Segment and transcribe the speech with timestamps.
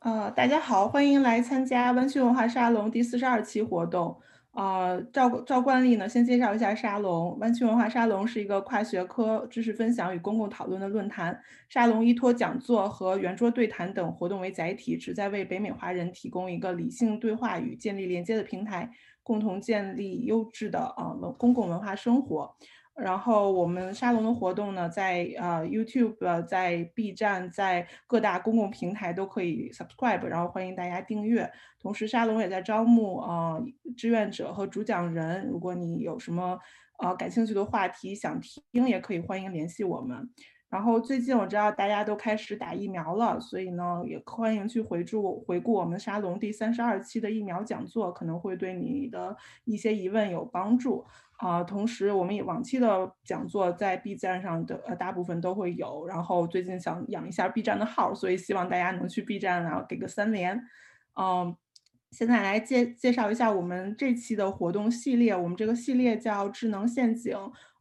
[0.00, 4.18] 呃，大家好，欢迎来参加湾区文化沙龙第四十二期活动。
[4.52, 7.38] 呃，照照惯例呢，先介绍一下沙龙。
[7.38, 11.38] 湾区文化沙龙是一个跨学科知识分享与公共讨论的论坛。
[11.68, 18.90] 沙龙依托讲座和圆桌对谈等活动为载体，旨在为北美华人提供一个理性对话与建立连接的平台，
[19.22, 22.56] 共同建立优质的呃公共文化生活。
[22.96, 31.50] 然后我们沙龙的活动呢，在呃 YouTube、在 B 站、在各大公共平台都可以 subscribe，然后欢迎大家订阅。
[31.80, 33.64] 同时，沙龙也在招募呃
[33.96, 36.58] 志愿者和主讲人，如果你有什么
[36.98, 38.38] 呃感兴趣的话题想
[38.72, 40.28] 听，也可以欢迎联系我们。
[40.70, 51.04] 然后最近我知道大家都开始打疫苗了，所以呢，也欢迎去回注回顾我们沙龙第三十二期的疫苗讲座，可能会对你的一些疑问有帮助。
[51.38, 56.06] 啊，同时我们也往期的讲座在 B 站上的呃大部分都会有。
[56.06, 60.62] 然后最近想养一下 B 站的号，所以希望大家能去 B 站然后给个三连。
[61.18, 61.56] 嗯，
[62.10, 67.34] 现在来介介绍一下我们这期的活动系列，我们这个系列叫智能陷阱，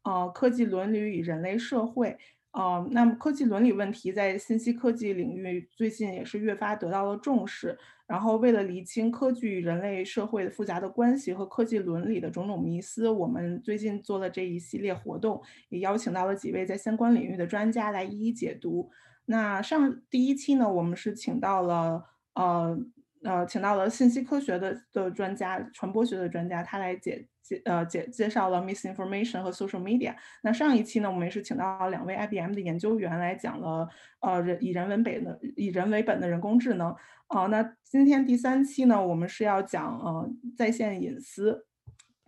[0.04, 2.18] 呃，科技伦理与人类社会。
[2.52, 7.78] 呃，那么科技伦理问题在信息科技领域最近也是越发得到了重视。
[8.08, 15.40] 然后，为了厘清科技与人类社会的复杂的关系和科技伦理的种种迷思，我们最近做了这一系列活动，
[15.70, 18.90] 也邀请到了几位在相关领域的专家来一一解读。
[19.26, 22.76] 那上第一期呢，我们是请到了呃
[23.24, 27.28] 呃，请到了信息科学的的专家、传播学的专家，他来解。
[27.42, 30.14] 解呃解介绍了 misinformation 和 social media。
[30.44, 33.90] 那上一期呢，我们也是请到了两位 IBM 的研究员来讲了
[34.20, 36.96] 呃人以人为本的以人为本的人工智能。
[37.26, 41.66] 啊，那今天第三期呢，我们是要讲呃在线隐私。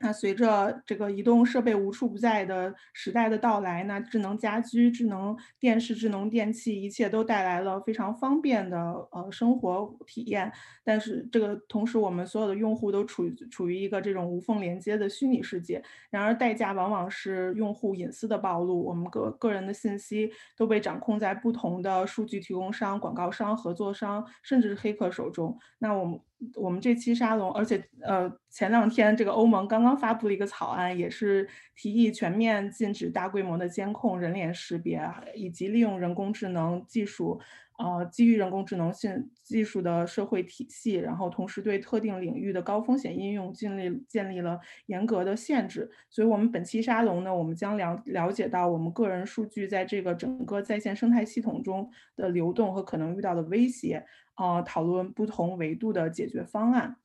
[0.02, 8.78] 那随着这个移动设备无处不在的时代的到来，那智能家居、智能电视、智能电器，一切都带来了非常方便的
[9.12, 10.52] 呃生活体验。
[10.84, 15.84] 但是这个同时，我们所有的用户都处于处于一个这种无缝连接的虚拟世界。
[16.10, 25.58] 然而代价往往是用户隐私的暴露，我们个个人的信息都被掌控在不同的数据提供商、广告商、合作商，甚至是黑客手中。
[25.78, 26.20] 那我们。
[26.56, 35.02] 我们这期沙龙，而且呃，前两天这个欧盟刚刚发布了一个草案，也是提议全面禁止大规模的监控、人脸识别，
[35.36, 37.40] 以及利用人工智能技术。
[37.78, 45.90] 呃，基于人工智能性技术的社会体系，然后同时对特定领域的高风险应用建立建立了严格的限制。
[46.08, 54.06] 所以，我们本期沙龙呢，我们将了了解到我们个人数据在这个整个在线生态系统中的流动和可能遇到的威胁，
[54.42, 56.96] 呃，讨论不同维度的解决方案。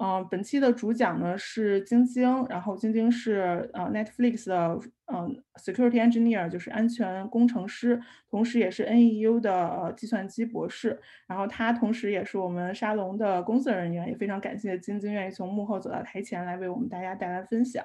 [0.00, 8.00] 嗯，本期的主讲呢是晶晶，然后晶晶是呃 Netflix 的嗯 Security Engineer，就是安全工程师，
[8.30, 11.00] 同时也是 NEU 的计算机博士。
[11.26, 17.84] 然后他同时也是我们沙龙的工作人员，也非常感谢晶晶愿意从幕后走到台前来为我们大家带来分享。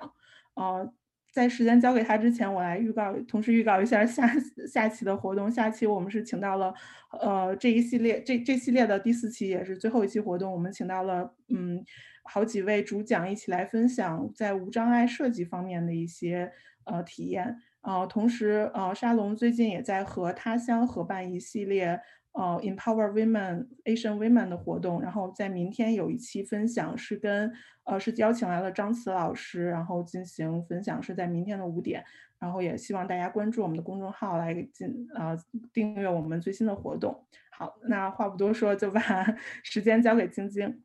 [0.55, 0.91] 呃，
[1.31, 4.27] 在时间交给他之前，我来预告，同时预告一下下
[4.67, 5.49] 下期的活动。
[5.49, 6.73] 下期我们是请到了，
[7.21, 11.83] 呃，这一系列这这系列的第四期也是最后一期活动，我们请到了嗯
[12.23, 16.51] 好几位主讲一起来分享在无障碍设计方面的一些
[16.85, 17.57] 呃体验。
[17.81, 21.99] 呃，同时呃沙龙最近也在和他乡合办一系列。
[22.31, 27.51] 呃，Empower Women Asian Women 的活动，然后在明天有一期分享是跟
[27.83, 32.05] 呃是邀请来了张慈老师，然后进行分享是在明天的五点，
[32.37, 35.35] 然后也希望大家关注我们的公众号来进呃
[35.73, 37.25] 订阅我们最新的活动。
[37.49, 39.01] 好，那话不多说，就把
[39.63, 40.83] 时间交给晶晶。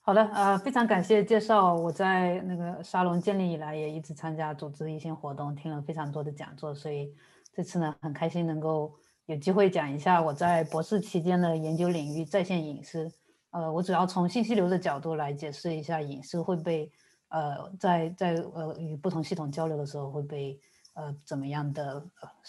[0.00, 1.74] 好的，呃，非常感谢介绍。
[1.74, 7.12] 我在那个沙龙建立以来，也一直参加组织一些活动，听了非常多的讲座，所以。
[7.58, 8.94] 这次呢，很开心能够
[9.26, 13.10] 有机会讲一下我在博士期间的研究领域——在线隐私。
[13.50, 16.88] 呃，我主要从信息流的角度来解释一下隐私会被
[17.30, 20.56] 呃在在呃与不同系统交流的时候会被
[20.94, 22.00] 呃怎么样的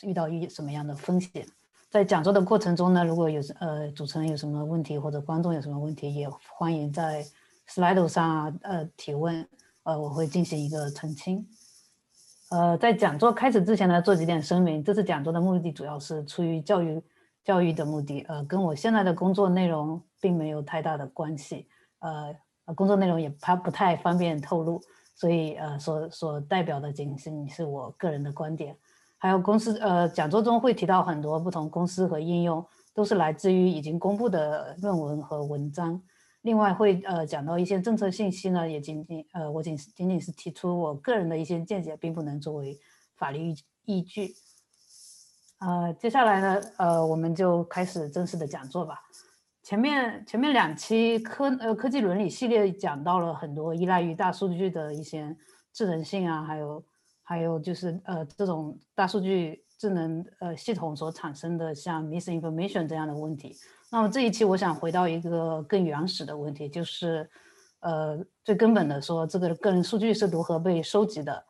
[0.03, 1.43] 遇到一什么样的风险。
[1.89, 7.25] 在讲座的过程中呢，如果有呃主持人有什么问题或者观众有什么问题，也欢迎在
[7.67, 9.49] Slide 上呃提问，
[9.81, 11.47] 呃我会进行一个澄清。
[12.49, 14.83] 呃，在讲座开始之前呢，做几点声明。
[14.83, 16.99] 这次讲座的目的主要是出于教育
[17.43, 21.67] 教育的目的，呃，跟我现在的工作内容并没有太大的关系。
[21.99, 22.35] 呃，
[22.73, 24.81] 工作内容也怕不太方便透露，
[25.13, 28.75] 所以呃，所所代表的仅仅是我个人的观点。
[29.19, 32.65] 还有公司呃，讲座中会提到很多不同公司和应用，
[32.95, 36.01] 都是来自于已经公布的论文和文章。
[36.41, 42.79] 另外会呃讲到一些政策信息呢，也仅仅呃我仅仅仅是提出我个人的一些见解，并不能作为
[43.17, 43.55] 法律依
[43.85, 44.33] 依据。
[45.59, 49.01] 呃，接下来呢，呃，我们就开始正式的讲座吧。
[49.61, 55.35] 前面前面两期科呃科技伦理系列讲到了很多依赖于大数据的一些
[55.73, 56.83] 智能性啊，还有
[57.21, 63.57] 还有就是呃这种大数据智能呃系统所产生的像 misinformation 这样的问题。
[63.91, 67.29] 那么这一期我想回到一个更原始的问题，就是
[67.79, 71.45] 呃最根本的说这个个人数据是如何被收集的。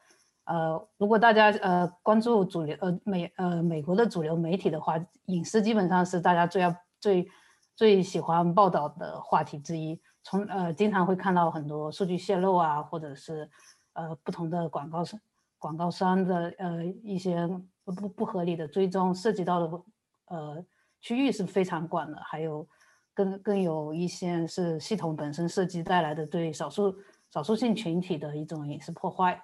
[0.45, 4.95] 呃，如果大家呃关注主流呃美呃美国的主流媒体的话，
[5.25, 7.29] 隐私基本上是大家最要最
[7.75, 10.01] 最喜欢报道的话题之一。
[10.23, 13.49] 从呃经常会看到很多数据泄露啊，或者是
[13.93, 15.19] 呃不同的广告商
[15.57, 17.47] 广告商的呃一些
[17.83, 19.81] 不不合理的追踪，涉及到的
[20.27, 20.65] 呃
[21.01, 22.19] 区域是非常广的。
[22.23, 22.67] 还有
[23.13, 26.95] 更更有一些是系统本身设计带来的对少数
[27.31, 29.41] 少数性群体的一种隐私破坏。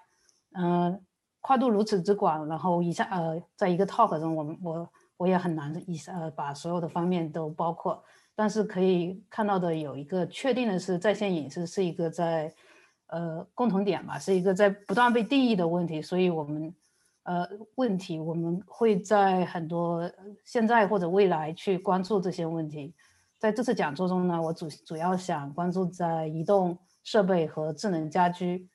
[0.54, 1.00] 嗯，
[1.42, 8.04] 跨度如此之广，然后一下呃，在一个 talk 中，我我我也很难一呃把所有的方面都包括。
[8.38, 12.54] 但是可以看到的有一个确定的是，在线隐私是一个在
[13.08, 16.02] 呃共同点吧，是一个在不断被定义的问题。
[16.02, 16.74] 所以我们
[17.26, 20.10] 呃问题我们会在很多
[20.44, 22.96] 现在或者未来去关注这些问题。
[23.38, 28.68] 在这次讲座中呢，我主主要想关注在移动设备和智能家居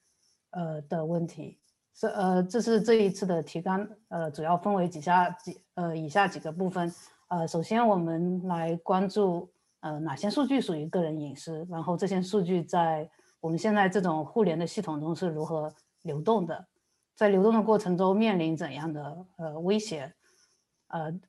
[0.51, 1.59] 呃的问题。
[1.93, 6.93] 这呃，这是这一次的提纲，呃，主要分为几下几呃以下几个部分，
[7.29, 9.51] 呃，首先我们来关注
[9.81, 13.11] 呃哪些数据属于个人隐私，然后这些数据在
[13.41, 15.71] 我们现在这种互联的系统中是如何
[16.03, 16.65] 流动的，
[17.15, 20.15] 在流动的过程中面临怎样的呃威胁，
[20.89, 21.21] 呃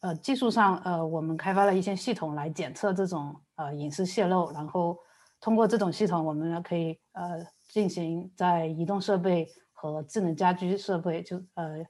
[0.00, 4.98] 呃技术上呃我们开发了一些系统来检测这种呃隐私泄露，然后
[5.40, 9.46] 通过这种系统我们呢可以呃进行在移动设备。
[9.78, 11.84] 和智能家居设备，就呃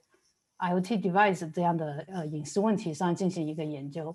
[0.57, 4.13] ，IoT device 这样的呃隐私问题上进行一个研究。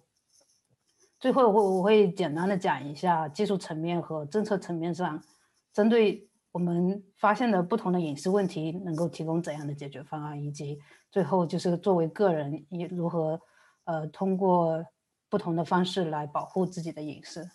[1.18, 5.24] 最后我我会简单的讲一下技术层面和政策层面上，
[5.72, 10.78] 针对我们发现的不同的隐私问题，能够提供怎样的解决方案，以及
[11.10, 13.40] 最后就是作为个人也如何
[13.84, 14.84] 呃通过
[15.30, 17.48] 不同的方式来保护自己的隐私。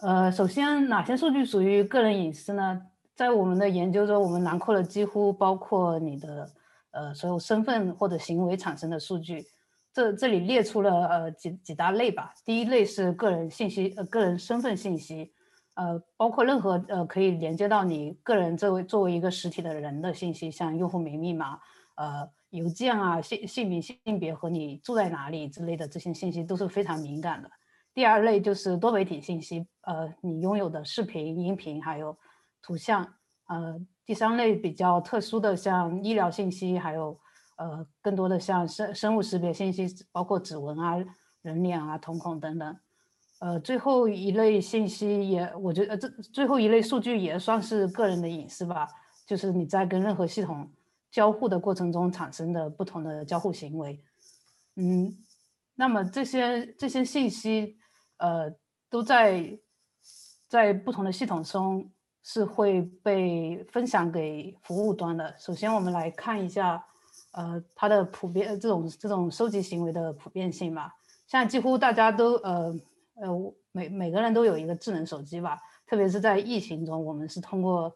[0.00, 2.86] 呃，首先哪些数据属于个人隐私呢？
[3.14, 6.50] 在我们的研究中，我们囊括了几乎包括你的
[6.92, 9.46] 呃所有身份或者行为产生的数据。
[9.92, 12.32] 这这里列出了呃几几大类吧。
[12.44, 15.32] 第一类是个人信息，呃个人身份信息，
[15.74, 21.58] 呃包括任何呃可以连接到你个人作为作为一个实体的人的信息，像用户名、密码、
[21.96, 27.50] 呃邮件啊、姓姓名、性别和你住在哪里之类的这些信息都是非常敏感的。
[27.94, 32.16] 第二类就是多媒体信息，呃你拥有的视频、音频还有。
[32.64, 33.04] 图像，
[33.48, 33.76] 呃，
[34.06, 37.18] 第三类比较特殊的，像医疗信息，还有
[37.56, 40.96] 呃，更多的像生生物识别信息，包括指纹啊、
[41.40, 42.78] 人脸啊、瞳孔等等。
[43.42, 48.86] 呃，最后一类信息也，我觉得这最后一类数据也算是个人的隐私吧，
[49.26, 50.70] 就是你在跟任何系统
[51.10, 54.00] 交互的过程中产生的不同的交互行为。
[54.76, 55.12] 嗯，
[55.74, 57.76] 那么这些这些信息，
[58.18, 58.54] 呃，
[58.88, 59.58] 都在
[60.48, 61.90] 在不同的系统中。
[62.24, 65.34] 是会被分享给服务端的。
[65.40, 66.80] 首先，我们来看一下，
[67.32, 70.94] 呃，它的普遍这种这种收集行为的普遍性吧。
[71.26, 72.72] 现在几乎大家都呃
[73.14, 75.58] 呃每每个人都有一个智能手机吧。
[75.86, 77.94] 特别是在疫情中，我们是通过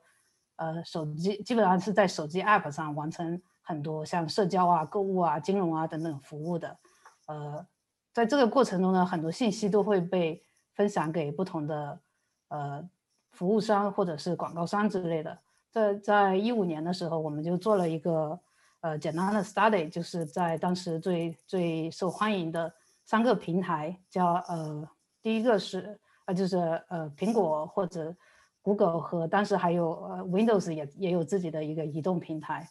[0.56, 6.78] 呃手机，基本上是在手机 App 上完成很多像社交啊、购物啊、金融啊等等服务的。
[7.26, 7.66] 呃，
[8.12, 10.42] 在这个过程中呢，很多信息都会被
[10.74, 12.00] 分享给不同的
[12.48, 12.88] 呃。
[13.32, 15.38] 服务商或者是广告商之类的，
[15.70, 18.40] 在在一五年的时候，我们就做了一个
[18.80, 22.72] 呃简单的 study，就是在当时最最受欢迎的
[23.04, 24.88] 三个平台，叫呃
[25.26, 26.56] 第一个是呃就是
[26.88, 28.14] 呃苹果或者
[28.62, 32.70] Google 和当时还有呃 Windows 也也有自己的一个移动平台，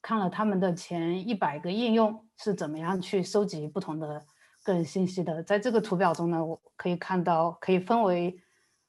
[0.00, 4.20] 看了他们的前一百个应用是怎么样去收集不同的
[4.64, 5.40] 个人信息的。
[5.44, 8.36] 在这个图表中呢，我可以看到可以分为。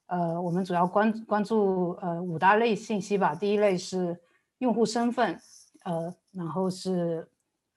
[0.08, 3.34] 呃，我们主要关关注呃五大类信息吧。
[3.36, 4.20] 第一类是
[4.58, 5.39] 用户身份，
[5.86, 7.27] 呃，然后是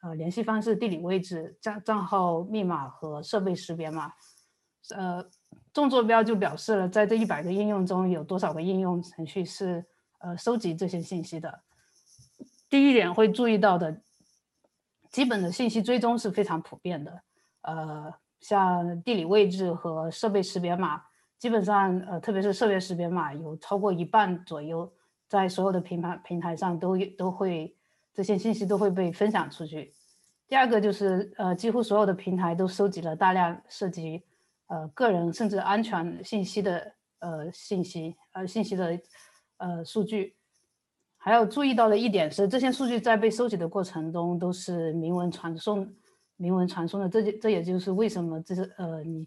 [0.02, 4.12] 呃联系方式、地理位置、账账号密码和设备识别码。
[4.94, 5.24] 呃，
[5.72, 9.84] 纵坐标就表示了在这一百个应用中有多少个应用程序是
[10.18, 11.62] 呃收集这些信息的。
[12.68, 14.00] 第一点会注意到的，
[15.10, 17.22] 基本的信息追踪是非常普遍的。
[17.62, 21.02] 呃，像地理位置和设备识别码。
[21.38, 24.90] 基本上，呃，特别是设备识别码，有超过一半左右，
[25.28, 27.76] 在所有的平台平台上都都会
[28.14, 29.92] 这些信息都会被分享出去。
[30.48, 34.24] 第二个就是呃，几乎所有的平台都收集了大量涉及
[34.66, 38.98] 呃个人甚至安全信息的呃信息呃信息的
[39.58, 40.36] 呃数据。
[41.18, 45.92] 还要注意到的一点是，这些数据在被收集的过程中都是明文传送，
[46.36, 47.08] 明文传送的。
[47.08, 49.26] 这这也就是为什么这是呃，你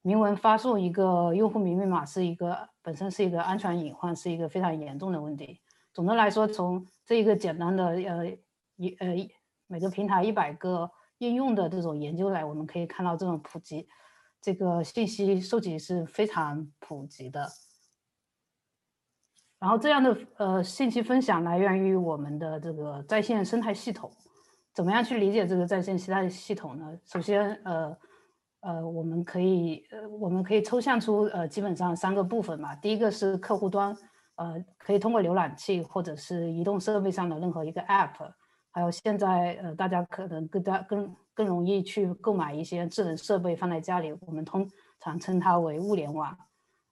[0.00, 5.60] 明文发送一个用户名密码是一个本身是一个安全隐患，是一个非常严重的问题。
[5.92, 8.26] 总的来说，从这一个简单的呃
[8.76, 9.14] 一呃
[9.66, 13.86] 每个平台一百个应用的这种研究来，我们可以看到这种普及，
[14.40, 17.48] 这个信息收集是非常普及的。
[19.58, 24.12] 然后这样的呃信息分享来源于我们的这个在线生态系统，
[24.74, 26.96] 怎么样去理解这个在线生态系统呢？
[27.06, 27.96] 首先，呃
[28.60, 32.76] 呃，我们可以呃我们可以抽象出呃基本上三个部分嘛。
[32.76, 33.96] 第一个是客户端，
[34.34, 38.30] 呃，可以通过浏览器或者是移动设备上的任何一个 App，
[38.70, 44.66] 还有现在呃大家可能更加更更容易去购买一些智能设备放在家里，我们通
[44.98, 46.34] 常称它为物联网。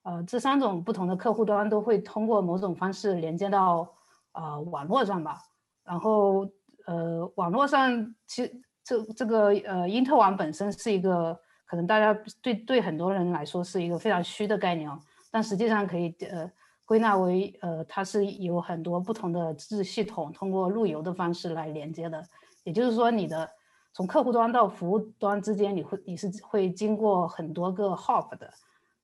[0.03, 3.91] 呃，这三种不同的客户端都会通过某种方式连接到
[4.33, 5.39] 呃网络上吧。
[5.83, 6.47] 然后
[6.85, 11.35] 呃，网络上其实这这个呃因特网本身是一个
[11.65, 14.99] 可能大家对对很多人来说是一个非常虚的概念哦，
[15.31, 16.47] 但实际上可以呃
[16.85, 22.23] 归纳为呃它是有很多不同的自系统通过路由的方式来连接的。
[22.63, 23.47] 也就是说，你的
[23.95, 28.53] 从客户端到服务端之间，你会你是会经过很多个 hop 的。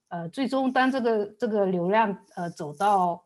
[0.10, 3.24] 呃，最终当这个这个流量呃走到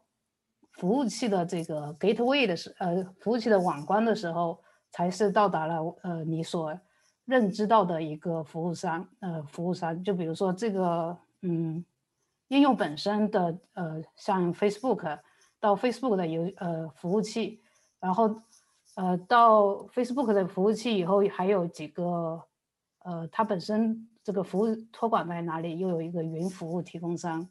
[0.74, 6.80] 服务器的这个 gateway 的时，呃，服务器的网关的时候，才是到达了呃你所
[7.26, 10.04] 认知到的一个服务商，呃，服务商。
[10.04, 11.84] 就比如说这个，嗯，
[12.50, 15.20] 应用本身的，呃，像 Facebook
[15.60, 17.64] 到 Facebook 的有呃服务器，
[18.00, 18.40] 然后
[18.96, 22.44] 呃到 Facebook 的服务器以后，还有几个，
[23.00, 24.10] 呃，它本身。
[24.26, 25.78] 这个服务托管在哪里？
[25.78, 27.48] 又有一个云服务提供商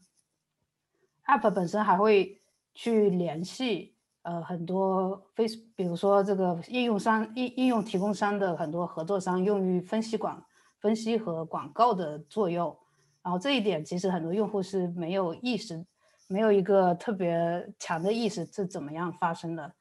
[1.24, 2.42] ，App 本身还会
[2.74, 10.44] 去联系呃很多 Face，比如说这个应用商应应用提供商的很多合作商，用于分析广
[10.80, 12.76] 分析和广告的作用。
[13.22, 15.86] 然后这一点其实很多用户是没有意识，
[16.26, 19.72] 没有一个特别强的意识是怎么样发生的。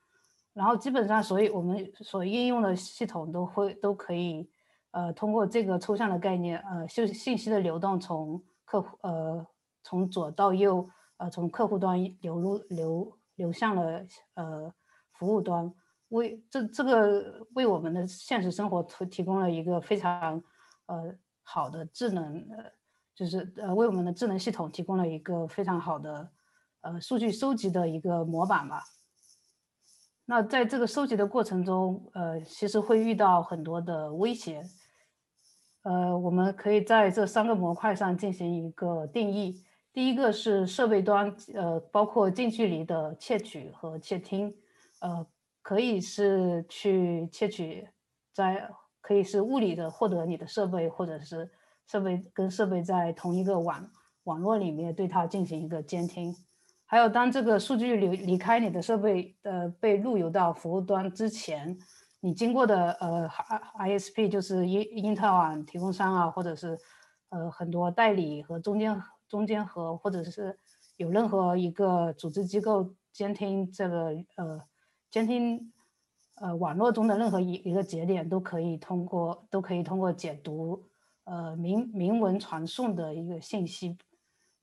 [0.54, 4.50] 然后基本上，所以我们所应用的系统都会都可以。
[4.92, 9.44] 呃，通过这个抽象的概念，呃，信信息的流动从客户，呃，
[9.82, 14.06] 从左到右，呃，从客户端流入流流向了
[14.36, 14.72] 呃
[15.14, 15.74] 服务端，
[16.10, 20.40] 为这这个为我们的现实生活提提供了一个非常
[20.86, 22.64] 呃好的智能，呃，
[23.16, 26.30] 就是呃为我们的智能系统提供了一个非常好的
[26.82, 28.84] 呃数据收集的一个模板吧。
[30.26, 34.64] 那在这个收集的过程中，呃，其实会遇到很多的威胁。
[35.82, 39.62] 呃，我们可以在这三个模块上进行一个定义。
[39.92, 44.56] 第一个是设备端，呃，包括近距离的窃取和窃听，
[45.02, 45.28] 呃，
[45.62, 47.88] 可以是去窃取，
[48.34, 48.70] 在
[49.02, 51.52] 可以是物理的获得你的设备，或者是
[51.86, 53.88] 设备跟设备在同一个网
[54.24, 56.34] 网络里面对它进行一个监听。
[56.94, 61.76] 还有，当这个数据流离开你的设备，呃，被路由到服务端之前。
[62.20, 63.28] 你经过的呃
[63.80, 66.78] I S P 就是英英特网提供商啊，或者是
[67.30, 70.56] 呃很多代理和中间中间和或者是
[70.98, 74.62] 有任何一个组织机构监听这个呃
[75.10, 75.74] 监听
[76.36, 80.84] 呃网络中的任何一一个节点都可以通过都可以通过解读
[81.24, 83.98] 呃明明文传送的一个信息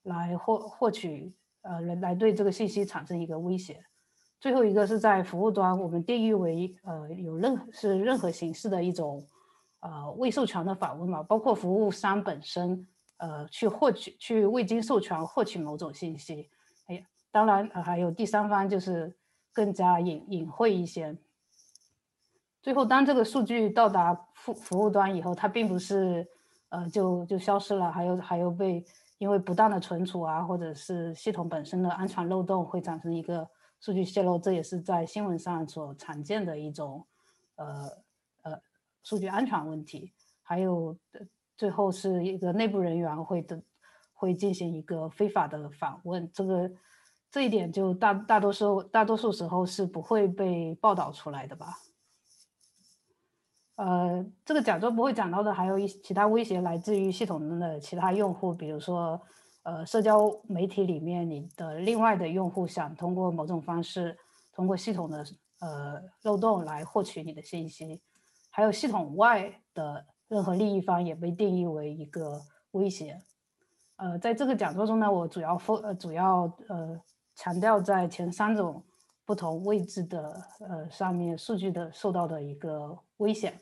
[0.03, 3.83] 来获获取呃来来对这个信息产生一个威胁。
[4.39, 9.27] 最后一个是在服务端，我们定义为呃有任何是任何形式的一种
[9.81, 12.87] 呃未授权的访问嘛，包括服务商本身
[13.17, 16.49] 呃去获取去未经授权获取某种信息，
[16.87, 19.15] 哎，当然还有第三方就是
[19.53, 21.15] 更加隐隐晦一些。
[22.63, 26.27] 最后，当这个数据到达服服务端以后，它并不是
[26.69, 28.85] 呃就就消失了，还有还有被
[29.21, 33.47] 因为不当的存储啊，或者是系统本身的安全漏洞会产生一个。
[33.83, 37.03] 数据泄露，这也是在新闻上所常见的一种，
[37.55, 37.89] 呃
[38.43, 38.61] 呃，
[39.01, 40.13] 数据安全问题。
[40.43, 40.95] 还有，
[41.57, 43.59] 最后是一个内部人员会的
[44.13, 46.71] 会进行一个非法的访问，这个
[47.31, 51.79] 这一点就大大多数大多数时候是不会被报道出来的吧？
[53.75, 59.21] 呃，这个讲座不会讲到的，还有一其他威胁来自于系统中的其他用户，比如说。
[59.63, 64.17] 呃，社交媒体里面，你的另外的用户想通过某种方式，
[64.51, 65.23] 通过系统的
[65.59, 68.01] 呃漏洞来获取你的信息，
[68.49, 73.21] 还有系统外的任何利益方也被定义为一个威胁。
[73.97, 76.99] 呃，在这个讲座中呢，我主要分呃主要呃
[77.35, 78.83] 强调在前三种
[79.25, 83.61] 不同位置的呃上面数据的受到的一个危险。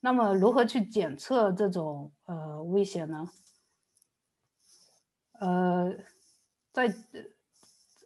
[0.00, 3.28] 那么如何去检测这种呃危险呢？
[5.40, 5.92] 呃，
[6.72, 6.94] 在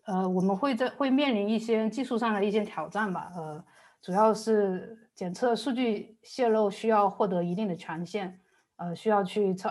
[0.05, 3.33] 呃我们会在会面临一些技术上的一些挑战吧。
[3.37, 3.65] 呃，
[4.01, 8.41] 主要是检测数据泄露需要获得一定的权限，
[8.77, 9.71] 呃，需要去操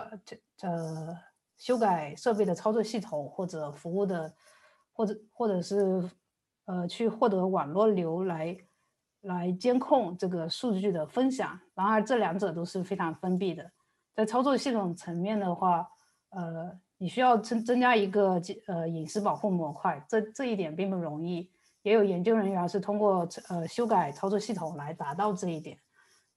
[0.60, 1.18] 呃
[1.58, 4.32] 修改设备的操作系统或者服务的，
[4.92, 6.08] 或者或者是
[6.70, 8.56] 呃去获得网络流来。
[9.22, 13.70] 来监控这个数据的分享，然而这两者都是非常封闭的。
[14.14, 15.86] 在操作系统层面的话，
[16.30, 21.50] 呃，你需要增增加一个呃隐私保护模块，这这一点并不容易。
[21.82, 25.76] 也有研究人员是通过呃修改操作系统来达到这一点。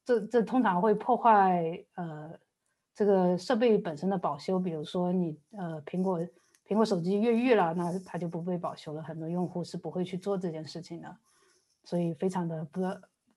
[0.03, 1.63] 这这通常会破坏
[1.95, 2.31] 呃
[2.93, 6.19] 这个设备本身的保修，比如说你呃苹果
[6.67, 9.03] 苹果手机越狱了，那它就不被保修了。
[9.03, 11.17] 很多用户是不会去做这件事情的。
[11.85, 12.81] 所以非常的不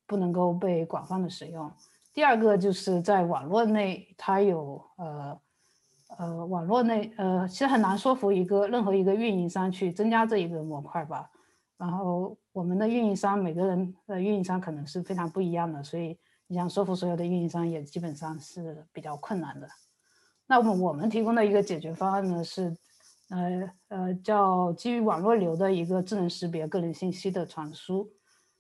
[0.07, 1.69] 不能够被广泛的使用。
[2.15, 5.41] 第二个就是在网络内，它有呃
[6.17, 11.29] 呃网络内呃其实很难说服一个任何一个运营商去增加这一个模块吧。
[11.77, 16.17] 然后我们的运营商每个人的运营商可能是非常不一样的，所以
[16.47, 19.69] 你想说服所有的运营商也基本上是比较困难的。
[20.47, 22.77] 那么我们提供的一个解决方案呢是
[23.29, 28.11] 呃呃叫基于网络流的一个智能识别个人信息的传输。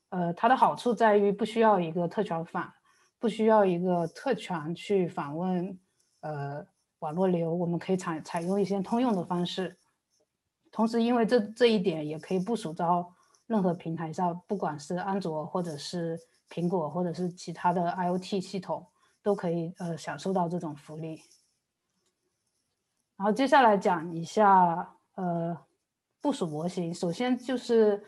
[0.08, 2.72] 呃，它的好处在于不需要一个特权访，
[3.18, 5.78] 不需要一个特权去访问
[6.20, 6.64] 呃
[7.00, 9.76] 网络流，我们可以采采用一些通用的方式。
[10.70, 13.12] 同时，因为这这一点也可以部署到
[13.46, 16.18] 任何平台上，不管是安卓或者是
[16.50, 18.86] 苹果或者是其他的 IOT 系统，
[19.22, 21.20] 都可以呃享受到这种福利。
[23.16, 25.56] 然后接下来讲一下呃
[26.20, 28.02] 部署模型，首先就是。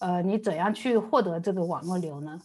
[0.00, 2.42] 呃，你怎样去获得这个网络流呢？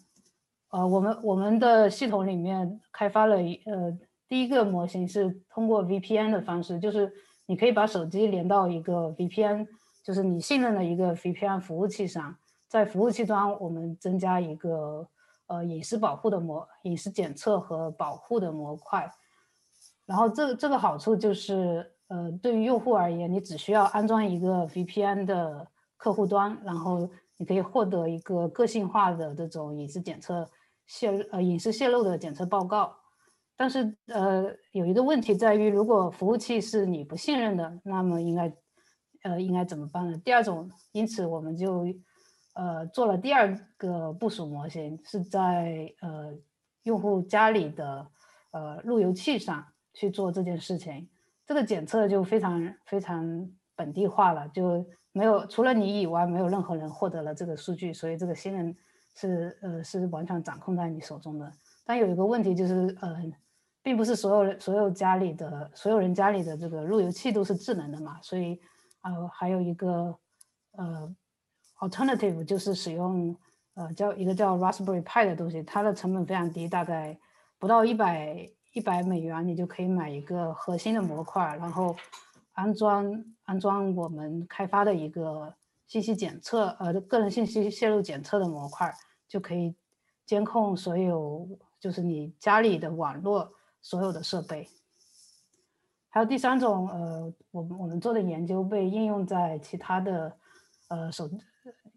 [0.69, 3.91] 呃，我们我们的系统里面开发了一呃，
[4.27, 7.11] 第一个模型是通过 VPN 的方式，就是
[7.47, 9.67] 你可以把手机连到一个 VPN，
[10.03, 15.09] 就是你信任的一个 VPN 服务器上，在服务器端我们增加一个
[15.47, 19.11] 呃隐私保护的模隐私检测和保护的模块，
[20.05, 30.49] 然后这这个好处就是呃，对于用户而言，你只需要安装一个 VPN 的客户端，然后你可以获得一个个性化的这种隐私检测
[30.87, 32.95] 泄呃隐私泄露的检测报告，
[33.55, 38.51] 但是呃有一个问题在于，如果服务器是你不信任的，那么应该
[39.23, 40.17] 呃应该怎么办呢？
[40.25, 41.85] 第二种，因此我们就
[42.55, 46.35] 呃做了第二个部署模型，是在呃
[46.83, 48.07] 用户家里的
[48.51, 51.07] 呃路由器上去做这件事情，
[51.49, 54.85] 这个检测就非常非常本地化了，就。
[55.11, 58.73] 没有，除了你以外，没有任何人获得了这个数据，所以这个信任
[59.15, 61.51] 是呃是完全掌控在你手中的。
[61.83, 63.17] 但有一个问题就是，呃，
[63.81, 68.61] 并不是所有所有家里的所有人家里的这个路由器都是智能的嘛，所以
[69.01, 70.15] 呃还有一个
[70.73, 71.15] 呃
[71.79, 73.35] alternative 就是使用
[73.73, 77.19] 呃叫一个叫 Raspberry Pi 的东西，它的成本非常低，大概
[77.57, 81.95] 不到一百一百美元，你就可以买一个核心的模块，然后。
[82.53, 85.55] 安装安装我们开发的一个
[85.87, 88.93] 信息检测，呃，个人信息泄露检测的模块，
[89.29, 89.73] 就可以
[90.25, 91.47] 监控所有，
[91.79, 93.49] 就是你家里的网络
[93.81, 94.67] 所有的设备。
[96.09, 100.37] 还有第三种，呃，我们我们做的研究被应用在其他的，
[100.89, 101.29] 呃，手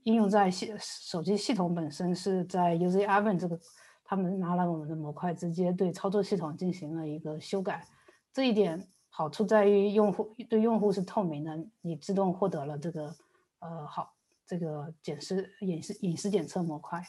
[0.04, 3.58] 应用在系手机系统本身，是在 UZEven 这个，
[4.12, 7.82] 他们拿了我们的模块，直接对操作系统进行了一个修改，
[8.30, 8.86] 这一点。
[9.08, 13.14] 好处在于用户对用户是透明的，你自动获得了这个
[13.60, 14.12] 呃好
[14.46, 17.02] 这个检视隐私隐私检测模块。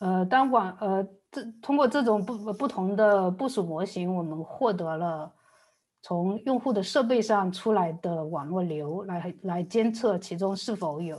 [0.00, 5.32] 呃，当网呃这通过这种不不同的部署模型，我们获得了
[6.02, 11.16] 从用户的设备上出来的网络流来来监测其中是否有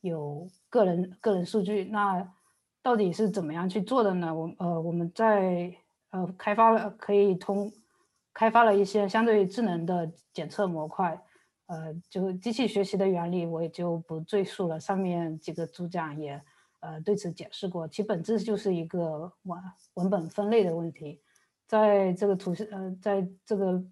[0.00, 1.84] 有个人个人数据。
[1.84, 2.28] 那
[2.82, 4.34] 到底是怎么样去做的呢？
[4.34, 5.74] 我呃我们在。
[6.14, 7.72] 呃，开发了可以通，
[8.34, 11.18] 开发了一些相对智能的检测模块，
[11.68, 14.78] 呃，就机器学习的原理我也就不赘述了。
[14.78, 16.38] 上面几个主讲也
[16.80, 19.58] 呃对此解释过，其本质就是一个文
[19.94, 21.22] 文本分类的问题。
[21.66, 23.82] 在这个图呃，在这个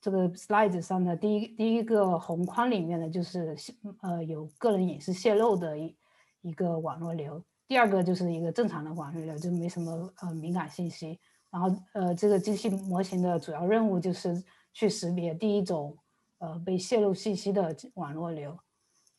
[0.00, 3.56] 这个 slide 上的第一第一个红框里面呢，就是
[4.02, 5.96] 呃有个人隐私泄露的一
[6.42, 7.44] 一个网络流。
[7.66, 11.18] 第二个就是一个正常的网络流，就没什么呃敏感信息。
[11.50, 15.96] 然后呃，这个机器模型的主要任务就是去识别第一种
[16.38, 18.58] 呃被泄露信息的网络流。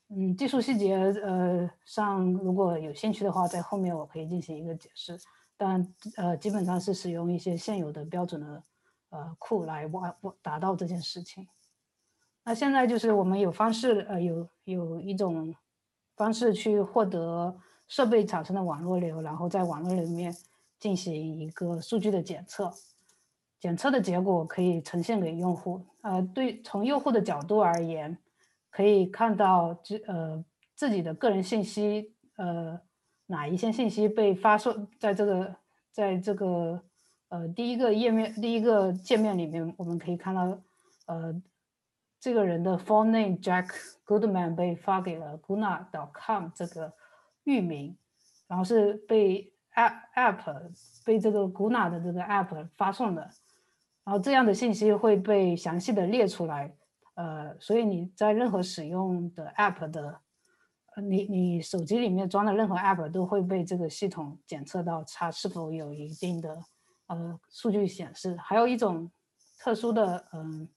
[0.09, 5.17] 嗯，技术细节呃上如果有兴趣的话，在后面我可以进行一个解释。
[5.57, 8.63] 但呃，基本上是使用一些现有的标准的
[9.09, 11.47] 呃库来挖达到这件事情。
[12.43, 15.55] 那现在就是我们有方式呃有有一种
[16.17, 20.35] 方式去获得设备产生的网络流，然后在网络里面。
[20.77, 22.71] 进行一个数据的检测，
[23.59, 25.81] 检测的结果可以呈现给用户。
[26.01, 28.15] 呃，对，从用户的角度而言，
[28.69, 30.43] 可以看到自呃
[30.75, 32.79] 自己的个人信息，呃
[33.25, 35.55] 哪一些信息被发送在这个
[35.91, 36.83] 在这个
[37.29, 40.61] 呃第一个页面第一个界面里面，我们可以看到，
[41.07, 41.41] 呃
[42.19, 43.69] 这个人的 full name Jack
[44.05, 46.93] Goodman 被发给了 Guna.com 这个
[47.45, 47.97] 域名，
[48.47, 49.51] 然后是被。
[49.75, 50.71] app app
[51.03, 53.21] 被这个 Guna 的这个 app 发送的，
[54.05, 56.73] 然后这样的信息会被详细的列出来，
[57.15, 60.17] 呃，所以你在任何使用的 app 的，
[61.03, 66.57] 你你手机里面装的任何 app 都会被这个系统检测到它是否有一定的
[67.07, 68.37] 呃数据显示。
[68.37, 69.11] 还有一种
[69.59, 70.69] 特殊的嗯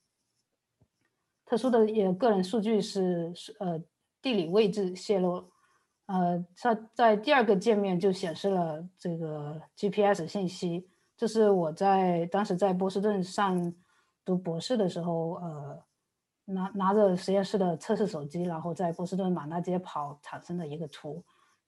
[1.45, 3.81] 特殊的也个人数据是呃
[4.21, 5.49] 地理位置泄露。
[6.09, 13.71] 呃，在在第二个界面就显示了这个 GPS 信息，这是我在当时在波士顿上
[14.25, 15.83] 读博士的时候，呃，
[16.45, 21.23] 拿拿着实验室的测试手机，然后在波士顿满大街跑产生的一个图。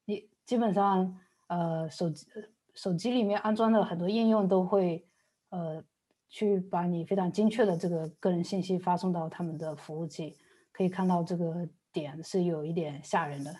[0.06, 2.26] 你基本上，呃，手机
[2.74, 5.06] 手机里面安装的很多应用都会，
[5.50, 5.84] 呃，
[6.30, 10.36] 去把你非常精确的这个个人信息发送到他们的服务器。
[10.72, 13.56] 可以看到这个点是有一点吓人的。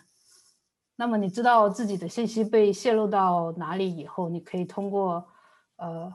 [1.02, 5.26] 那么你知道自己的信息被泄露到哪里以后，你可以通过，
[5.74, 6.14] 呃，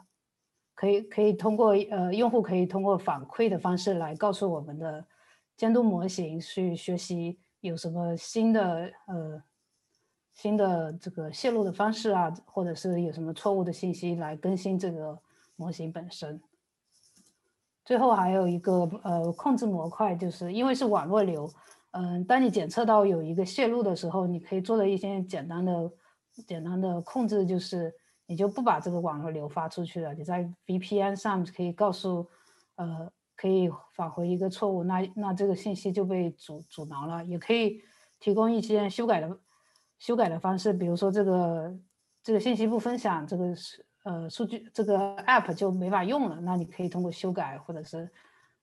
[0.74, 5.06] 可以可以通过呃用户可以通过反馈的方式来告诉我们的
[5.58, 9.44] 监督模型去学习有什么新的呃
[10.34, 15.20] 新的这个泄露的方式啊，或者是有什么错误的信息来更新这个
[15.58, 16.42] 模型本身。
[17.84, 21.52] 最后还有一个呃控制模块，就是因为是网络流。
[22.00, 25.92] 嗯，当你检测到有一个泄露的时候，你可以做的一些简单的、
[26.46, 27.92] 简单的控制，就是
[28.28, 30.14] 你就不把这个网络流发出去了。
[30.14, 32.30] 你在 VPN 上可以告诉，
[32.76, 37.26] 呃，可以返回一个错误，那那这个信息就被阻阻挠了。
[37.26, 37.82] 也可以
[38.20, 39.40] 提供一些修改的
[39.98, 41.76] 修改的方式，比如说这个
[42.22, 46.40] 这个信息不分享，这个是呃数据这个 App 就没法用了。
[46.42, 48.08] 那你可以通过修改或者是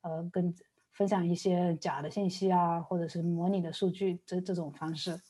[0.03, 0.55] 呃跟。
[0.95, 5.21] 分享一些假的信息啊，或者是模拟的数据，这这种方式，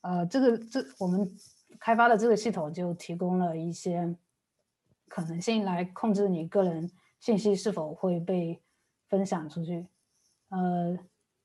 [0.00, 1.32] 呃，这个这我们
[1.78, 4.16] 开发的这个系统就提供了一些
[5.08, 8.60] 可能性来控制你个人信息是否会被
[9.08, 9.86] 分享出去。
[10.48, 10.98] 呃，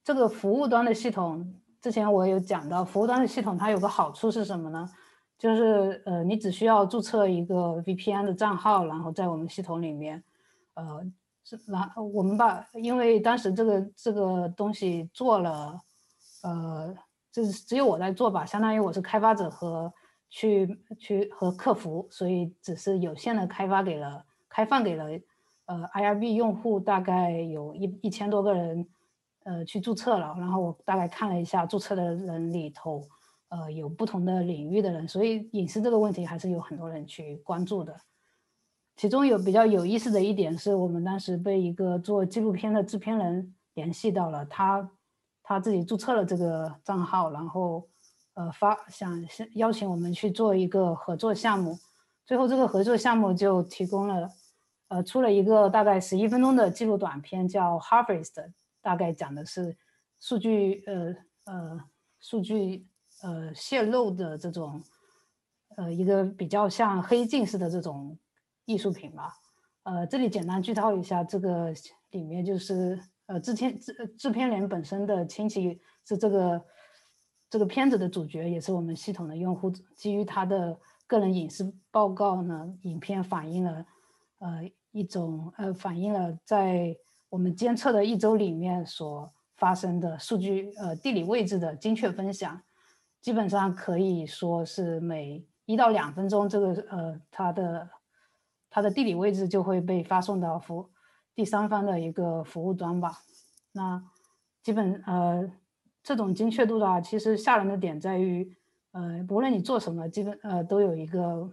[0.04, 4.90] 这个服务端的系统，之前我有讲到，服务端的系统它有个好处是什么呢？
[5.38, 10.24] 就是呃，你只需要注册一个 VPN 的账号，然后在我们系统里面，
[10.74, 11.06] 呃。
[11.68, 15.80] 那我们把，因为当时这个这个东西做了，
[16.44, 16.96] 呃，
[17.32, 19.92] 就是只有我在做吧，相当于我是开发者和
[20.30, 25.06] 去去和客服，所以只是有限的开发给了开放给了
[25.66, 28.88] 呃 IRB 用户，大概有一一千多个人，
[29.44, 30.36] 呃，去注册了。
[30.38, 33.08] 然后我大概看了一下注册的人里头，
[33.50, 37.96] 呃，有不同的领域的人，所以隐私这个问题还是有很多人去关注的。
[39.00, 44.92] 其中有比较有意思的一点是，我们当时被一个做纪录片的制片人联系到了，他
[45.42, 47.88] 他自己注册了这个账号，然后
[48.34, 51.80] 呃发想邀请我们去做一个合作项目，
[52.26, 54.30] 最后这个合作项目就提供了
[54.90, 59.78] 呃出了一个大概十一分钟的记录短片，叫 Harvest，大概讲的是
[60.20, 61.80] 数据呃呃
[62.20, 62.86] 数据
[63.22, 64.84] 呃泄露的这种
[65.78, 68.20] 呃一个比较像黑镜似的这种。
[68.70, 69.34] 艺术品吧，
[69.82, 71.74] 呃，这里简单剧透一下，这个
[72.12, 76.64] 里面就是呃制片制制片人本身的亲戚是这个
[77.50, 79.72] 这个片子的主角，也是我们系统的用户。
[79.96, 83.84] 基于他的个人隐私报告呢，影片反映了
[84.38, 86.96] 呃一种呃反映了在
[87.30, 92.62] 我们监测的一周里面所发生的数据呃地理位置的精确分享，
[93.20, 97.90] 基本上可以说是每一到两分钟，这个呃它的。
[98.70, 100.90] 它的地理位置就会被发送到服
[101.36, 103.20] 第三方的一个服务端吧。
[103.72, 104.04] 那
[104.62, 105.52] 基本呃
[106.04, 108.56] 这种精确度的话，其实吓人的点在于，
[108.92, 111.52] 呃，不论你做什么，基本呃都有一个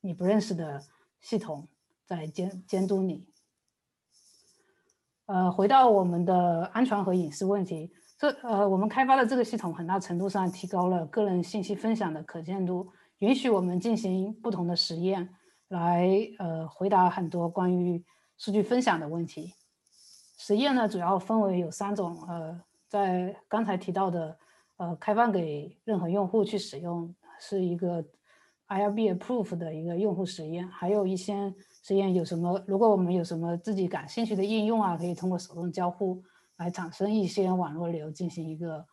[0.00, 0.80] 你不认识的
[1.20, 1.68] 系统
[2.04, 3.26] 在监监督你。
[5.26, 15.28] 呃，回到我们的安全和隐私问题，这呃我们开发的这个系统很大程度上提高了个人信息分享的可见度，允许我们进行不同的实验，
[15.72, 16.06] 来
[16.38, 18.04] 呃回答很多关于
[18.36, 19.54] 数据分享的问题。
[20.38, 24.38] 实验呢主要分为有三种，呃，在刚才提到的。
[24.78, 28.02] 呃，开放给任何用户去使用，是一个
[28.66, 30.66] IRB approve 的一个用户实验。
[30.66, 31.54] 还有一些
[31.84, 32.60] 实验有什么？
[32.66, 36.20] 如果我们有什么自己感兴趣的应用啊，可以通过手动交互
[36.56, 38.84] 来产生一些网络流进行一个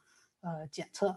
[0.41, 1.15] 呃检测。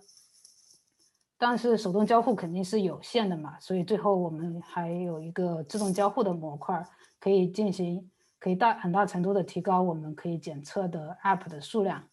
[1.43, 6.87] 但是手动交互肯定是有限的嘛，所以最后我们还有一个自动交互的模块，
[7.19, 12.05] 可以进行可以大很大程度的提高我们可以检测的 App 的数量。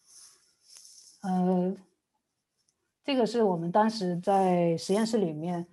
[1.22, 1.76] 呃。
[3.02, 5.66] 这个是我们当时在实验室里面，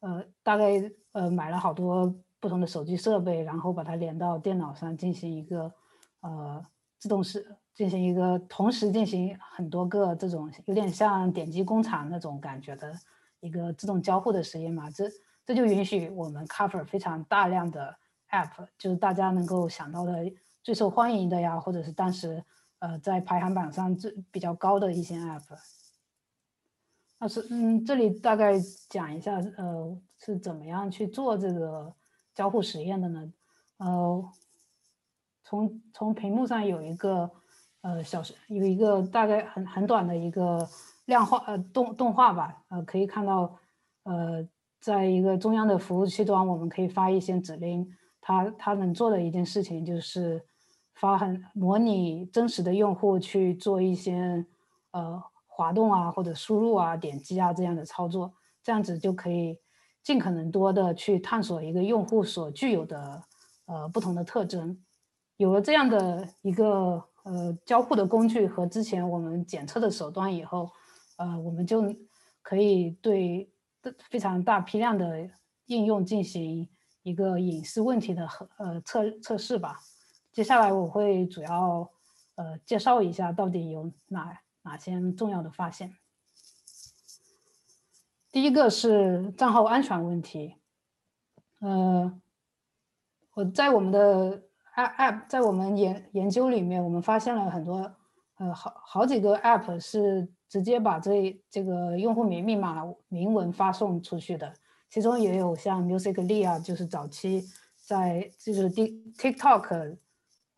[0.00, 5.72] 呃，大概呃买了好多不同的手机设备，然后把它连到电脑上进行一个
[6.20, 6.64] 呃
[7.00, 12.94] 自动式进行一个同时进行很多个这种有点像点击工厂那种感觉的
[13.40, 14.88] 一个自动交互的实验嘛。
[14.90, 15.10] 这
[15.44, 17.96] 这就允许我们 cover 非常大量的
[18.28, 20.30] app，就是大家能够想到的
[20.62, 22.44] 最受欢迎的呀，或者是当时
[22.78, 25.58] 呃在排行榜上最比较高的一些 app。
[27.18, 28.54] 那是嗯，这里大概
[28.88, 31.94] 讲一下，呃，是怎么样去做这个
[32.34, 33.32] 交互实验的呢？
[33.78, 34.24] 呃，
[35.50, 37.28] 从从屏幕上有一个
[37.80, 40.64] 呃小有一个大概很很短的一个
[41.06, 43.58] 量化呃动动画吧，呃，可以看到
[44.04, 44.48] 呃，
[44.80, 47.84] 在一个中央的服务器端，我们可以发一些指令，
[48.20, 50.40] 它它能做的一件事情就是
[50.94, 54.46] 发很模拟真实的用户去做一些
[54.92, 55.20] 呃。
[55.52, 58.32] 滑动啊，或者输入啊、点击啊这样的操作，
[58.62, 59.58] 这样子就可以
[60.02, 63.22] 尽可能多的去探索一个用户所具有的
[63.66, 64.78] 呃不同的特征。
[65.40, 70.70] 有了这样的一个呃交互的工具和之前我们检测的手段以后，
[71.16, 71.82] 呃，我们就
[72.42, 73.50] 可以对
[74.10, 75.30] 非常大批量的
[75.64, 76.68] 应用进行
[77.02, 79.80] 一个隐私问题的呃测测试吧。
[80.30, 81.90] 接下来我会主要
[82.34, 84.38] 呃介绍一下到底有哪。
[84.62, 85.96] 哪些重要的发现？
[88.30, 90.56] 第一个是账号安全问题。
[91.60, 92.20] 呃，
[93.32, 94.42] 我在我们的
[94.76, 97.92] App，在我们研研究里面，我们发现了很多，
[98.38, 104.52] 呃，好好几个 App 是直接把这这个用户名密码明文发送出去的。
[104.88, 107.44] 其中也有像 Musical.ly 啊，就是早期
[107.86, 109.96] 在就是 TikTok，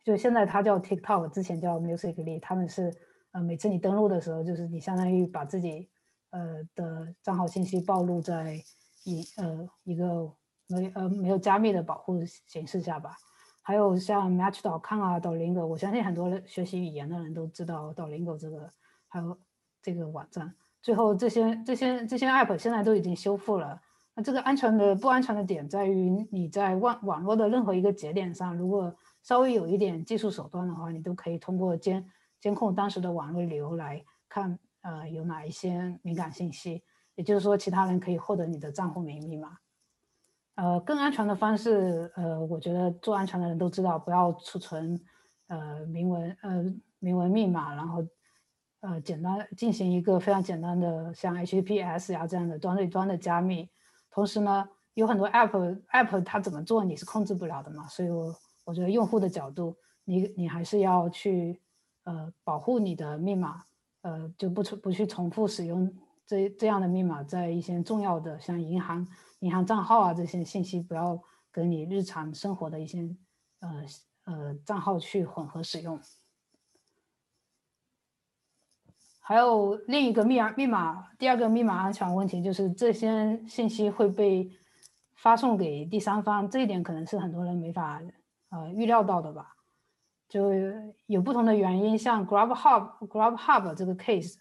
[0.05, 2.92] 就现在它叫 TikTok，之前叫 Musical.ly，他们是。
[3.35, 5.88] 呃，每次你登录的时候，就是你相当于把自己
[6.33, 8.62] 呃的账号信息暴露在
[9.05, 10.31] 一呃一个
[10.66, 13.16] 没呃没有加密的保护形式下吧。
[13.62, 18.68] 还有像 Match.com 啊，Duolingo，我相信很多学习语言的人都知道 Duolingo 这个，
[19.09, 19.38] 还有
[19.81, 20.53] 这个网站。
[20.83, 23.81] 最后这些这些这些 App 现在都已经修复了。
[24.14, 32.07] 那这个安全的不安全的点在于，你在网网络的任何一个节点上，如果稍微有一点技术手段的话，你都可以通过监。
[32.40, 36.83] 监控当时的网络流来看，呃，有哪一些敏感信息？
[37.14, 39.59] 也就是说，其他人可以获得你的账户名密码。
[40.55, 45.01] 呃，更安全的方式，呃，我觉得做安全的人都知道，不要储存，
[45.49, 46.65] 呃，明文，呃，
[46.99, 48.07] 明文密码，然后，
[48.81, 53.69] 呃，简单进行一个非常简单的像 HTTPS 呀这样的端对端的加密。
[54.11, 58.35] 同时呢，有很多 App，App 它怎么做你是控制不了的嘛，所以我
[58.65, 61.61] 我觉得用户的角度，你你还是要去。
[62.05, 63.62] 呃，保护你的密码，
[64.01, 65.88] 呃，就不重不去重复使用
[66.27, 69.07] 这这样的密码，在一些重要的像银行
[69.42, 73.09] 银行账号啊这些信息，不要跟你日常生活的一些
[73.59, 73.85] 呃
[74.24, 76.00] 呃账号去混合使用。
[79.20, 84.48] 还有另一个密码密码，第二个密码安全问题就是这些信息会被
[85.16, 88.00] 发送给第三方，这一点可能是很多人没法
[88.50, 89.57] 呃预料到的吧。
[90.28, 90.50] 就
[91.07, 94.37] 有不同的原因，像 GrabHub GrabHub 这个 case，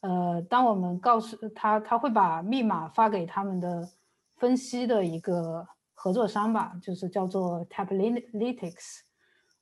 [0.00, 3.88] 呃，当我们告诉他，他会把密码发给他们的
[4.36, 9.00] 分析的一个合作商吧，就是叫做 Tapalytics，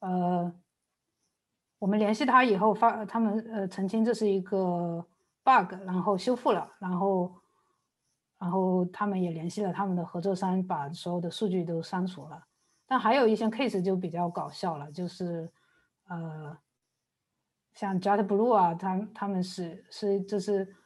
[0.01, 0.53] 呃，
[1.79, 5.07] 我们联系他以后发，他们呃澄清这是一个
[5.43, 7.35] bug，然后修复了，然后，
[8.39, 12.45] 然后他们也联系了他们的合作商，把所有的数据都删除了。
[12.87, 15.51] 但还有一些 case 就比较搞笑了，就是。
[16.07, 16.55] 呃，
[17.73, 20.77] 像 JetBlue 啊，他他们是是就是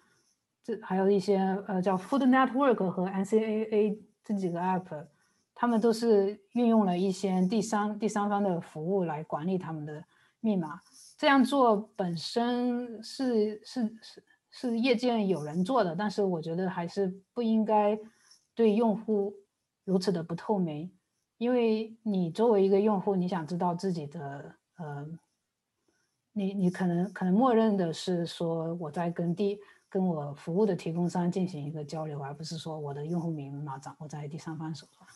[0.68, 5.06] 这还有一些呃叫 Food Network 和 NCAA 这几个 app，
[5.54, 10.04] 他们都是运用了一些第三第三方的服务来管理他们的
[10.40, 10.78] 密码。
[11.16, 17.98] 这样做本身是是是是业界有人做的，但是我觉得还是不应该
[18.54, 19.32] 对用户
[19.84, 20.92] 如此的不透明，
[21.38, 25.08] 因为你作为一个用户，你想知道自己的呃，
[26.34, 35.06] 你你可能可能默认的是说我在跟第跟我服务的提供商进行一个交流，而不是说我的用户名密码掌握在第三方手上。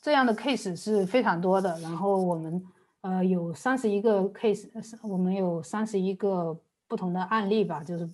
[0.00, 1.78] 这样的 case 是非常多的。
[1.80, 2.64] 然后我们
[3.02, 4.68] 呃有三十一个 case，
[5.06, 8.10] 我们有三十一个不同的案例吧，就是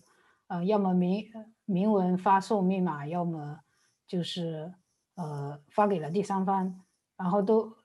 [0.48, 1.24] 呃要么明
[1.64, 3.60] 明文发送密码，要么
[4.06, 4.74] 就是
[5.14, 6.82] 呃发给了第三方，
[7.16, 7.76] 然后都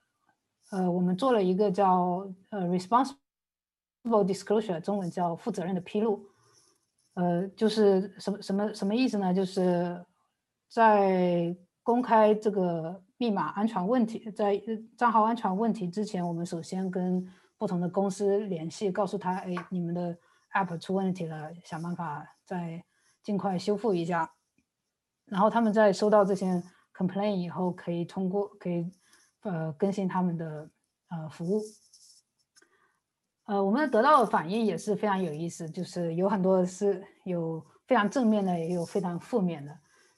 [0.71, 3.13] 呃我们做了一个叫呃 response
[4.09, 6.25] Disclosure 中文叫负责任的披露，
[7.13, 9.33] 呃，就是什么什么什么意思呢？
[9.33, 10.05] 就是
[10.69, 14.61] 在公开这个密码安全问题，在
[14.97, 20.17] 账号安全问题之前，我们首先跟不同的公司联系，告诉他，哎，你们的
[20.53, 22.83] App 出问题了，想办法再
[23.21, 24.31] 尽快修复一下。
[25.25, 26.63] 然后他们在收到这些
[26.95, 28.89] complaint 以后，可以通过可以
[29.41, 30.69] 呃更新他们的
[31.09, 31.61] 呃服务。
[33.49, 39.75] 呃，我们得到的反应也是非常有意思，就是有很多是有非常正面的，也有非常负面的。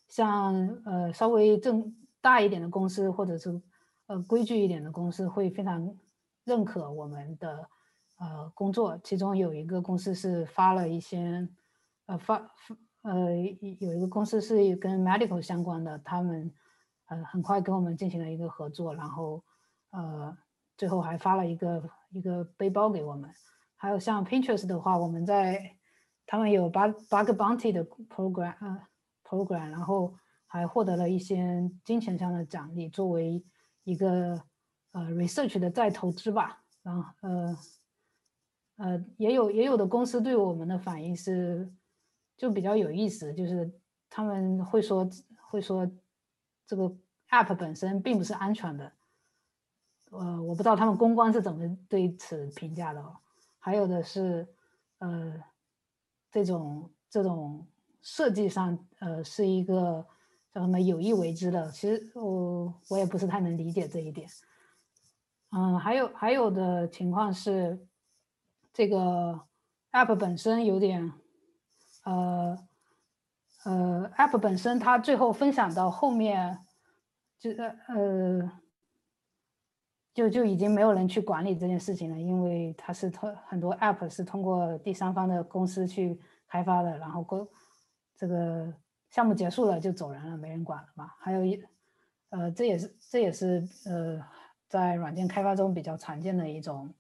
[0.09, 3.61] 像呃稍微正大一点的公司，或者是
[4.07, 5.95] 呃规矩一点的公司，会非常
[6.43, 7.69] 认可我们的
[8.17, 8.99] 呃工作。
[9.01, 11.47] 其中有一个公司是发了一些
[12.07, 12.51] 呃发
[13.03, 13.33] 呃
[13.79, 16.53] 有一个公司是跟 medical 相关的，他们
[17.05, 19.41] 呃很快跟我们进行了一个合作，然后
[19.91, 20.37] 呃
[20.75, 21.81] 最后还发了一个。
[22.11, 23.29] 一个背包给我们，
[23.75, 25.75] 还有像 Pinterest 的话，我们在
[26.25, 28.89] 他们有八八个 Bounty 的 program 啊
[29.23, 30.13] program，然后
[30.45, 33.43] 还获得了一些金钱上的奖励，作为
[33.83, 34.43] 一个
[34.91, 36.63] 呃 research 的再投资吧。
[36.83, 37.57] 然后呃
[38.77, 41.71] 呃也有也有的公司对我们的反应是
[42.35, 43.71] 就比较有意思，就是
[44.09, 45.09] 他们会说
[45.49, 45.89] 会说
[46.65, 46.93] 这个
[47.29, 48.91] app 本身并不是安全的。
[50.11, 53.15] 呃，我不知道他们公关是怎么对此评价的哦。
[53.59, 54.45] 还有的是，
[54.99, 55.41] 呃，
[56.29, 57.65] 这种这种
[58.01, 60.05] 设计上，呃，是一个
[60.53, 61.71] 叫什么有意为之的。
[61.71, 64.27] 其实我我也不是太能理解这一点。
[65.51, 67.87] 嗯，还有还有的情况是，
[68.73, 69.39] 这个
[69.93, 71.13] app 本身有点，
[72.03, 72.57] 呃
[73.63, 76.59] 呃，app 本身它最后分享到后面，
[77.39, 78.60] 就是呃。
[80.13, 87.47] 就就已经没有人去管理这件事情了，因为它是通很多 App 是通过第三方的公司去开发的，然后过
[88.17, 88.73] 这个
[89.09, 91.13] 项目结束了就走人了，没人管了嘛。
[91.17, 91.63] 还有一
[92.29, 94.21] 呃，这也是这也是呃
[94.67, 96.93] 在软件开发中比较常见的一种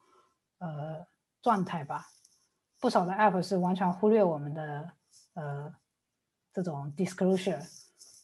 [0.59, 1.05] 呃
[1.41, 2.05] 状态吧。
[2.79, 4.91] 不少的 App 是完全忽略我们的
[5.33, 5.73] 呃
[6.53, 7.61] 这种 disclosure。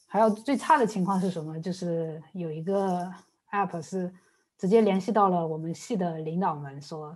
[0.07, 1.59] 还有最差的情况是什么？
[1.61, 3.13] 就是有一个
[3.51, 4.13] App 是。
[4.57, 7.15] 直接联系到了我们系的领导们，说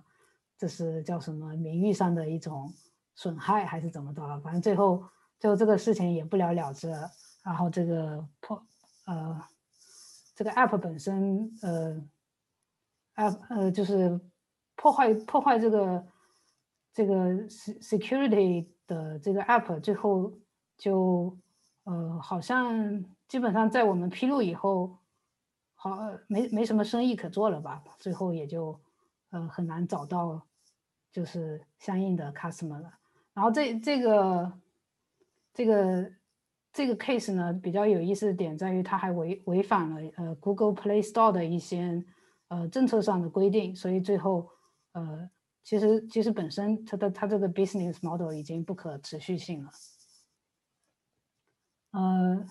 [0.58, 2.72] 这是叫什么名誉上的一种
[3.16, 4.40] 损害，还是怎么着了？
[4.42, 5.04] 反正最后
[5.40, 6.94] 最后这个事情也不了了之。
[7.44, 8.64] 然后这个破
[9.06, 9.42] 呃
[10.36, 12.00] 这个 app 本身呃
[13.16, 14.22] app 呃就是
[14.76, 16.06] 破坏破坏这个
[16.94, 17.16] 这个
[17.50, 20.32] security 的这个 app，最后
[20.78, 21.36] 就
[21.86, 25.01] 呃好像基本上在我们披露以后。
[25.84, 27.84] 好，没没什么生意可做了吧？
[27.98, 28.80] 最后也就，
[29.32, 30.46] 呃，很难找到，
[31.12, 32.94] 就是相应的 customer 了。
[33.34, 34.54] 然后这这个，
[35.52, 36.12] 这个
[36.72, 42.06] 这个 case 呢，比较有意思的点在于，它还违违反了呃 Google Play Store 的一些
[42.50, 44.52] 呃政策上的规定，所以最后，
[44.92, 45.28] 呃，
[45.64, 49.72] 其实其实本身它的它这个 business model 已经不可持续性了，
[51.94, 52.46] 呃。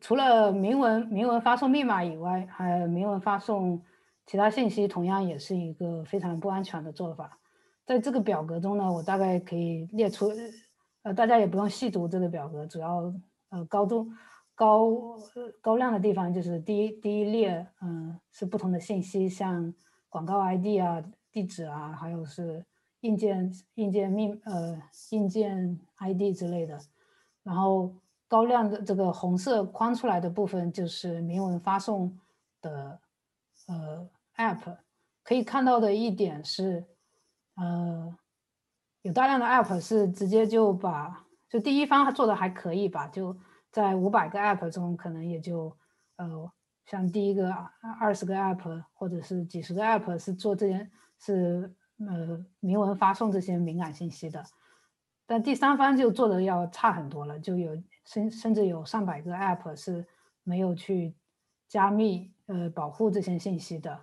[0.00, 3.82] 除了明文明文发送密码以外，还有明文发送
[4.26, 7.38] 其他信息，同样也是一个非常不安全的做法。
[7.84, 10.30] 在这个表格中呢，我大概可以列出，
[11.02, 13.12] 呃，大家也不用细读这个表格，主要
[13.50, 14.08] 呃高度
[14.54, 15.16] 高
[15.60, 19.74] 高亮的地方就是第一第一列，嗯，是不同的信息，像
[20.08, 22.64] 广告 ID 啊、地址啊，还有是
[23.00, 24.80] 硬件硬件密呃
[25.10, 26.78] 硬件 ID 之类的，
[27.42, 27.94] 然后。
[28.28, 32.16] 高亮的这个红色框出来的部分就是明文发送
[32.60, 33.00] 的
[33.66, 34.76] 呃 app，
[35.24, 36.86] 可以看到的一点是，
[37.56, 38.14] 呃，
[39.02, 43.36] 有大量的 App 是直接就把就第一方做的还可以吧，就
[43.70, 45.74] 在五百个 App 中，可能也就
[46.16, 46.52] 呃
[46.86, 47.52] 像第一个
[47.98, 54.44] 二十个 App 或者是几十个 App 是做这件是呃明文发送这些敏感信息的，
[55.26, 57.76] 但第三方就做的要差很多了，就有
[58.08, 60.06] 甚甚至有上百个 App 是
[60.42, 61.14] 没有去
[61.68, 64.00] 加密呃保护这些信息的，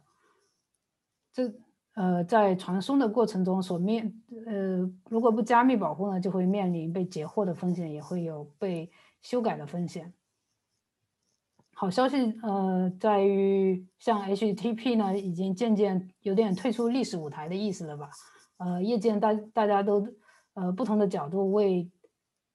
[1.34, 1.54] 这。
[1.98, 4.80] 呃，在传送的过程中所面，呃，
[5.10, 8.92] 如果不加密保护呢，就会面临被截获的风险，也会有被
[9.22, 10.14] 修改的风险。
[11.74, 18.10] 好消息，呃，在于像 HTTP 呢，已经渐渐有点退出历史舞台的意思了吧？
[18.58, 20.06] 呃，业界大大家都，
[20.56, 21.90] 呃，不同的角度为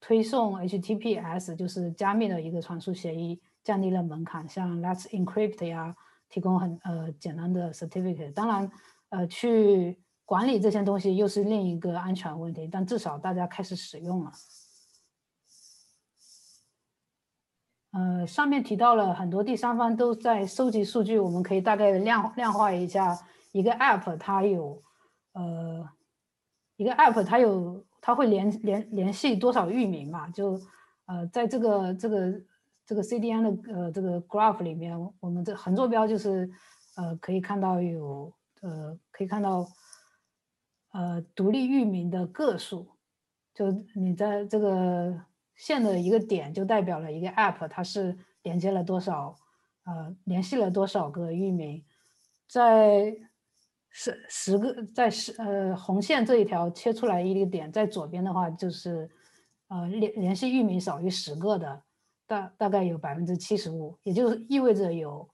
[0.00, 5.94] 推送 HTTPS，就是加密的一个传输协议，降低了门槛，像 Let's Encrypt 呀，
[6.28, 8.70] 提供很呃简单的 certificate，当然。
[9.12, 14.30] 呃，去管理这些东西又是另一个安全问题，但至少大家开始使用了。
[17.90, 23.18] 呃，上面提到了很多第三方都在收集数据，我们可以大概量量化一下，
[23.50, 24.80] 一个 App 它有，
[25.32, 25.90] 呃，
[26.76, 30.28] 一个 App 它有它会联联联系多少域名嘛？
[30.28, 30.60] 就
[31.06, 32.40] 呃，在这个这个
[32.86, 36.50] 这个 CDN 的呃这个 Graph 里面，我们这横坐标就是
[36.96, 38.32] 呃可以看到有。
[38.62, 39.66] 呃，可以看到，
[40.92, 42.86] 呃，独立域名的个数，
[43.54, 45.18] 就你在这个
[45.54, 49.34] 线的一个点，就代表了一个 app 它是连接了多少，
[49.86, 51.82] 呃，联系了多少个域名，
[52.46, 53.16] 在
[53.90, 59.10] 十十个在十呃红线这一条切出来一个点，在左边的话就是，
[59.68, 61.82] 呃，联联系域名少于十个的，
[62.26, 65.28] 大大概有百分之七十五，也就是意味着有。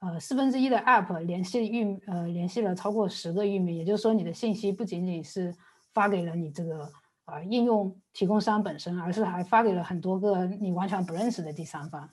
[0.00, 5.54] 呃，四分之一的 App 联系域呃联系了超过十个域名，也就是说你的信息不仅仅是
[5.92, 6.90] 发给了你这个
[7.26, 12.08] 啊应用提供商本身，而是还发给了很多个你完全不认识的第三方。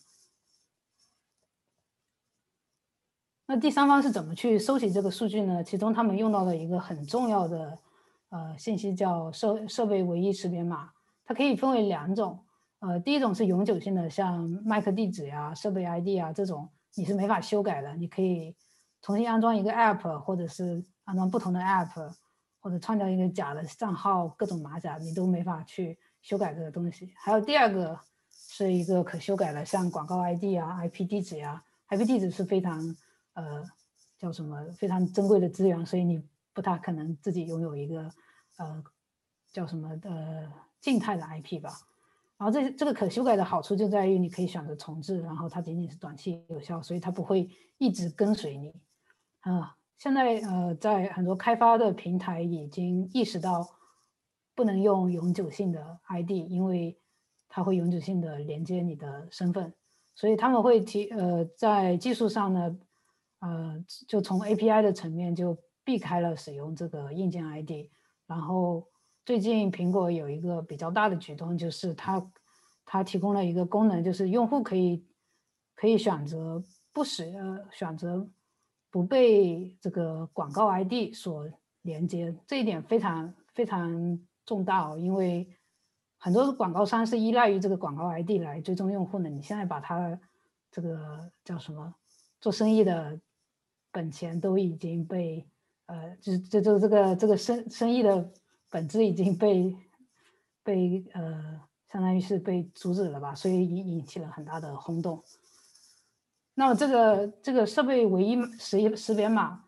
[3.50, 5.64] 那第三方是怎么去收集这个数据呢？
[5.64, 7.78] 其中他们用到的一个很重要的
[8.30, 10.90] 呃信息叫设设备唯一识别码，
[11.26, 12.38] 它可以分为两种，
[12.80, 16.70] 呃，第一种是永久性的，像麦克地址呀、设备 ID 啊这种。
[16.96, 18.56] 你是没法修改的，你可以
[19.04, 22.12] 重新安装一个 app，或者是安装不同的 app，
[22.60, 27.14] 或者创造一个假的账号，各种马甲你都没法去修改这个东西。
[27.16, 27.98] 还有第二个
[28.32, 32.96] 是一个可修改的，像广告 ID 啊、IP 地址呀，IP 地址是非常
[33.38, 33.64] 呃
[34.18, 36.22] 叫什么非常珍贵的资源，所以你
[36.54, 38.12] 不大可能自己拥有一个
[38.58, 38.84] 呃
[39.54, 41.70] 叫什么呃静态的 IP 吧。
[42.38, 48.74] 然后这这个可修改的好处就在于你可以选择重置，然后它仅仅是短期有效，所以它不会一直跟随你。
[49.42, 53.68] 啊，现在呃，在很多开发的平台已经意识到
[54.54, 57.00] 不能用永久性的 ID，因为
[57.50, 59.74] 它会永久性的连接你的身份，
[60.14, 62.78] 所以他们会提呃在技术上呢，
[63.40, 67.90] 呃就从 API 的层面就避开了使用这个硬件 ID，
[68.26, 68.88] 然后。
[69.28, 72.32] 最近苹果有一个比较大的举动，就是它
[72.86, 75.06] 它提供了一个功能，就是用户可以
[75.76, 76.64] 可以选择
[76.94, 78.26] 不使呃选择
[78.90, 81.46] 不被这个广告 ID 所
[81.82, 85.46] 连接，这一点非常非常重大哦，因为
[86.18, 89.28] 很多广告商是依赖于这个广告 ID 来追踪用户的。
[89.28, 90.18] 你现在把它
[90.72, 91.94] 这个叫什么
[92.40, 93.20] 做生意的
[93.98, 95.44] 本钱都已经被
[95.88, 98.32] 呃，就就就这个这个生生意的。
[98.70, 99.74] 本质已经被
[100.62, 105.24] 被呃，相当于是被阻止了吧，所以引引起了很大的轰动。
[106.54, 109.64] 那么这个这个设备唯一识识别码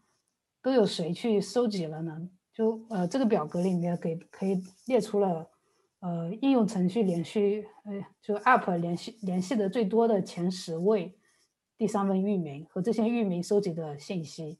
[0.61, 2.29] 都有谁去收集了呢？
[2.53, 5.49] 就呃这个表格里面给可以列出了
[6.01, 11.17] 呃应用程序连续呃就 App 联系联系的最多的前十位
[11.79, 14.59] 第三方域名和这些域名收集的信息，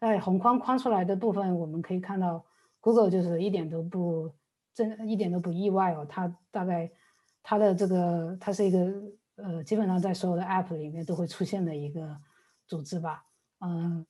[0.00, 2.44] 在红框框出来的部分，我们可以看到。
[2.78, 4.30] Google 就是一点都不
[4.72, 6.06] 真，一点都不意外哦。
[6.08, 6.88] 它大概
[7.42, 8.78] 它的这个，它是一个
[9.34, 12.16] 呃，基本上在所有的 App 里面都会出现的一个
[12.68, 13.24] 组织吧。
[13.58, 14.06] 嗯，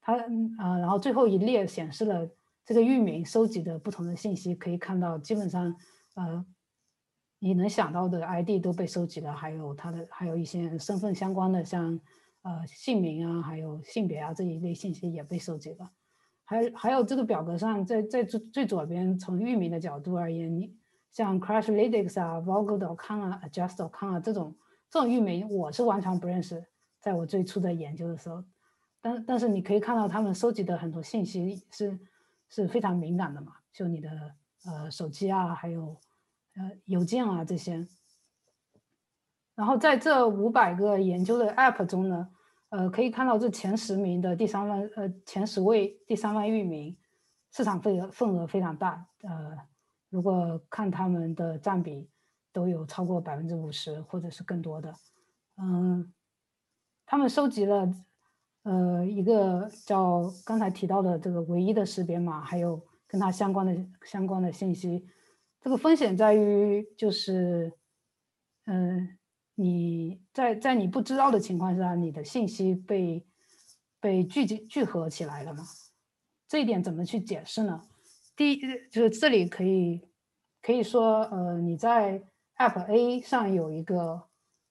[0.00, 0.14] 它
[0.58, 2.30] 啊，然后最后一列显示了
[2.64, 5.74] 这个域名收集的不同的信息，可以看到基本上
[6.14, 6.46] 呃，
[7.38, 12.00] 你能想到的 ID 都被收集了，还有他的还有一些身份相关的，像
[12.42, 15.90] 呃姓名啊，还有性别啊这一类信息也被收集了。
[16.44, 20.74] 还还有这个表格上，在在最最左边，从域名的角度而言，你
[21.10, 24.56] 像 Crashlytics 啊、Vogue.com 啊、Adjust.com 啊这种
[24.90, 26.64] 这种域名，我是完全不认识。
[27.00, 28.42] 在我最初的研究的时候，
[29.00, 31.98] 但但是你可以看到他们收集的很多信息是
[32.48, 34.10] 是非常敏感的嘛，就你的
[34.64, 35.96] 呃手机啊，还有
[36.58, 37.86] 呃邮件啊这些。
[39.54, 42.28] 然后在这五百个研究的 App 中呢，
[42.68, 46.96] 呃，可以看到这前十名的第三方呃前十位第三方域名
[47.50, 49.58] 市场份额份额非常大，呃，
[50.10, 52.08] 如果看他们的占比，
[52.52, 54.94] 都有超过百分之五十或者是更多的。
[55.56, 56.12] 嗯，
[57.04, 57.92] 他们收集了
[58.62, 65.04] 呃一个叫刚才提到的这个唯一的识别码，还有跟它相关的相关的信息。
[65.68, 67.70] 这个风险在于就是
[68.64, 69.14] 嗯。
[69.60, 73.26] 你在在你不知道的情况下，你的信息被
[73.98, 75.64] 被聚集聚合起来了嘛？
[76.46, 77.82] 这一点怎么去解释呢？
[78.36, 80.00] 第一就是这里可以
[80.62, 82.22] 可以说，呃，你在
[82.56, 84.22] App A 上有一个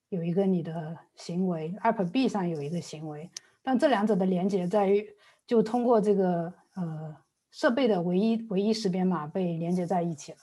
[0.08, 3.30] 有一个你的行为，App B 上有一个行为，
[3.62, 5.06] 但这两者的连接在于
[5.46, 7.18] 就通过这个呃
[7.52, 10.38] 设备的唯一唯一识别码被连接在一起了，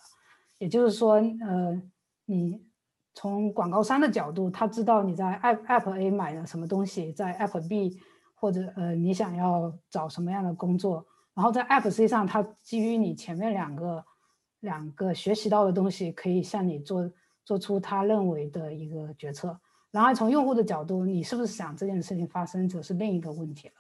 [0.58, 1.82] 也就是说，呃，
[2.24, 2.64] 你。
[3.16, 8.00] 从广告商的角度，他知道你在 App App A 买了什么东西，在 App B
[8.34, 14.04] 或者呃你想要找什么样的工作，然后在 App C 上，他基于你前面两个
[14.58, 17.08] 两个学习到的东西，可以向你做
[17.44, 19.60] 做出他认为的一个决策。
[19.92, 23.74] 然后从用户的角度，你是不是想这件事情发生，则是另一个问题了。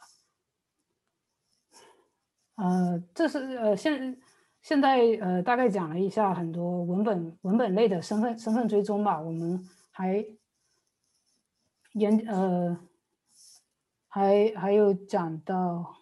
[2.64, 4.16] 呃，这是呃现。
[4.64, 9.20] 现在呃，大概讲了一下很多文本文本类的身份身份追踪吧。
[9.20, 10.24] 我们还
[11.92, 12.74] 研呃，
[14.08, 15.92] 还还有讲到啊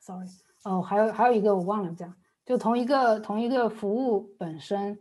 [0.00, 0.26] ，sorry
[0.64, 2.12] 哦，还有还有一个我忘了讲，
[2.44, 4.98] 就同一个同一个服务本身，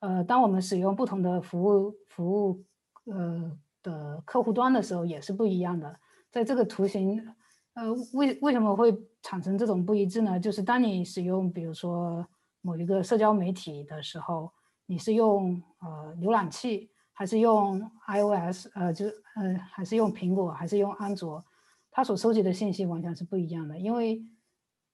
[0.00, 2.64] 呃，当我们使用不同的服务服务
[3.04, 3.52] 呃
[3.82, 6.00] 的客户端的时候，也是不一样的。
[6.30, 7.34] 在这个图形。
[7.78, 10.38] 呃，为为什么会产生这种不一致呢？
[10.40, 12.26] 就是当你使用，比如说
[12.60, 14.50] 某一个社交媒体的时候，
[14.86, 19.06] 你是用呃浏览器，还是用 iOS，呃，就
[19.36, 21.44] 呃，还是用苹果，还是用安卓，
[21.92, 24.20] 它所收集的信息完全是不一样的，因为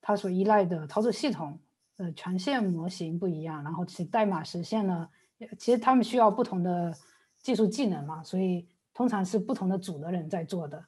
[0.03, 1.59] 它所依赖的操作系统
[1.97, 5.09] 呃权限模型不一样，然后其代码实现呢，
[5.59, 6.95] 其实他们需要不同的
[7.39, 10.85] 技术技能嘛，所以通常是不同的组的人在做的。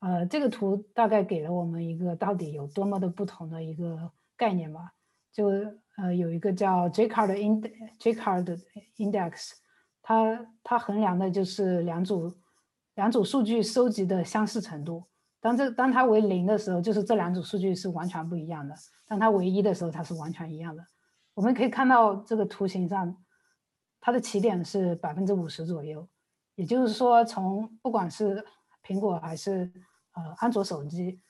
[0.00, 4.92] 呃，这个图大概给了我们一个到底有多么的不同的一个概念吧。
[5.32, 5.46] 就
[5.96, 7.70] 呃有一个叫 Jcard ind
[8.00, 8.60] Jcard
[8.96, 9.52] Index，
[10.02, 12.34] 它它衡量的就是两组
[12.94, 15.04] 两组数据收集的相似程度。
[15.40, 18.74] 当这当它为零的时候，就是这两组数据是完全不一样的；
[19.06, 20.84] 当它为一的时候，它是完全一样的。
[21.34, 23.16] 我们可以看到这个图形上，
[24.00, 26.08] 它的起点是百分之五十左右，
[26.56, 28.44] 也就是说，从不管是
[28.84, 29.72] 苹果还是
[30.12, 31.20] 呃，安卓手机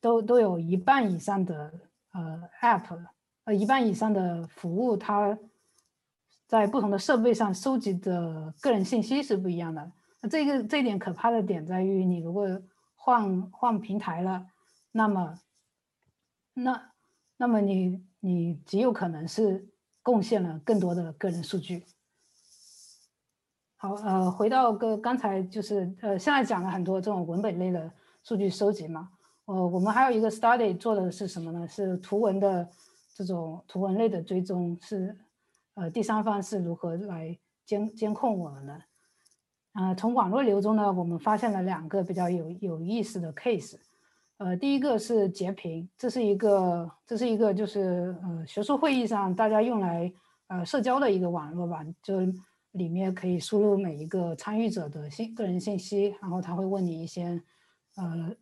[0.00, 1.72] 都都有一半以上的
[2.12, 3.06] 呃 App，
[3.44, 5.38] 呃一半以上的服务，它
[6.46, 9.92] 在不同的设备上收集的个人信息是不一样的。
[10.20, 12.62] 那这个这一点可怕的点在于，你如果
[12.96, 14.46] 换换平台了，
[14.92, 15.38] 那么
[16.52, 16.92] 那
[17.36, 19.68] 那么你你极有可能是
[20.02, 21.84] 贡献了更多的个人数据。
[23.84, 29.10] 好，呃，回到个刚才就是呃，现在讲了很多这种文本类的数据收集嘛，
[29.44, 31.68] 呃，我们还有一个 study 做的是什么呢？
[31.68, 32.66] 是图文的
[33.14, 35.14] 这种图文类的追踪，是
[35.74, 38.80] 呃第三方是如何来监监控我们的？
[39.72, 43.76] 啊，从网络流中呢，我们发现了两个比较有有意思的 case，
[44.38, 50.10] 呃，第一个是截屏，这是一个这是一个就是呃学术会议上大家用来
[50.46, 52.14] 呃社交的一个网络吧，就。
[52.74, 57.40] 里面可以输入每一个参与者的信个人信息，然后他会问你一些
[57.94, 58.34] 呃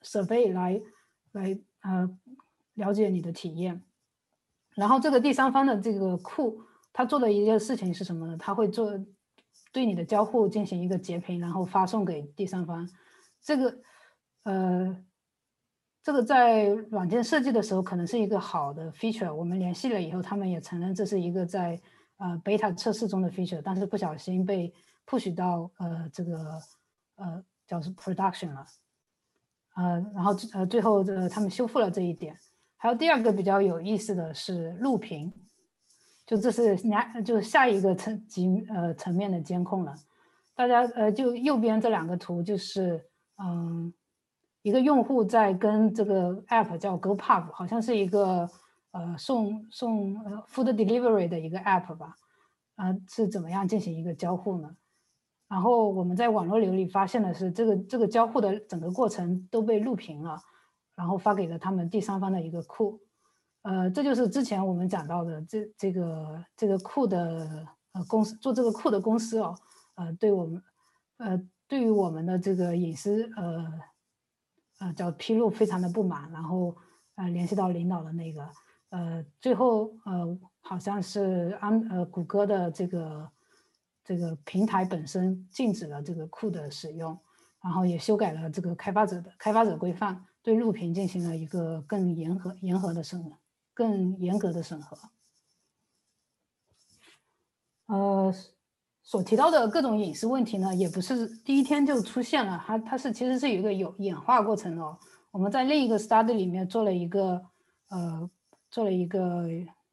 [0.00, 0.80] 设备来
[1.32, 2.18] 来呃
[2.72, 3.82] 了解你的体验。
[4.74, 8.36] 然后这个第三方的这个库，他做的一件事情是什么呢？
[8.38, 8.98] 他会做
[9.72, 12.88] 对你的交互进行一个截屏，然后发送给第三方。
[13.42, 13.78] 这个
[14.44, 15.04] 呃
[16.02, 19.34] 这个在软件设计的时候可能是一个好的 feature。
[19.34, 21.78] 我们联系了以后，他们也承认这是一个在。
[22.18, 24.72] 呃，beta 测试中的 feature，但是不小心被
[25.06, 26.58] push 到呃这个
[27.16, 28.66] 呃叫是 production 了，
[29.74, 32.34] 呃，然后呃最后这他们修复了这一点。
[32.78, 35.30] 还有第二个比较有意思的是录屏，
[36.24, 39.94] 就这是两就是下一个层级呃层面的监控了。
[40.54, 43.04] 大家呃就右边这两个图就是
[43.36, 43.92] 嗯
[44.62, 48.48] 一个用户在跟这个 app 叫 GoPub，好像是一个。
[48.96, 52.16] 呃，送送呃 food delivery 的一个 app 吧，
[52.76, 54.74] 啊，是怎么样进行一个交互呢？
[55.48, 60.40] 然后我们在网络流里发现的是，这个这个交互的整个过程都被录屏了，
[60.94, 62.98] 然后发给了他们第三方的一个库。
[63.62, 69.54] 呃，这就是之前我们讲到的这这个这个库的呃公司做这个库的公司哦，
[69.96, 70.62] 呃，对我们
[71.18, 71.38] 呃
[71.68, 73.72] 对于我们的这个隐私呃
[74.78, 76.74] 呃叫披露非常的不满，然后
[77.16, 78.48] 呃联系到领导的那个
[78.90, 83.30] 呃最后呃好像是安呃谷歌的这个
[84.04, 87.18] 这个平台本身禁止了这个库的使用，
[87.62, 93.32] 然后也修改了这个开发者的开发者规范，对录屏进行了一个更严格严格的审。
[93.76, 94.96] 更严格的审核，
[97.88, 98.34] 呃，
[99.02, 104.82] 所提到的各种隐私问题呢，也不是第一天就出现了，它它是其实是有一个有演化过程的。
[104.82, 104.98] 哦
[105.30, 107.44] 我们在另一个 study 里面做了一个，
[107.88, 108.30] 呃，
[108.70, 109.48] 做了一个，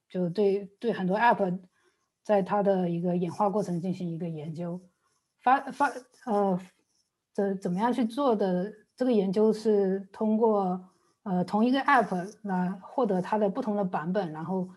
[0.10, 1.60] 就对对很多 app，
[2.24, 4.82] 在它的一个演化过程进行一个研究，
[5.42, 5.92] 发发
[6.26, 6.60] 呃，
[7.34, 8.72] 怎怎么样去做的？
[8.96, 10.90] 这个研究是通过。
[11.26, 14.68] 呃，同一个 app 来获得它的不同的版本，然后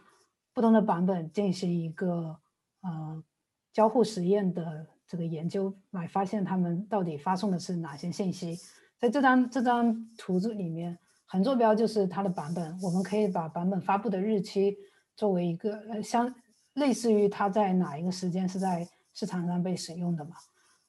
[0.55, 2.39] 不同的版本进行一个
[2.83, 3.21] 呃
[3.73, 8.57] 交互实验的这个研究，来发现他们到底发送的是哪些信息。
[8.97, 10.97] 在这张这张图子里面，
[11.27, 14.77] 横坐标就是它的版本，我们可以把版本发布的日期
[15.15, 16.35] 作为一个呃相
[16.75, 20.37] 类似于它在哪一个时间是在市场上被使用的嘛。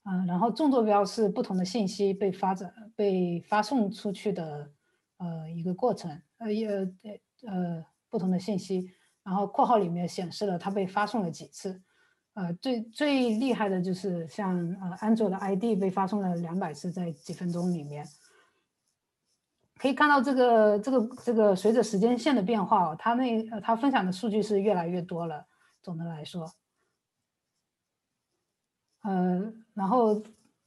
[0.03, 4.71] 嗯，然后纵坐标是不同的信息被发展被发送出去的。
[5.19, 6.69] 呃，一个过程，呃，也
[7.47, 8.87] 呃不同的信息，
[9.23, 11.81] 然后括号里面显示了它被发送了几次，
[12.35, 18.05] 呃，最最厉害的就是像呃安卓的 ID 被发送了两百次，在几分钟里面，
[19.79, 25.45] 可以看到这个这个这个随着时间线的变化，哦，他那他分享的数据是越来越多了。
[25.81, 26.51] 总的来说，
[29.03, 30.21] 呃，然后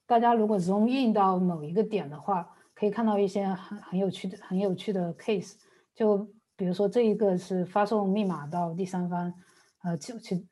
[0.07, 2.57] 大家如果 zoom 到某一个点的话。
[2.73, 5.53] 可以看到一些很很有趣的、很有趣的 case，
[5.95, 9.35] 就比如说这一个是发送密码到第三方，
[9.83, 10.49] 呃，其其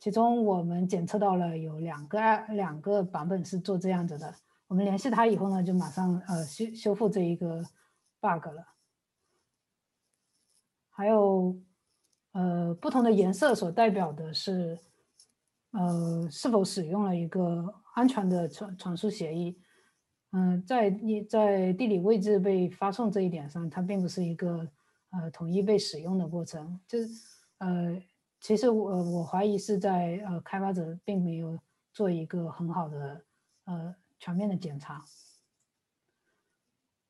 [0.00, 4.34] 其中我们检测到了有两个两个版本是做这样子的。
[4.66, 7.62] 我们联系他以后呢，就马上呃修修复这一个
[8.20, 8.74] bug 了。
[10.90, 11.56] 还有
[12.32, 14.78] 呃不同的颜色所代表的是
[15.70, 19.60] 呃是否使用了一个安全的传传输协议。
[20.32, 24.68] 嗯，在你在地理位置被发送这一点上，它并不是一个
[25.10, 26.78] 呃统一被使用的过程。
[26.86, 27.08] 就是
[27.58, 28.02] 呃，
[28.40, 31.58] 其实我我怀疑是在呃开发者并没有
[31.92, 33.24] 做一个很好的
[33.64, 35.02] 呃全面的检查。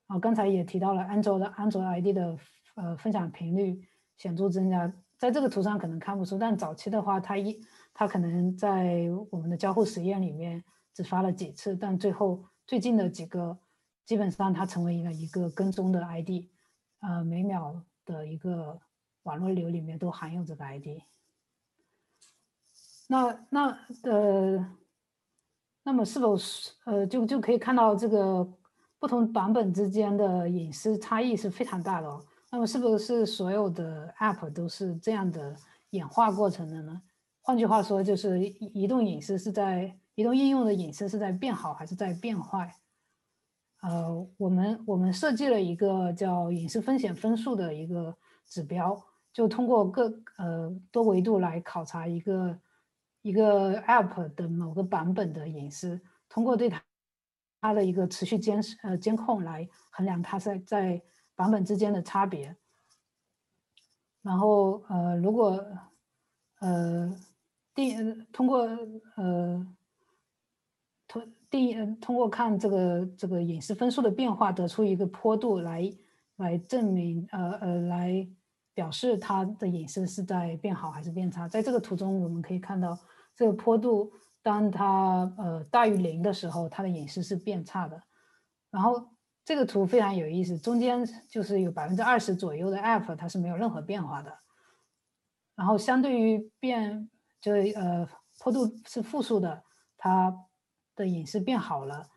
[0.09, 2.37] 啊，刚才也提到了安卓的安卓 ID 的
[2.75, 3.81] 呃分享频率
[4.17, 7.59] 显著增加，在这个图上可能看不出，但早期的话，它一
[7.95, 12.45] 它可能在我们的交互实验里面只发了几次，但最后。
[12.69, 13.59] 最近的几个，
[14.05, 16.51] 基本上它成为了一个跟踪的 ID，
[17.01, 18.79] 呃，每秒的一个
[19.23, 21.01] 网络流里面都含有这个 ID。
[23.07, 24.77] 那那呃，
[25.83, 28.47] 那么是否是呃就就可以看到这个
[28.99, 32.25] 不同版本之间的隐私差异是非常大的哦？
[32.51, 35.55] 那么是不是所有的 App 都是这样的
[35.91, 37.03] 演化过程的呢？
[37.41, 39.97] 换句话说，就是移动隐私是在。
[40.19, 42.75] 移动应用的隐私是在变好还是在变坏？
[43.83, 48.13] 呃，我们我们设计了一个叫隐私风险分数的一个
[48.45, 49.01] 指标，
[49.33, 52.59] 就通过各呃多维度来考察一个
[53.23, 56.83] 一个 App 的某个版本的隐私，通过对它
[57.61, 61.03] 它的一个持续监视呃监控来衡量它在在
[61.35, 62.57] 版本之间的差别。
[64.23, 65.65] 然后呃，如果
[66.61, 67.15] 呃
[67.75, 68.69] 定通过
[69.17, 69.67] 呃。
[71.11, 75.91] 通第，通过看这个这个隐私分数的变化，得出一个坡度来
[76.37, 78.29] 来证明呃呃来
[78.75, 81.49] 表示它的隐私是在变好还是变差。
[81.49, 82.99] 在这个图中，我们可以看到
[83.35, 84.13] 这个坡度，
[84.49, 88.03] 当它呃大于零的时候，它的隐私是变差的。
[88.71, 89.11] 然后
[89.45, 94.39] 这个图非常有意思，中间就是有百分之二十左右的 app 它是没有任何变化的。
[95.55, 99.63] 然后相对于变就是呃坡度是负数的，
[99.99, 100.35] 它。
[100.99, 102.09] 的隐私变好了，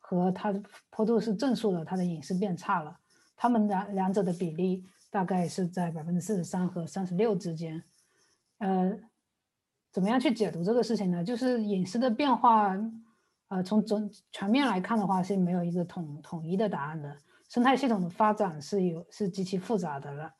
[0.00, 0.60] 和它的
[0.90, 2.98] 坡度是正数的，它的隐私变差了。
[3.36, 7.84] 它们两两者的比例大概是在百分之四十三和三十六之间。
[8.58, 8.98] 呃，
[9.96, 11.24] 怎么样去解读这个事情呢？
[11.24, 12.76] 就是隐私的变化，
[13.48, 17.16] 呃，从整全面来看的话是没有一个统统一的答案的。
[17.48, 20.30] 生态系统的发展是有是极其复杂的了。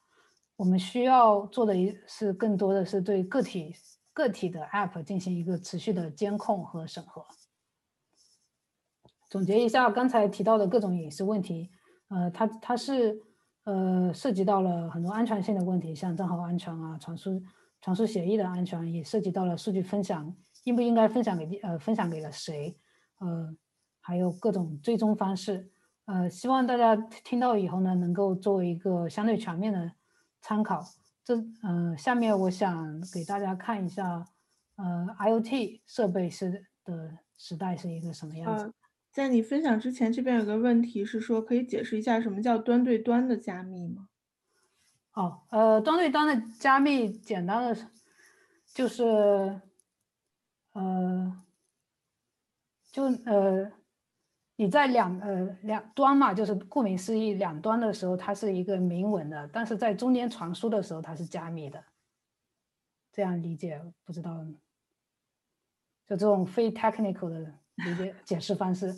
[0.57, 1.73] 我们需要做的
[2.07, 3.75] 是更多的是对个体
[4.13, 7.25] 个体的 App 进行一个持续的监控和审核。
[9.31, 11.71] 总结一下刚才提到的各种隐私问题，
[12.09, 13.19] 呃，它它是
[13.65, 17.43] 呃，涉及到了很多安全性的问题，像账号安全啊、传输
[17.81, 22.77] 传输协议的安全，也涉及到了数据分享应不应该分享给呃分享给了谁，
[23.21, 23.57] 呃，
[24.01, 25.71] 还有各种追踪方式。
[26.07, 29.93] 呃，希望大家听到以后呢，能够作为一个相对全面的
[30.41, 30.85] 参考。
[31.25, 34.25] 这嗯，下面我想给大家看一下，
[34.77, 38.73] 呃，IOT 设备是的时代是一个什么样子。
[39.11, 44.09] 在你分享之前，这边有个问题是说，可以解释一下什么叫端对端的加密吗？
[45.17, 47.91] 哦，呃，端对端的加密，简单的
[48.75, 49.03] 就是，
[50.73, 51.43] 呃，
[52.93, 53.73] 就呃，
[54.57, 61.83] 你在两呃两端嘛，就是顾名思义，两端的时候它是一个明文的，但是在中间传输的时候它是加密的，
[63.11, 64.45] 这样理解不知道？
[66.07, 67.53] 就这种非 technical 的。
[67.77, 68.91] 理解解释方式，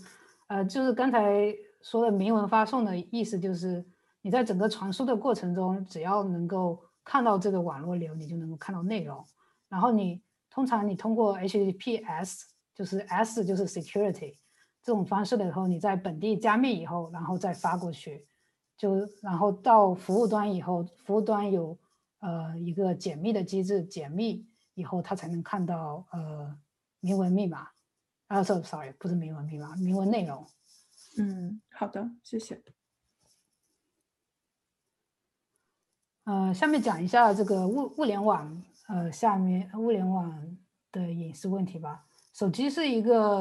[0.47, 1.53] 呃，就是刚才
[1.83, 3.85] 说的明文发送的意思，就是
[4.23, 9.25] 你在整个传输的过程中，只要能够看到这个网络流，你就能够看到内容。
[9.69, 12.43] 然后你通常你通过 HTTPS，
[12.75, 14.37] 就是 S 就是 security
[14.83, 18.27] 这种方式的时候，你在本地加密以后，然后再发过去，
[18.77, 21.79] 就然后到服务端以后，服务端有
[22.21, 26.57] 呃一个解密的机制，解密以后它才能看到呃
[27.01, 27.69] 明文密码。
[28.29, 30.47] 啊，sorry，不是明文密码，明文内容。
[31.17, 32.63] 嗯，好的，谢谢。
[36.29, 40.31] 呃，下面讲一下这个物物联网，呃，下面物联网
[40.93, 42.05] 的隐私问题吧。
[42.35, 43.39] 手机是一个，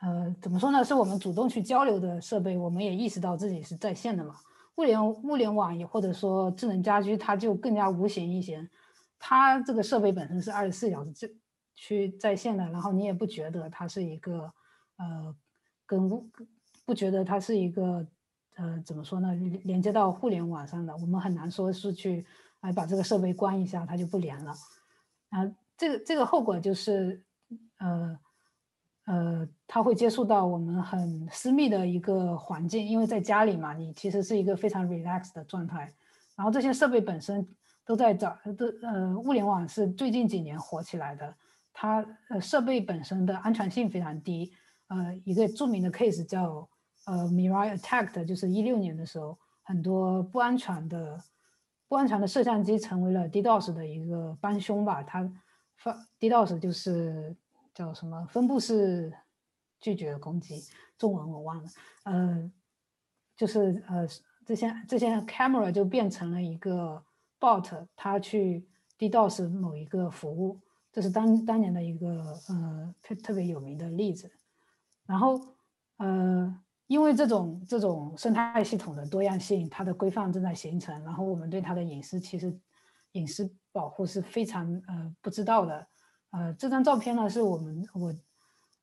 [0.00, 0.82] 呃，怎么说呢？
[0.82, 4.36] 是我们主动去交流的设备，我们也意识到自己是在线的嘛。
[4.76, 8.66] 物联物联网也或者说智能家居，它就更加无形一些，
[9.18, 11.30] 它这个设备本身是二十四小时这。
[11.82, 14.52] 去在线的，然后你也不觉得它是一个，
[14.98, 15.34] 呃，
[15.86, 16.06] 跟
[16.84, 18.06] 不觉得它是一个，
[18.60, 19.34] 呃，怎么说呢？
[19.64, 22.26] 连接到互联网上的，我们很难说是去，
[22.60, 24.54] 哎，把这个设备关一下，它就不连了。
[25.30, 27.22] 啊，这个这个后果就是，
[27.78, 28.18] 呃，
[29.06, 35.90] 呃，它会接触到我们很私密的一个环境，因为在家里嘛，你其实是一个非常 relax 的状态。
[36.36, 37.48] 然后这些设备本身
[37.86, 41.34] 都在找，都呃，物联网是最近几年火起来的。
[41.72, 44.52] 它呃设备本身的安全性非常低，
[44.88, 46.68] 呃一个著名的 case 叫
[47.10, 51.20] 呃 Mirai Attack，就是一六年的时候，很多不安全的
[51.88, 55.02] 不安全的摄像机成为了 DDoS 的一个帮凶吧。
[55.02, 55.28] 它
[55.76, 57.36] 发 DDoS 就是
[57.74, 59.12] 叫什么分布式
[59.80, 60.62] 拒绝攻击，
[60.96, 61.68] 中文我忘了，
[62.04, 62.52] 呃
[63.36, 64.06] 就是呃
[64.46, 67.02] 这些这些 camera 就变成了一个
[67.40, 70.60] bot，它去 DDoS 某一个服务。
[70.92, 74.30] 这是当当年的一个呃特特别有名的例子，
[75.06, 75.40] 然后
[75.98, 82.52] 呃，因为这种这种生态系统的多样性，它的规范正在形成，然后我们对它的隐私其实
[83.12, 85.86] 隐私保护是非常呃不知道的。
[86.32, 88.12] 呃，这张照片呢是我们我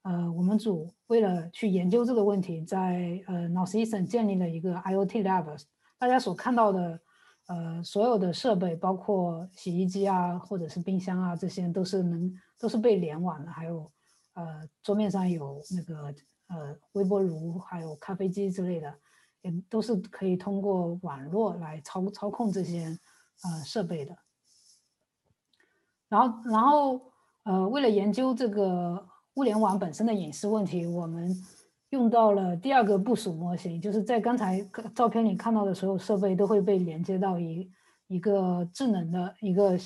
[0.03, 5.61] 呃我们组为了去研究这个问题，在呃 Northeastern 建立了一个 IoT lab，
[5.99, 6.99] 大家所看到的。
[7.47, 13.49] 呃，所有的设备，包括洗衣机啊，或者是冰箱啊，这些都是能都是被联网的。
[13.49, 13.89] 还有，
[14.33, 16.13] 呃，桌面上有那个
[16.47, 18.93] 呃微波炉，还有咖啡机之类的，
[19.41, 22.97] 也都是可以通过网络来操操控这些
[23.43, 24.15] 呃设备的。
[26.09, 27.11] 然后，然后
[27.43, 31.35] 呃，为了研究这个物联网本身的隐私问题，我们。
[31.91, 34.61] 用到了第二个部署模型，就是在刚才
[34.93, 37.71] 照片里看到的所有设备都会被连接到一
[38.07, 39.79] 一个智能的一个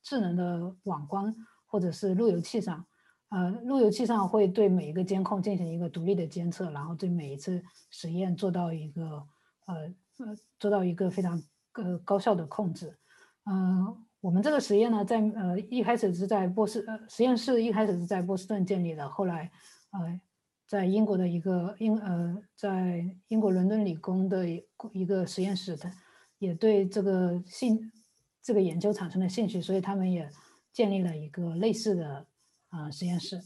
[0.00, 1.34] 智能的网关
[1.66, 2.86] 或者是路由器上，
[3.30, 9.26] 呃，路由器上会对每一个监控进行一个独立的监测，然后对每一次实验做到一个
[9.66, 9.74] 呃
[10.18, 11.42] 呃做到一个非常
[11.74, 12.96] 呃高效的控制。
[13.44, 19.50] 嗯，我们这个实验呢，在呃一开始是在波士呃实验室一开始是在波士顿建立的，后来
[19.90, 20.20] 呃。
[20.70, 24.46] 在英国的一个英呃，在英国伦敦理工的
[24.92, 25.90] 一个实验室，的，
[26.38, 27.90] 也对这个兴
[28.42, 30.28] 这个研究产生了兴趣，所以他们也
[30.70, 32.26] 建立了一个类似的
[32.68, 33.42] 啊实验室。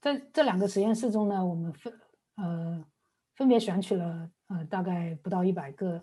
[0.00, 1.92] 在这两个实验室中呢，我们分
[2.36, 2.84] 呃
[3.34, 6.02] 分别选取了呃大概不到一百个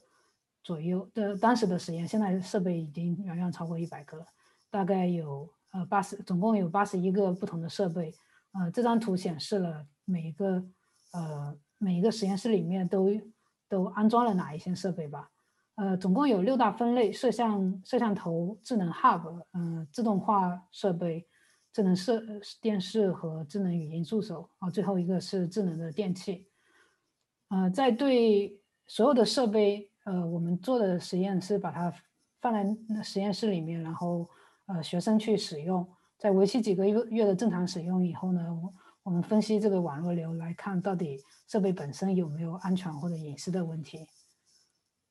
[0.64, 4.26] 左右的当时的实验，现在设备已经远远超过一百个了，
[4.70, 8.14] 大概有呃八十，总共有八十一个不同的设备。
[8.54, 9.86] 呃，这张图显示了。
[10.12, 10.64] 每一个
[11.12, 13.12] 呃每一个实验室里面都
[13.68, 15.30] 都安装了哪一些设备吧？
[15.76, 21.28] 呃，总共有六大分类：摄像摄像头、智能 hub、嗯自动化设备、
[21.72, 22.22] 智能设
[22.62, 26.48] 电视和智能语音助手啊，最后一个是智能的电器。
[27.50, 31.94] 呃，在对所有的设备呃，我们做的实验是把它
[32.42, 34.30] 放在那实验室里面，然后
[34.66, 44.08] 呃，学生去使用，在为期几个月月的正常使用以后呢，我我们分析这个网络流来看到底设备本身有没有安全或者隐私的问题。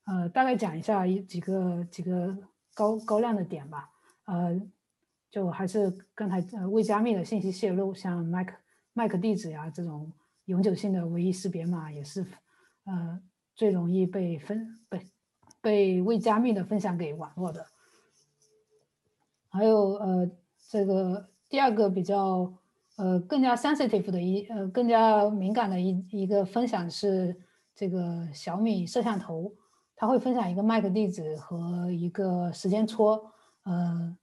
[0.07, 2.37] 呃，大概讲一下一几个几个
[2.75, 3.91] 高高亮的点吧。
[4.25, 4.61] 呃，
[5.31, 8.49] 就还是刚才呃未加密的信息泄露，像 MAC
[8.95, 10.13] MAC 地址呀这种
[10.47, 12.25] 永久性的唯一识别码也是
[12.85, 13.21] 呃
[13.55, 15.07] 最容易被分被
[15.61, 17.67] 被未加密的分享给网络的。
[19.51, 20.31] 还有呃
[20.69, 22.53] 这个第二个比较
[22.97, 27.37] 呃更加 sensitive 的一呃更加敏感的一一个分享是
[27.75, 29.55] 这个小米摄像头。
[30.01, 33.33] 它会分享一个 MAC 地址和一个时间戳，
[33.65, 34.17] 呃，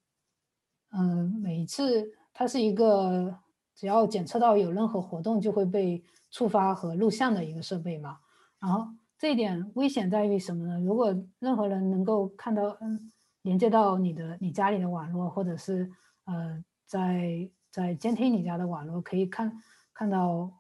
[0.98, 3.38] 嗯，每次它是一个
[3.76, 8.18] 只要检测到有任何活动就会被触发和录像的一个设备嘛。
[8.60, 8.88] 然后
[9.18, 10.80] 这一点危险在于什么呢？
[10.80, 15.92] 如果任何人能够看到，嗯，连接到你的你家里的网络，或者是
[16.24, 19.52] 呃，在在监听你家的网络，可以看
[19.94, 20.52] 看到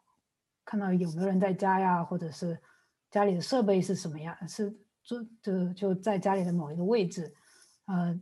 [0.64, 2.60] 看到有没有人在家呀，或者是
[3.10, 4.76] 家里的设备是什么样是。
[5.06, 7.32] 就就就在家里的某一个位置，
[7.86, 8.20] 呃，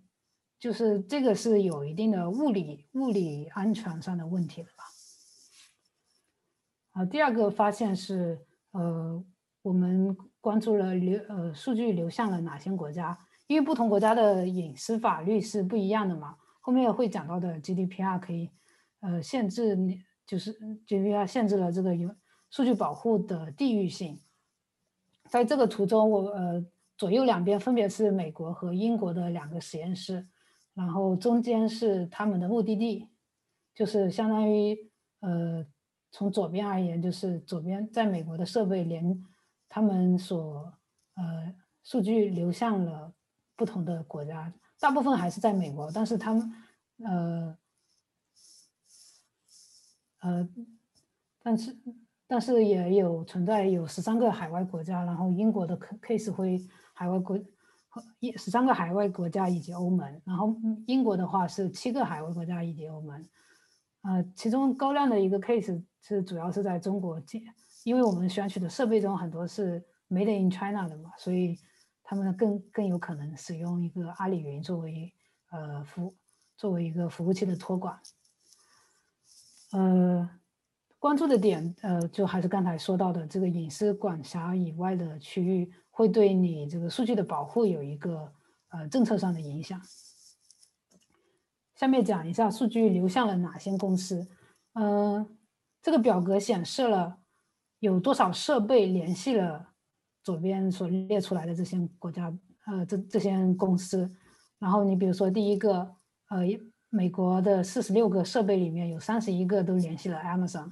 [0.63, 4.85] 就是这个是有一定的物理物理安全上的问题的吧。
[6.93, 8.39] 啊，第二个发现是，
[8.71, 9.21] 呃，
[9.61, 16.37] 我们关注了流呃数据流向了哪些国家，因为不同国家的隐私法律是不一样的嘛。
[16.61, 18.49] 后面会讲到的 GDPR 可以，
[19.01, 19.77] 呃，限制
[20.25, 20.57] 就是
[20.87, 22.09] GDPR 限制了这个有
[22.49, 24.21] 数据保护的地域性。
[25.27, 26.65] 在这个图中，我呃。
[26.95, 30.25] 左右两边分别是美国和英国的两个实验室，
[30.73, 33.07] 然后中间是他们的目的地，
[33.75, 34.77] 就是相当于
[35.19, 35.65] 呃，
[36.11, 39.23] 从左边而言，就是左边在美国的设备连
[39.69, 40.73] 他们所
[41.15, 41.53] 呃
[41.83, 43.13] 数据流向了
[43.55, 46.53] 不同的国家，大部分还是在美国，但是他们
[47.03, 47.57] 呃
[50.19, 50.49] 呃，
[51.41, 51.77] 但是
[52.27, 56.65] 但是也有存在有十三个海外国家，然后英国的 case 会。
[56.95, 57.35] 海外国
[58.19, 60.55] 一十三个海外国家以及欧盟，然后
[60.87, 63.23] 英国的话是七个海外国家以及欧盟，
[64.01, 67.21] 呃，其中高亮的一个 case 是主要是在中国，
[67.83, 71.59] 因为我们选取的设备中很多是 made in China 的嘛，所以
[72.01, 75.13] 他们更更有可能使用一个阿里云作为
[75.51, 76.15] 呃服
[76.57, 77.99] 作为一个服务器的托管，
[79.71, 80.29] 呃，
[80.97, 85.71] 关注的点呃就还是刚才说到的这个隐私管辖以外的区域。
[85.95, 88.33] 会对你这个数据的保护有一个
[88.69, 89.79] 呃政策上的影响。
[91.75, 94.27] 下面讲一下数据流向了哪些公司。
[94.73, 95.37] 嗯，
[95.83, 97.19] 这个表格显示了
[97.77, 99.69] 有多少设备联系了
[100.23, 102.35] 左边所列出来的这些国家
[102.65, 104.09] 呃这这些公司。
[104.57, 105.95] 然后你比如说第一个
[106.29, 106.39] 呃
[106.89, 110.71] 美国的四十六个设备里面有三十一个都联系了 Amazon。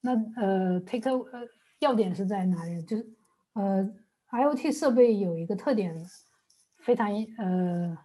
[0.00, 1.46] 那呃 take 呃
[1.78, 2.82] 要点是在哪里？
[2.82, 3.08] 就是。
[3.54, 3.90] 呃
[4.30, 6.04] ，IoT 设备有一个特点，
[6.78, 7.98] 非常呃，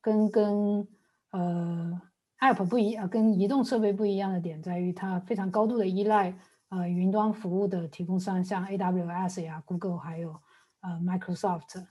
[0.00, 0.86] 跟跟
[1.30, 2.00] 呃
[2.40, 10.38] App 不一，呃跟移动设备不一样的点在于，它非常高度的依赖呃云端服务的提供商，像 AWS 呀、Google 还有
[10.80, 11.86] 呃 Microsoft，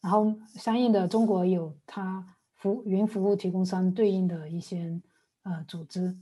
[0.00, 5.00] 然后相应的中国有它服云服务提供商对应的一些
[5.44, 6.18] 呃组织。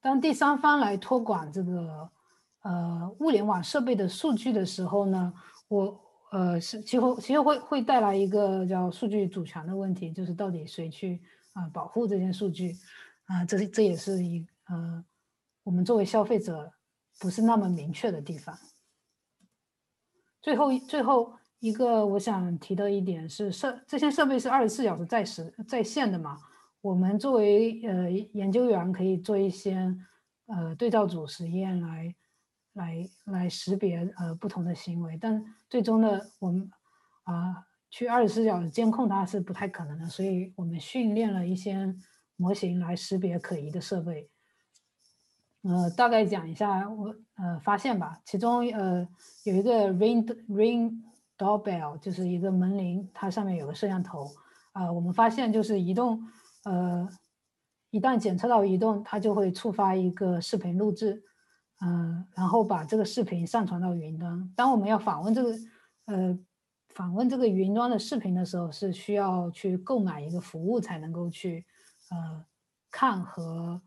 [0.00, 2.10] 当第三方来托管这个
[2.64, 5.32] 呃物联网设备的数据的时候呢，
[5.68, 6.00] 我
[6.32, 11.22] 呃是其实其实会会带来一个叫数据主权的问题，就是到底谁去
[11.54, 12.76] 啊保护这些数据
[13.26, 13.44] 啊？
[13.44, 15.04] 这这也是一呃
[15.62, 16.70] 我们作为消费者
[17.20, 18.58] 不是那么明确的地方。
[20.42, 26.36] 最后最后一个我想提的一点是设这些设备是二十四小时在时在线的嘛？
[26.82, 29.96] 我们作为呃研究员，可以做一些
[30.46, 32.14] 呃对照组实验来
[32.74, 36.70] 来来识别呃不同的行为，但最终呢，我们
[37.24, 41.94] 啊去二十四小时监控它是不太可能的，所以我们训练了一些
[42.36, 44.28] 模型来识别可疑的设备。
[45.62, 49.08] 呃，大概讲一下我呃发现吧，其中呃
[49.44, 51.00] 有一个 ring ring
[51.38, 54.30] doorbell，就是一个门铃，它上面有个摄像头
[54.72, 56.22] 啊，我们发现就是移动。
[56.64, 57.08] 呃，
[57.90, 61.22] 一旦检测到移动，它就会触发一个视频录制，
[61.80, 64.52] 嗯，然后把这个视频上传到云端。
[64.56, 65.54] 当我们要访问这个，
[66.06, 66.38] 呃，
[66.88, 71.66] 访问这个云端的视频的时候，是需要去购买一个服务才能够去，
[72.10, 72.44] 呃，
[72.90, 73.82] 看和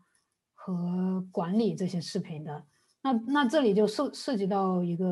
[0.54, 2.64] 和管理这些视频的。
[3.00, 5.06] 那那这里就涉涉及到一个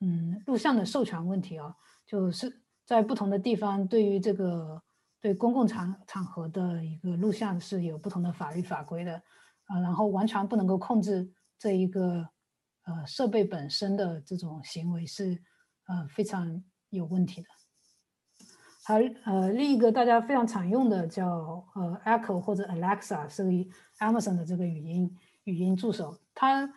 [0.00, 1.74] 嗯录像的授权问题啊，
[2.06, 4.80] 就是在不同的地方对于这个
[5.20, 9.14] 对公共场场合的一个录像是有不同的法律法规的
[9.66, 11.28] 啊，然后完全不能够控制
[11.64, 12.28] 这一个
[12.82, 15.42] 呃设备本身的这种行为是
[15.86, 17.48] 呃非常有问题的。
[18.84, 23.44] 还呃另一个大家非常常用的叫呃 Echo 或者 Alexa 是
[23.98, 26.70] Amazon 的这个语音语音助手，它。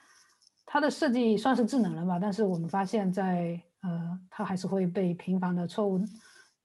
[0.69, 5.97] 它的设计算是智能了吧，但是我们发现，在呃，它还是会被频繁的错误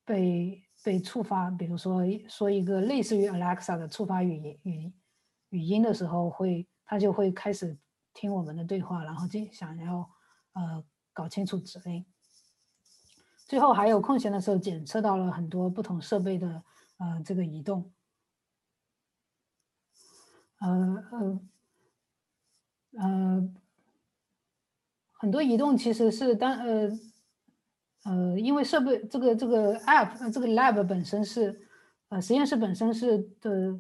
[0.05, 1.49] 被被触发。
[1.53, 4.93] 比如说，说一个类似于 Alexa 的触发语音语
[5.51, 7.79] 语音的时候，会它就会开始
[8.15, 10.11] 听我们的对话，然后就想要
[10.53, 12.05] 呃搞清楚指令。
[13.47, 16.63] 最后还有空闲的时候，检测到了很多不同设备的
[16.99, 17.93] 呃这个移动，
[20.59, 21.41] 呃呃
[22.99, 23.55] 呃。
[25.15, 26.91] 很多移动其实是当呃
[28.03, 31.69] 呃，因为设备这个这个 app 这个 lab 本身是
[32.09, 33.79] 呃实验室本身是的，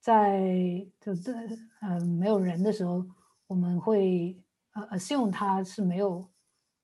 [0.00, 1.32] 在就这
[1.80, 3.06] 呃没有人的时候，
[3.52, 4.34] 我们会
[4.72, 6.26] 呃 assume 它是没有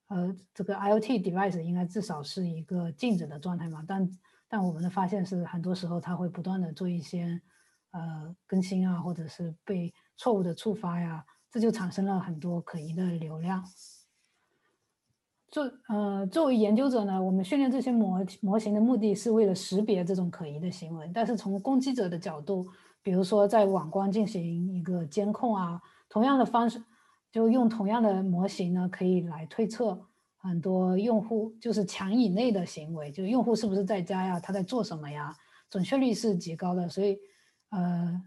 [0.07, 4.07] 呃这个 IoT device 应该至少是一个静止的状态嘛，但
[4.47, 7.41] 但我们的发现是很多时候它会不断的做一些
[7.89, 13.63] 呃更新啊，或者是被错误的触发呀，这就产生了很多可疑的流量。
[15.49, 21.09] 作呃，作为研究者呢，我们训练这些模模型的目的是为了识别这种可疑的行为。
[21.11, 22.67] 但是从攻击者的角度，
[23.01, 26.83] 比如说在网关进行一个监控啊，同样的方式，
[27.31, 30.07] 就用同样的模型呢，可以来推测
[30.37, 35.35] 很多用户就是墙以内的行为，就用户是不是在家呀，他在做什么呀，
[35.69, 36.89] 准确率是极高的。
[36.89, 37.19] 所以，
[37.69, 38.21] 呃，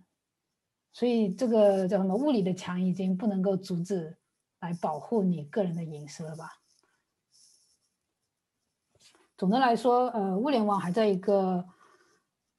[0.93, 4.17] 所以这个叫什么物理的墙已经不能够阻止
[4.61, 6.51] 来保护你个人的隐私了吧？
[9.37, 11.67] 总的来说，呃，物联网还在一个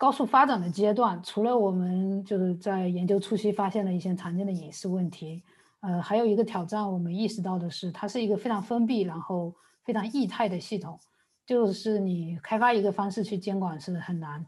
[0.04, 1.24] 高速发展的阶段。
[1.24, 5.42] 除了我们就是在研究初期发现的一些常见的隐私问题，
[5.80, 11.00] 呃，还有一个挑战，我们意识到的是，它是一个非常封闭，然后非常异态的系统。
[11.46, 14.46] 就是你开发一个方式去监管是很难，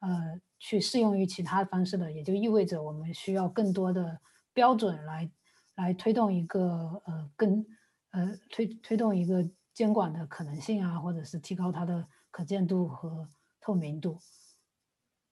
[0.00, 4.20] 呃，去适用于其他方式的，也就意味着我们需要更多的
[4.52, 5.30] 标准来
[5.76, 7.64] 来推动一个呃更
[8.10, 9.48] 呃推推动一个。
[9.78, 13.28] 监管的可能性啊，或者是提高它的可见度和
[13.60, 14.18] 透明度。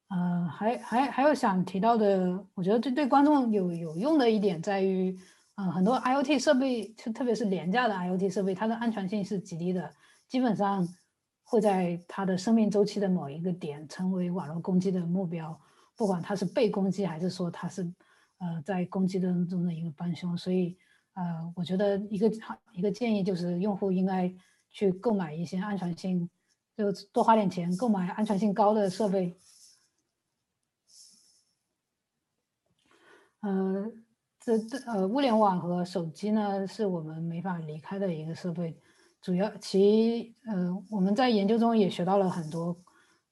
[0.09, 5.19] 呃，还还还有想提到的，我觉得对对观众有有用的一点在于，
[5.57, 9.93] 呃，很多 IOT 设备，特特别是廉价的 IOT 设备，它的安全性是极低的，
[10.29, 10.87] 基本上
[11.43, 15.59] 会在它的生命周期的某一个点成为网络攻击的目标，
[15.97, 17.83] 不管它是被攻击还是说它是
[18.39, 20.77] 呃在攻击当中的一个帮凶，所以。
[21.19, 22.31] 呃，我觉得一个
[22.75, 24.31] 一个建议就是，用户应该
[24.71, 26.29] 去购买一些安全性，
[26.77, 29.35] 就多花点钱购买安全性高的设备。
[33.47, 33.93] 呃，
[34.41, 38.77] 这这呃，物联网和手机呢，是我们没法离开的一个设备。
[39.23, 42.77] 主要其呃，我们在研究中也学到了很多，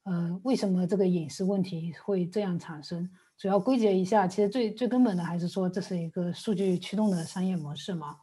[0.05, 3.11] 呃，为什么这个隐私问题会这样产生？
[3.37, 8.17] 主要归结一下，其实最最根本的还是说这是一个数据驱动的商业模式嘛。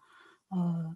[0.49, 0.95] 呃，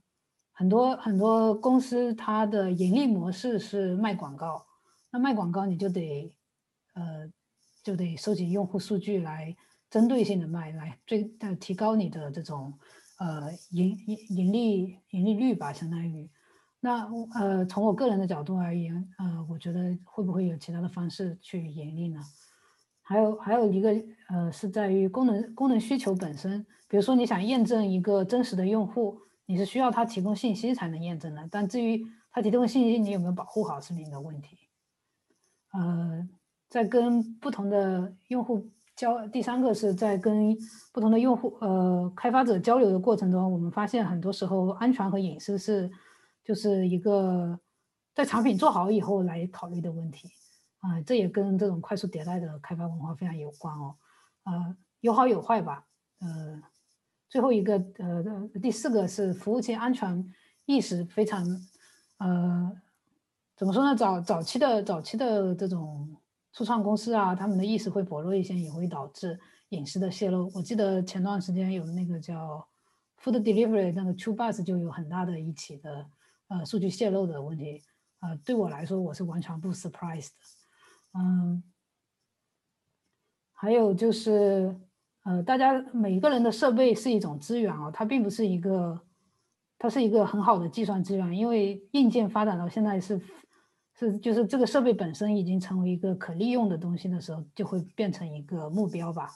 [0.53, 4.65] 很多很多公司它的盈利模式是卖广告，
[5.11, 6.33] 那卖广告你就得
[6.93, 7.29] 呃
[7.83, 9.53] 就得收集用户数据来
[9.95, 12.73] 针对性的卖，来最呃提高你的这种
[13.17, 16.29] 呃盈盈盈利盈利率吧，相当于。
[16.81, 22.19] 那呃从我个人的角度而言，呃我觉得会不会有其他的方式去盈利呢？
[23.03, 23.95] 还有还有一个
[24.27, 26.65] 呃，是在于功能功能需求本身。
[26.89, 31.47] 比如说，你想验证一个真实的用户，你是需要他提供信息才能验证的。
[31.49, 34.57] 但至于他提供信息，你有没有保护好，是另一个问题。
[35.71, 36.27] 呃，
[36.67, 40.55] 在跟不同的用户交，第三个是在跟
[40.93, 45.91] 不同的用户呃开发者交流的过程中，我们发现很多时候安全和隐私是
[46.43, 47.59] 就是一个
[48.13, 50.29] 在产品做好以后来考虑的问题。
[50.79, 53.95] 啊，这也跟这种快速迭代的开发文化非常有关哦，
[54.43, 55.83] 呃，有好有坏吧，
[56.19, 56.61] 呃，
[57.27, 58.23] 最后一个呃
[58.61, 60.31] 第四个是服务器安全
[60.65, 61.43] 意识非常，
[62.19, 62.71] 呃，
[63.57, 63.95] 怎么说呢？
[63.95, 66.15] 早早期的早期的这种
[66.55, 69.37] 初创公司啊，他们的意识会薄弱一些，也会导致
[69.69, 70.49] 隐私的泄露。
[70.55, 72.65] 我记得前段时间有那个叫
[73.21, 76.05] Food Delivery 那个 True Bus 就有很大的一起的
[76.47, 77.83] 呃数据泄露的问题，
[78.21, 80.29] 呃，对我来说我是完全不 surprised。
[81.13, 81.61] 嗯，
[83.51, 84.73] 还有就是，
[85.23, 89.01] 呃，大家每个人的设备是一种资源哦，它并不是一个
[89.77, 93.19] 它是一个很好的计算资源，因为硬件发展到现在是
[93.97, 99.31] 是就是这个设备本身已经成为一个可利用的东西的时候，就会变成一个目标吧。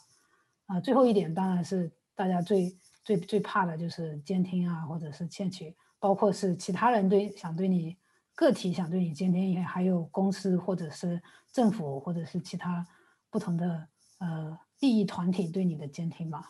[0.65, 7.97] 啊，最后一点当然是大家最最最怕的就是监听啊，或者是窃取，包括是其他人对想对你
[8.35, 12.85] 个体想对你监听也，还有公司或者是政府或者是其他
[13.29, 13.87] 不同的
[14.19, 16.47] 呃利益团体对你的监听吧。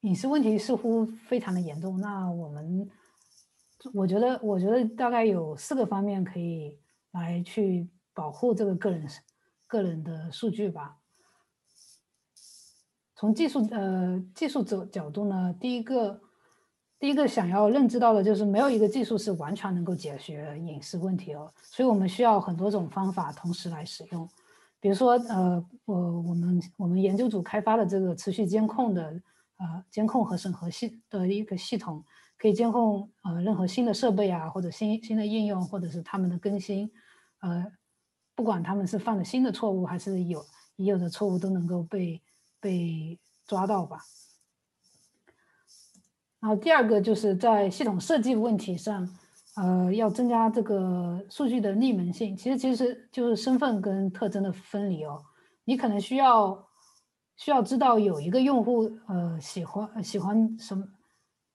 [0.00, 2.90] 隐私问题似乎非常的严重，那我们，
[3.92, 6.78] 我觉得，我觉得大概有四个方面可以
[7.12, 9.06] 来去保护这个个人
[9.66, 10.96] 个人的数据吧。
[13.14, 16.20] 从技术呃技术角角度呢，第一个
[16.98, 24.28] 第一个想要认知到的就是没有一个技术是完全能够解决隐私问题哦，所以我们需要很多种方法同时来使用，
[24.80, 29.20] 比如说呃我我们我们研究组开发的这个持续监控的。
[29.56, 32.04] 呃，监控和审核系的一个系统，
[32.44, 36.92] 可以监控呃任何新的设备啊，或者新新的应用，或者是他们的更新，
[37.40, 37.66] 呃，
[38.34, 40.44] 不管他们是犯了新的错误，还是有
[40.76, 42.20] 已有的错误，都能够被
[42.60, 43.96] 被抓到吧。
[46.38, 49.08] 然后第二个就是在系统设计问题上，
[49.56, 55.18] 呃，要增加这个数据的匿名性，其实其实就是身份跟特征的分离哦，
[55.64, 56.68] 你可能需要。
[57.36, 60.86] 需要知道有一个用户，呃，喜欢喜欢什么，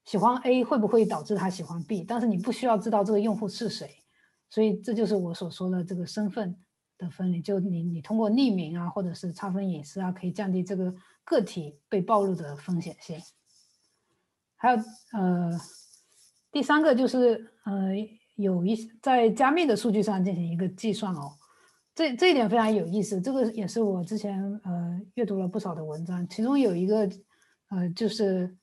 [0.09, 2.03] 喜欢 A 会不会导致他喜欢 B？
[2.03, 3.87] 但是你不需要知道这个用户是谁，
[4.49, 6.57] 所以这就是我所说的这个身份
[6.97, 7.39] 的分离。
[7.39, 10.91] 就你你通过匿名啊，或者是差分隐私啊，可以降低这个
[11.23, 13.21] 个体被暴露的风险性。
[14.55, 14.77] 还有
[15.13, 15.51] 呃，
[16.51, 17.91] 第三个就是呃，
[18.33, 21.33] 有一在加密的数据上进行一个计算哦。
[21.93, 27.07] 这这一点非常有意思，这个也是我之前呃阅读了不少的文章，其中有一个
[27.69, 28.57] 呃就是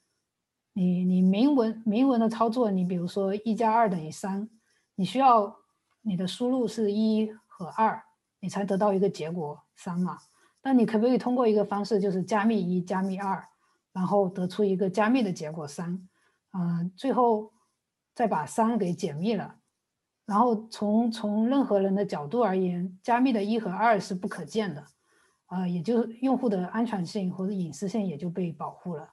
[0.78, 4.46] 你你明文明文的操作，你比如说一加二等于三，
[4.94, 5.56] 你需要
[6.02, 8.04] 你的输入是一和二，
[8.40, 10.18] 你才得到一个结果三嘛。
[10.62, 13.42] 那你可不可以通过一个方式，就是加密一加密二，
[13.94, 16.06] 然后得出一个加密的结果三，
[16.52, 17.54] 嗯，最后
[18.14, 19.56] 再把三给解密了。
[20.26, 24.84] 然后从从任何人的角度而言，加密的一和二是不可见的，
[25.46, 29.08] 啊，也就是用户的安全性或者隐私性也就被保护了。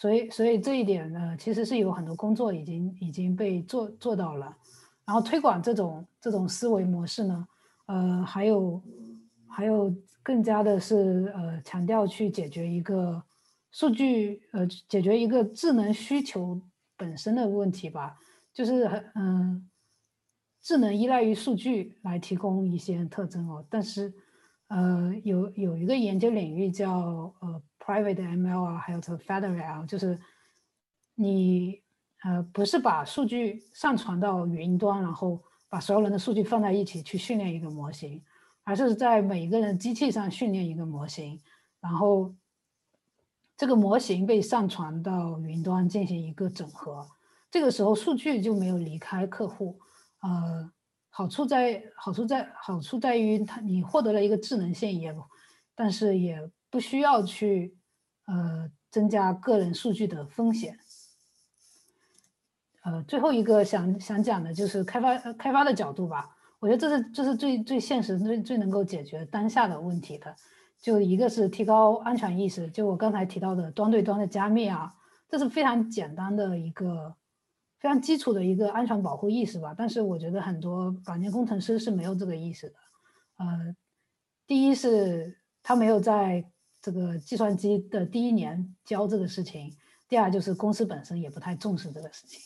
[0.00, 4.56] 所以，所以这一点呢，其实是有很多工作已经已经被做做到了。
[5.04, 7.48] 然后推广这种这种思维模式呢，
[7.86, 8.80] 呃，还有
[9.48, 9.92] 还有
[10.22, 13.20] 更加的是呃强调去解决一个
[13.72, 16.62] 数据呃解决一个智能需求
[16.96, 18.16] 本身的问题吧，
[18.54, 19.68] 就是很嗯。
[20.60, 24.12] 智能依赖于数据来提供一些特征哦，但是，
[24.66, 30.20] 呃，有有一个研究领域叫呃 private ML 啊，还有这个 federal，就是
[31.14, 31.80] 你
[32.22, 38.22] 呃不是把数据上传到云端，然后把所有人的数据放在一起去训练一个模型，
[38.62, 41.40] 而是在每一个人机器上训练一个模型，
[41.80, 42.34] 然后
[43.56, 47.08] 这个模型被上传到云端进行一个整合，
[47.50, 49.80] 这个时候数据就没有离开客户。
[50.20, 50.70] 呃，
[51.08, 55.16] 好处在好处在好处在于它，你获得了一个智能性，也
[55.74, 56.38] 但是也
[56.68, 57.77] 不需要去
[58.28, 60.78] 呃增加个人数据的风险。
[62.84, 70.36] 呃，最后一个想想讲的就是开发开发的角度吧，我觉得这是这是最最现实、最最能够解决当下的问题的。
[70.80, 74.94] 就一个是提高安全意识，就我刚才提到的端对端的加密啊，
[75.28, 77.16] 这是非常简单的一个。
[77.80, 82.74] 非常基础的一个安全保护意识吧，但是我觉得很多软件工程师是没有这个意识的。
[83.36, 83.76] 呃，
[84.48, 86.44] 第一是他没有在
[86.80, 89.76] 这个计算机的第一年教这个事情，
[90.08, 92.40] 第二就是公司本身也不太重视这个事情。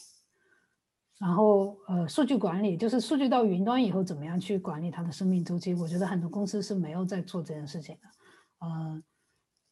[1.19, 8.09] 然后呃，数据管理就是数据到云端以后怎么样去管理它的生命周期，我觉得很多公司是没有在做这件事情的。
[8.67, 9.03] 嗯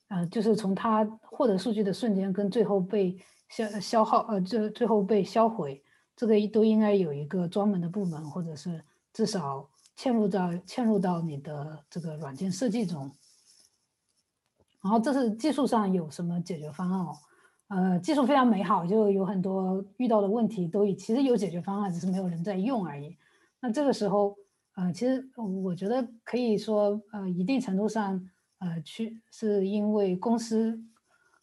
[0.08, 3.18] 呃，就是从它获得数据的瞬间跟最后被。
[3.50, 5.82] 消消耗呃，最最后被销毁，
[6.14, 8.80] 这个都应该有一个专门的部门，或者是
[9.12, 13.10] 至少嵌入到嵌入到你的这个软件设计中。
[14.82, 17.16] 然后这是技术上有什么解决方案哦？
[17.68, 23.16] 呃，技术非常美好，就有很多遇到的问题都其实有解决方案，只是没有人在用而已。
[23.60, 24.36] 那这个时候，
[24.74, 28.20] 呃，其实我觉得可以说，呃，一定程度上，
[28.58, 30.82] 呃，去是因为公司。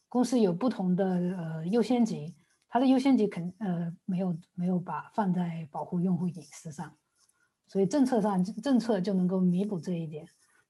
[0.10, 2.34] 公司有不同的呃优先级，
[2.70, 6.94] 它的优先级肯呃没有没有把放在保护用户隐私上，
[7.68, 10.26] 所以政策上政策就能够弥补这一点。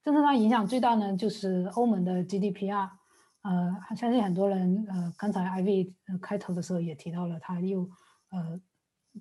[0.08, 2.90] 政策上影响最大呢，就是欧盟的 GDPR，
[3.42, 7.82] 呃，相信很多人，呃，刚才 IV 开头的时候也提到了，他又
[8.30, 8.58] 呃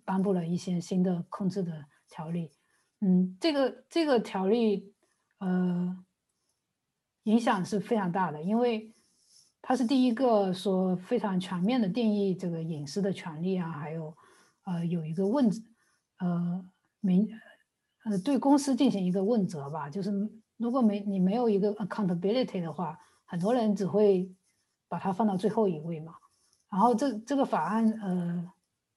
[0.04, 2.52] 颁布了一些新的控制的条例。
[3.00, 4.94] 嗯，这个这个条例
[5.40, 6.04] 呃
[7.24, 8.94] 影响是非常大的，因为
[9.60, 14.16] 它是第一个说非常全面的定义这个隐私的权利啊，还有
[14.62, 15.50] 呃有一个问
[16.20, 16.64] 呃
[17.00, 17.28] 明
[18.04, 20.12] 呃对公司进行一个问责吧，就是
[20.56, 22.98] 如果没你没有一个 accountability 的话。
[23.28, 24.32] 很多人只会
[24.88, 26.14] 把它放到最后一位嘛，
[26.70, 28.52] 然后这这个法案呃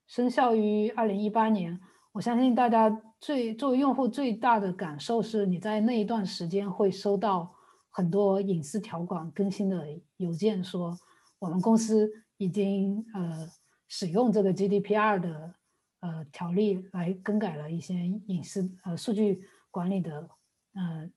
[0.05, 1.79] 生效于二零一八年，
[2.11, 7.51] 我相信大家最作为用户最大的感受是，你在那一段时间会收到
[7.89, 9.87] 很多隐私条款更新的
[10.17, 10.95] 邮件，说
[11.39, 12.07] 我们公司
[12.37, 13.49] 已经呃
[13.87, 15.55] 使用这个 GDPR 的
[16.01, 17.95] 呃条例来更改了一些
[18.27, 20.29] 隐私呃数据管理的
[20.75, 21.09] 呃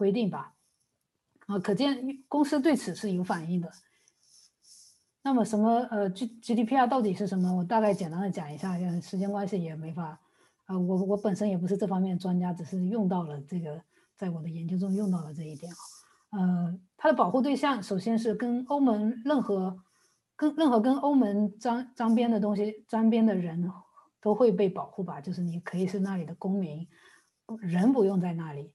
[0.00, 0.54] 规定吧。
[1.46, 3.70] 啊，可见公司对此是有反应的。
[5.22, 7.54] 那么，什么呃，G GDPR 到底是什么？
[7.54, 10.18] 我大概简单的讲一下，时间关系也没法。
[10.68, 13.82] 呃，我我本身也不是这方面专家，只是用到了这个，
[14.16, 15.76] 在我的研究中用到了这一点啊。
[16.38, 19.82] 呃，它的保护对象首先是跟欧盟任何
[20.36, 23.70] 跟任何跟欧盟沾沾边的东西沾边的人
[24.22, 25.20] 都会被保护吧？
[25.20, 26.88] 就是你可以是那里的公民，
[27.60, 28.72] 人不用在那里，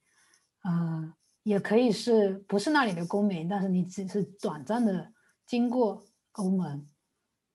[0.68, 1.14] 嗯。
[1.46, 5.14] 也可以是不是那里的公民，但是你只是短暂的
[5.46, 6.84] 经过欧盟，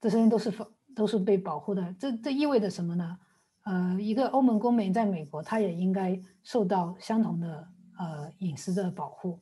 [0.01, 0.53] 这些人都是
[0.95, 1.93] 都是被保护的。
[1.99, 3.19] 这这意味着什么呢？
[3.65, 7.69] 呃，一个欧盟公民在美国，他也应该受到相同的
[7.99, 9.41] 呃隐私的保护。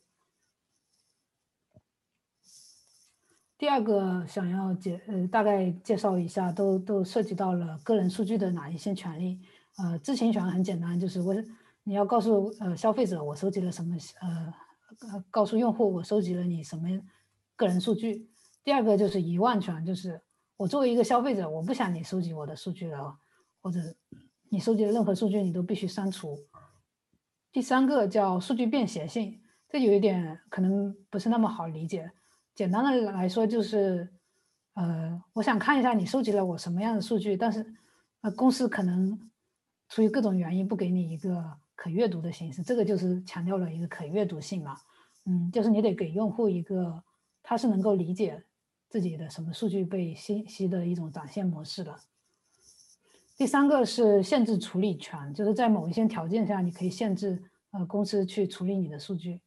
[3.58, 9.38] 第二个想要介呃大概介绍一下，都都涉及到了个人数据的哪一些权利？
[9.76, 11.34] 呃，知情权很简单，就是我。
[11.88, 16.86] 你要告诉呃消费者我收集了什么呃告诉用户我收集了你什么
[17.56, 18.28] 个人数据。
[18.62, 20.20] 第二个就是遗忘权，就是
[20.58, 23.16] 我作为一个消费者，我不想你收集我的数据了，
[23.62, 23.80] 或者
[24.50, 26.36] 你收集的任何数据你都必须删除。
[27.50, 29.40] 第三个叫数据便携性，
[29.70, 32.10] 这有一点可能不是那么好理解。
[32.54, 34.12] 简单的来说就是
[34.74, 37.64] 呃我想看一下你收集了我什么样的数据，但是
[38.20, 39.30] 呃公司可能
[39.88, 41.58] 出于各种原因不给你一个。
[41.78, 44.76] 可阅读的形式，这个就是强调了一个可阅读性嘛，
[45.26, 47.00] 嗯，就是你得给用户一个
[47.40, 48.42] 他是能够理解
[48.88, 51.94] 自己的什么数据被信息的一种展现模式的。
[53.36, 57.40] 第三个是限制处理权，就是在某一些条件下，你可以限制
[57.70, 59.40] 呃公司去处理你的数据，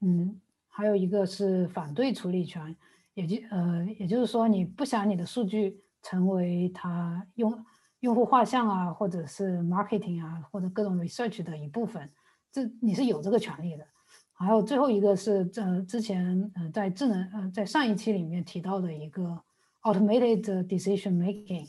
[0.00, 0.38] 嗯，
[0.68, 2.76] 还有一个是反对处理权，
[3.14, 7.64] 也就呃也就是说你不想你的数据成为他用。
[8.02, 12.10] 用户画像啊，或者是 marketing 啊，或者各种 research 的一部分，
[12.50, 13.86] 这你是有这个权利的。
[14.32, 19.40] 还有最后一个是，呃，之前呃在智能呃在上一期里面提到的一个
[19.82, 21.68] automated decision making，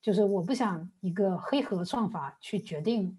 [0.00, 3.18] 就是我不想一个黑盒算法去决定，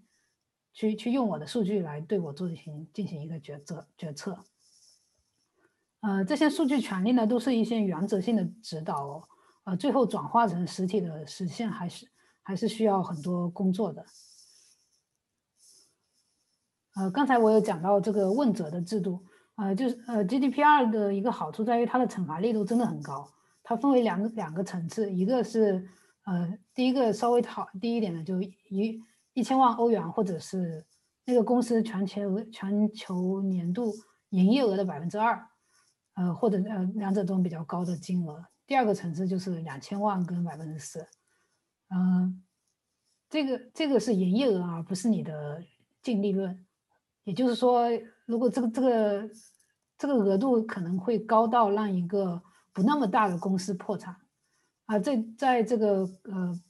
[0.72, 4.36] 去去用我的数据来对我进行进行一个决策决策。
[6.00, 9.28] 呃，这些数据权利呢，都是一些原则性的指导，哦，
[9.62, 12.08] 呃，最后转化成实体的实现还是。
[12.46, 14.06] 还是需要很多工作的。
[16.94, 19.20] 呃，刚才我有讲到这个问责的制度，
[19.56, 23.28] 呃，就是呃，GDPR 的一个好处在于它的惩罚力度真的很高。
[23.64, 25.84] 它分为两个两个层次，一个是
[26.24, 29.02] 呃，第一个稍微好低一点的，就一
[29.32, 30.86] 一千万欧元，或者是
[31.24, 33.92] 那个公司全球全球年度
[34.28, 35.44] 营业额的百分之二，
[36.14, 38.46] 呃，或者呃两者中比较高的金额。
[38.68, 41.04] 第二个层次就是两千万跟百分之四。
[41.88, 42.42] 嗯，
[43.30, 45.62] 这个这个是营业额啊，不是你的
[46.02, 46.64] 净利润。
[47.24, 47.88] 也就是说，
[48.24, 49.30] 如果这个这个
[49.98, 52.42] 这个额度可能会高到让一个
[52.72, 54.16] 不那么大的公司破产
[54.86, 54.98] 啊。
[54.98, 56.60] 在在这个呃，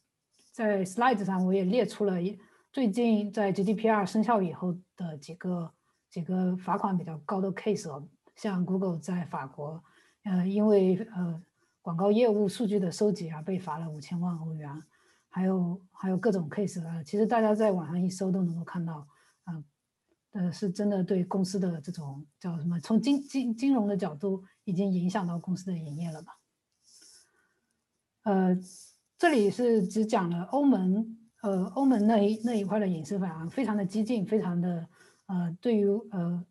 [0.52, 2.38] 在 slide 上我也列出了一
[2.72, 5.70] 最近在 GDPR 生效以后的几个
[6.10, 9.82] 几个罚款比较高的 case 哦，像 Google 在法国，
[10.24, 11.42] 呃，因为呃
[11.82, 14.82] 广告业务数据的收集啊，被罚了五千万欧元。
[15.36, 19.06] 还有还有各种 case 啊，其实大家在网上一搜都能够看到，
[19.44, 19.62] 啊，
[20.32, 26.38] 呃，是真的对公司的这种叫什么，从金金金融的角度已经影响到公司的营业了吧？
[28.22, 28.58] 呃，
[29.18, 34.88] 这里是只讲了欧盟，呃，欧盟那一那一块的隐私法案非常的激进，非常的
[35.26, 36.42] 呃，对于呃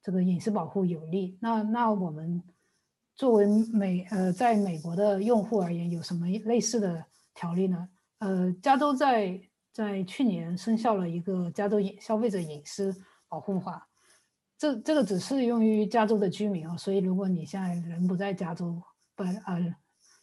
[0.00, 1.36] 这个隐私保护有利。
[1.40, 2.40] 那那我们
[3.16, 7.04] 作为美呃在美国的用户而言，有什么类似的
[7.34, 7.88] 条例呢？
[8.22, 9.40] 呃，加州在
[9.72, 12.94] 在去年生效了一个加州隐消费者隐私
[13.26, 13.88] 保护法，
[14.56, 18.80] 这这个只适用于加州的居民哦，所以如果你现在人不在加州，
[19.16, 19.74] 不呃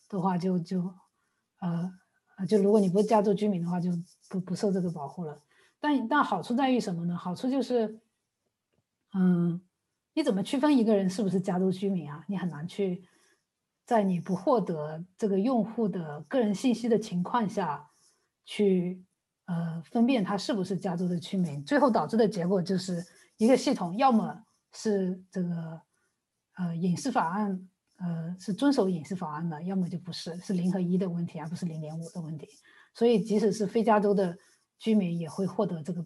[0.08, 0.80] 的话，就就
[1.60, 1.92] 呃
[2.38, 3.92] 呃就如果你不是加州居民的话，就
[4.30, 5.38] 不不受这个保护了。
[5.82, 7.18] 但但好处在于什么呢？
[7.18, 8.00] 好处就是，
[9.14, 9.60] 嗯，
[10.14, 12.24] 你怎么区分一个人是不是加州居民啊？
[12.30, 13.04] 你很难去
[13.86, 17.89] 在你不获得这个用户的个人信息的情况下
[18.50, 19.04] 去
[19.46, 21.64] 呃分辨它是不是加州的居民。
[21.64, 23.06] 最后导致的结果就是。
[23.40, 24.38] 一个系统要么
[24.74, 25.82] 是这个
[26.58, 32.50] 呃隐私法案呃是遵守隐私法案的，要么就不是，是零和一的问题，而不是零点五的问题。
[32.94, 34.38] 所以即使是非加州的
[34.78, 36.06] 居民也会获得这个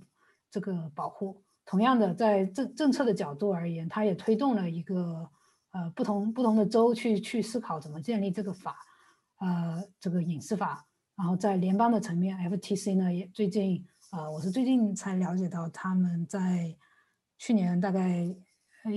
[0.51, 1.43] 这个保护。
[1.65, 5.27] 同样的，在政政策的角度而言，它也推动了一个
[5.71, 8.77] 呃不同不同的州去去思考怎么建立这个法，
[9.39, 10.85] 呃这个隐私法。
[11.15, 16.76] 然后在联邦的层面，FTC 呢也最近呃我是最近才了解到他们在。
[17.40, 18.34] 去年大概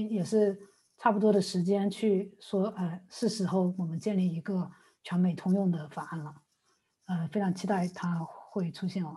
[0.09, 0.57] 也是
[0.99, 4.71] 差不多的时间去说，呃，是时候我们建立一个
[5.03, 6.33] 全美通用的法案了，
[7.07, 9.17] 呃，非常期待它会出现哦。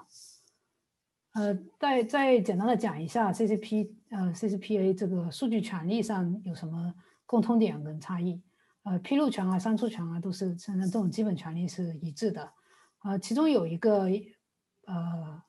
[1.34, 6.92] 呃，再再简单的讲一下 CCP，呃，CCPA 这个数据权利上有什么
[7.28, 8.42] 共通点跟差异？
[8.84, 12.52] 呃，披露权啊、删除权啊，都是现在这种基本权利是一致的。
[13.04, 14.08] 呃，其中有一个
[14.86, 15.42] 呃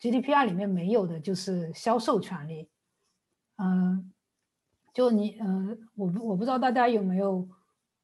[0.00, 2.68] ，GDPR 里面没有的就是销售权利。
[3.56, 4.12] 嗯，
[4.92, 7.48] 就你，呃，我不我不知道大家有没有，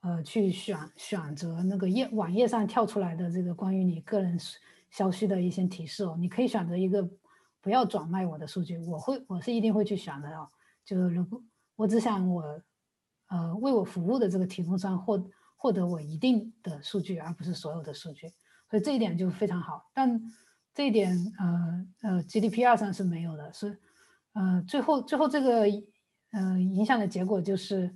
[0.00, 4.38] 呃，去选选择那个页网页上跳出来的这个关于你个人
[4.90, 7.08] 消息的一些提示哦，你可以选择一个
[7.60, 10.48] 不要转卖我的数据，我会我是一定会去选的哦。
[10.84, 11.42] 就是如果
[11.74, 12.62] 我只想我，
[13.26, 18.32] 呃，为我服务的这个提供商获获得我一定的数据，而不是所有的数据，
[18.70, 19.90] 所以这一点就非常好。
[19.94, 20.20] 但
[20.74, 23.78] 这一点，呃呃，GDPR 上是没有的，是。
[24.34, 25.62] 呃，最后最后这个
[26.30, 27.92] 呃影响的结果就是，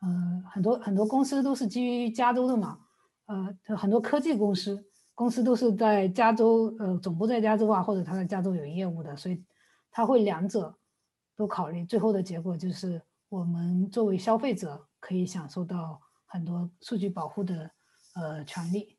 [0.00, 2.80] 呃，很多很多公司都是基于加州的嘛，
[3.26, 4.84] 呃，很多科技公司
[5.14, 9.44] 公司都是在加州，呃，总部在加州啊，或者他在加州有业务的，所以
[9.92, 10.76] 他会两者
[11.36, 11.84] 都考虑。
[11.84, 17.70] 最后的结果就是，我们作为消费者可以享受到很多数据保护的
[18.14, 18.96] 呃权利，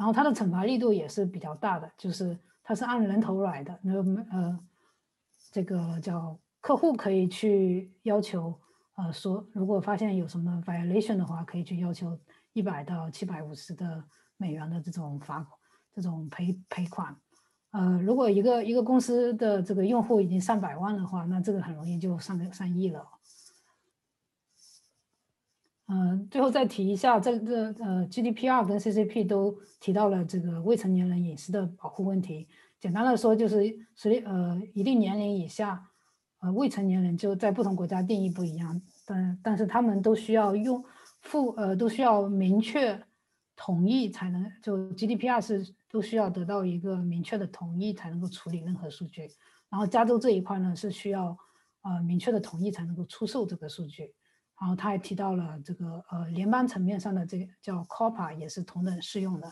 [0.00, 3.92] 然后它的惩罚力度也是比较大的，就是它是按人头来的，那
[4.32, 4.58] 呃。
[5.52, 8.54] 这个叫客户可以去要求，
[8.94, 12.16] 呃，说如果发现有什么 violation 的话，可以去要求
[12.52, 14.04] 一百到七百五十的
[14.36, 15.44] 美元的这种罚，
[15.92, 17.16] 这种赔赔款。
[17.72, 23.04] 呃，如果一个一个公司的这个用户已经上百万的话，那这个很容易就上上亿了。
[25.92, 32.46] 嗯，最后再提一下，这这呃 GDPR 跟 CCP 都提到了这个未成年人隐私的保护问题。
[32.78, 33.56] 简单的说，就是
[33.96, 35.84] 随呃一定年龄以下，
[36.38, 40.84] 呃未成年人就在不同国家定义不一样，但但是他们都需要用
[41.22, 42.96] 附呃都需要明确
[43.56, 49.28] 同意才能就 GDPR 是都需要得到一个明确的同意才能够处理任何数据，
[49.68, 51.36] 然后加州这一块呢是需要
[51.82, 54.14] 呃明确的同意才能够出售这个数据，
[54.60, 59.50] 然后他还提到了这个呃联邦层面上的这个叫 COPPA 也是同等适用的。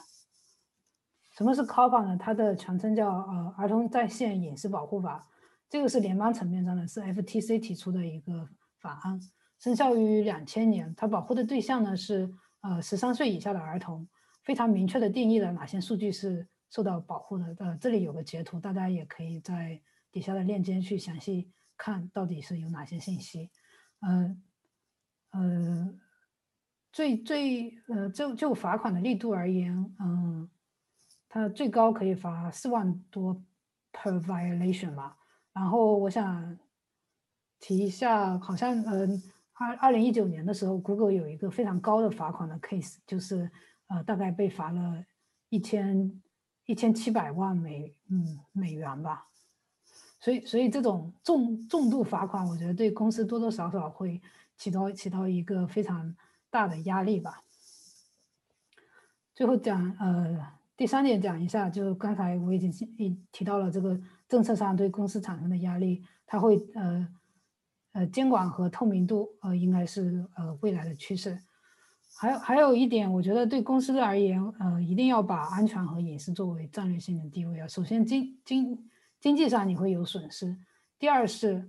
[1.33, 2.17] 什么是 COPPA 呢？
[2.19, 5.27] 它的全称叫呃儿童在线隐私保护法，
[5.71, 8.47] 这个是联邦层面上的，是 FTC 提出的一个
[8.81, 9.19] 法案，
[9.59, 10.95] 生效于两千年。
[10.95, 12.31] 它保护的对象呢是
[12.61, 14.07] 呃十三岁以下的儿童，
[14.43, 17.55] 非常明确的定义了哪些数据是受到保护的。
[17.61, 19.81] 呃，这里有个截图，大家也可以在
[20.13, 23.51] 底下的链接去详细看到底是有哪些信息。
[24.01, 24.43] 嗯，
[25.31, 25.95] 呃
[26.93, 30.49] 最最呃就就罚款的力度而言，嗯。
[31.31, 33.39] 它最高可以罚四万多
[33.93, 35.15] per violation 吧。
[35.53, 36.59] 然后我想
[37.61, 39.23] 提一下，好像嗯，
[39.53, 43.51] 二二零一九年的时候，Google 有一个非常高的罚款的 case，就是
[43.89, 45.05] 呃，大概被罚了
[45.51, 46.19] 一千
[46.65, 49.29] 一千七百万美嗯美元吧。
[50.21, 54.19] 所以所以这种重重度罚款，我觉得对公司多多少少会
[54.59, 56.15] 起到起到一个非常
[56.51, 57.45] 大的压力吧。
[59.35, 60.59] 最后讲呃。
[60.79, 67.09] 第三点讲一下，就刚才我已经提提到了这个政策上对公司产生的压力，它会呃
[67.91, 71.37] 呃监管和透明度呃应该是呃未来的趋势。
[72.17, 77.67] 还有还有一点，我觉得对公司而言，呃一定要把安全和隐私作为战略性的地位啊。
[77.67, 80.57] 首先经经经济上你会有损失，
[80.97, 81.69] 第二是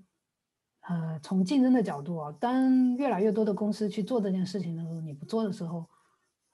[0.82, 5.88] 呃从竞争的角度啊，当越来越多的公司去做这件事情的时候，你不做的时候，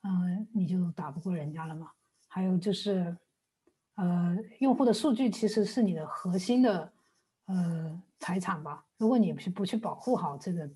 [0.03, 1.91] 嗯你就打不过人家了嘛。
[2.27, 3.15] 还有就是，
[3.95, 6.91] 呃，用户的数据其实是你的核心的，
[7.45, 8.84] 呃财产吧。
[8.97, 10.69] 如果你不去不去保护好这个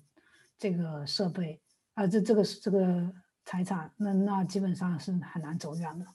[0.58, 1.60] 这个设备
[1.94, 3.12] 啊，这这个这个
[3.44, 6.06] 财产，那那基本上是很难走远的。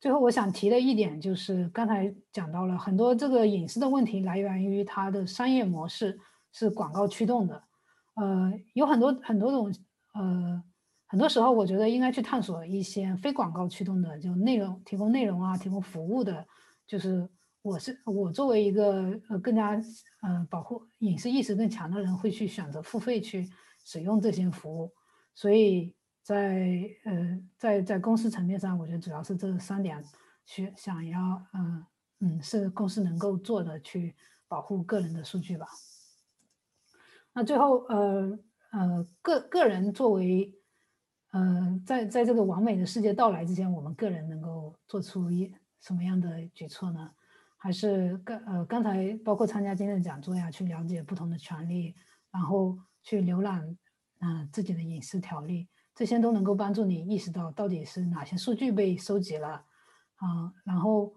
[0.00, 6.18] 最后我想提的一点就是，刚才讲到了很多这个隐私的问题来源于它的商业模式
[6.52, 7.62] 是广告驱动的，
[8.14, 9.74] 呃，有很多很多种，
[10.14, 10.62] 呃，
[11.06, 16.46] 很多时候我觉得应该去探索一些非广告驱动的，就内容提供内容啊，提供服务的，
[16.86, 17.28] 就是
[17.62, 19.72] 我是我作为一个呃更加
[20.20, 23.50] 呃保护隐私意识更强的人，会去选择付费去
[23.84, 24.92] 使用这些服务，
[25.34, 25.94] 所以。
[26.24, 30.00] 在呃，在在公司层面上，我觉得主要是这三点，
[30.46, 31.84] 去想要嗯
[32.20, 34.14] 嗯，是公司能够做的去
[34.46, 35.66] 保护个人的数据吧。
[37.34, 38.38] 那最后呃
[38.72, 40.52] 呃，个个人作为
[41.32, 47.10] 呃，在在这个完美的世界到来之前，我们个人能够做出一什么样的举措呢？
[47.56, 51.94] 还是刚呃刚才包括参加今天的讲座呀，去了解不同的权利，
[52.30, 53.76] 然后去浏览
[54.20, 55.68] 嗯自己的隐私条例。
[55.94, 59.48] 这些都能够帮助你意识到到底是哪些数据被收集了，
[60.16, 61.12] 啊，然后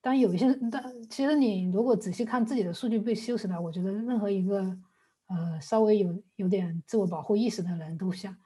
[0.00, 4.78] 当有一些，但其实你如果仔细看自己的数据被修饰了，我觉得任何一个
[5.26, 8.36] 呃稍微有有点自我保护意识的人都想，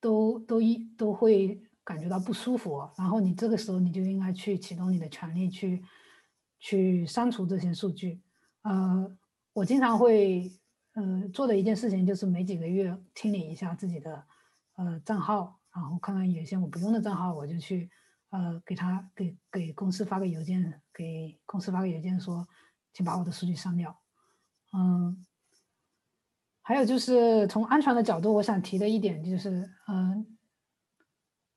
[0.00, 5.82] 都都一都会感觉到不舒服，然后你这个时候你就应该去启动你的权利去
[6.58, 8.22] 去删除这些数据，
[8.62, 9.16] 呃，
[9.52, 10.52] 我经常会
[10.94, 14.24] 呃做的一件事情就是每几个月清理一下自己的。
[14.74, 17.90] 呃，账号，然后看看有些我不用的账号，我就去，
[18.30, 22.48] 呃，给他给给公司发个邮件，给公司发个邮件说，
[22.94, 24.00] 请把我的数据删掉。
[24.72, 25.22] 嗯，
[26.62, 30.38] 还有就是从安全的角度，我想提的一点就是，嗯，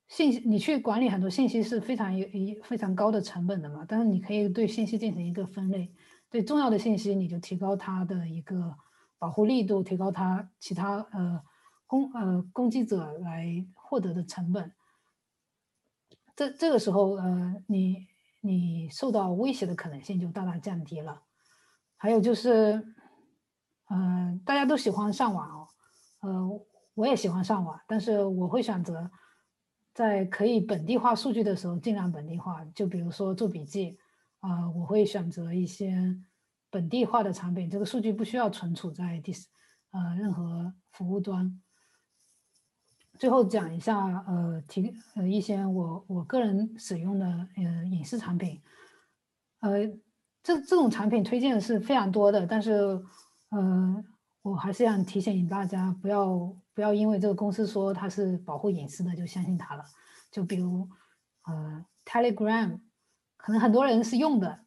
[0.08, 5.92] 信息你去管理很多信息是非常有一非常高的成本的嘛，但是你可以对信息进行一个分类，
[6.28, 8.76] 对重要的信息你就提高它的一个
[9.18, 11.42] 保护力度，提高它其他呃。
[11.88, 14.72] 攻呃攻击者来获得的成本，
[16.34, 18.08] 这这个时候呃你
[18.40, 21.22] 你受到威胁的可能性就大大降低了。
[21.96, 22.95] 还有就是，
[23.88, 25.68] 呃大家都喜欢上网哦，
[26.20, 26.60] 呃
[26.94, 29.10] 我也喜欢上网，但是我会选择
[29.92, 32.64] 在可以本地化数据的时候尽量本地化。
[32.74, 33.98] 就比如说做笔记
[34.40, 36.16] 啊，我会选择一些
[36.70, 39.32] 本地化的产品，这个数据不需要存储在第
[39.90, 41.60] 呃任何服务端。
[43.18, 47.26] 最后讲一下，呃，提呃一些我我个人使用的
[47.56, 48.60] 呃影视产品，
[49.60, 49.86] 呃，
[50.42, 53.02] 这这种产品推荐是非常多的，但是，
[53.50, 54.04] 呃，
[54.42, 59.84] 我还是想提醒大家，不要不要因为这个公司说它是保护隐私的就相信它了。
[60.30, 60.88] 就比如，
[61.44, 62.80] 呃，Telegram，
[63.36, 64.60] 可能很多人是用的，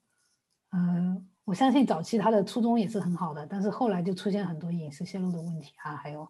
[0.71, 6.27] 呃，我相信早期它的初衷也是很好的，但是后来就出现很多隐私泄露的问题啊，还有。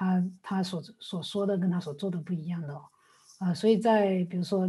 [0.00, 2.80] 他他所所说的跟他所做的不一样的，
[3.40, 4.60] 呃，所以在比如说，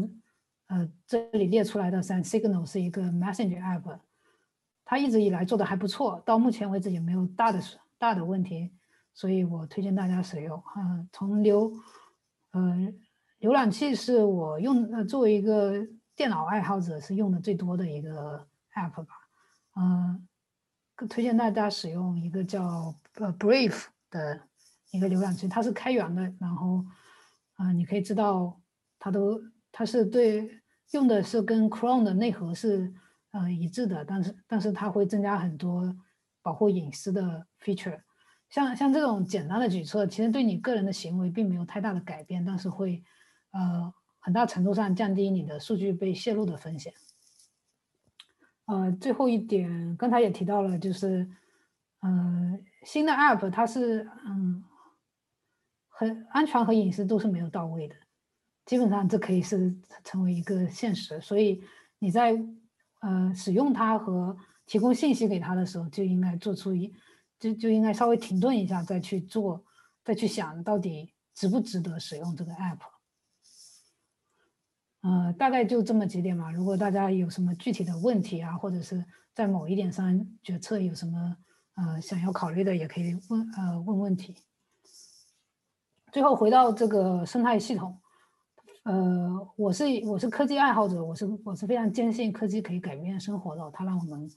[0.66, 4.00] 呃，这里列出来的像 Signal 是一个 Messenger app，
[4.90, 7.62] 它一直以来做的还不错，到目前为止也没有大的
[8.00, 8.72] 大的问题，
[9.14, 10.60] 所以我推荐大家使用。
[10.76, 11.72] 嗯，从浏，
[12.54, 12.92] 呃，
[13.40, 19.14] 浏览器是我用呃作为一个电脑爱好者是用的最多的一个 app 吧，
[19.76, 20.28] 嗯，
[21.08, 24.42] 推荐大家使用一个叫呃 Brave 的。
[24.92, 26.84] 一个浏览器，它是开源的，然后，
[27.58, 28.60] 啊，你可以知道，
[28.98, 29.40] 它都
[29.72, 30.50] 它是对
[30.94, 32.92] 用的是跟 Chrome 的内核是
[33.32, 35.96] 呃一致的，但是但是它会增加很多
[36.42, 38.02] 保护隐私的 feature，
[38.50, 43.04] 像像这种简单的举措，其实对你个人的行为并没有太大的改变，但是会
[43.52, 46.94] 呃很大程度上降低你的数据被泄露的风险。
[48.66, 51.30] 呃，最后一点，刚才也提到了，就是
[52.02, 54.64] 呃新的 app 它是嗯。
[56.02, 57.96] 很安全和隐私都是没有到位的，
[58.66, 61.20] 基本上这可以是成为一个现实。
[61.20, 61.62] 所以
[62.00, 62.42] 你在
[63.00, 66.94] 呃使用它和提供信息给他的时候，就应该做出一
[67.40, 69.64] 就就应该稍微停顿一下，再去做，
[70.04, 72.80] 再去想到底值不值得使用这个 app。
[75.02, 76.52] 呃，大概就这么几点嘛。
[76.52, 81.38] 如果大家有什么具体的问题啊，或者是在某一点上决策有什么
[81.76, 84.36] 呃想要考虑的，也可以问呃问问题。
[86.12, 87.98] 最后回到这个生态系统，
[88.90, 94.28] 呃，我是我是科技爱好者，我是我是非常坚信科技可以改变生活的，它让我们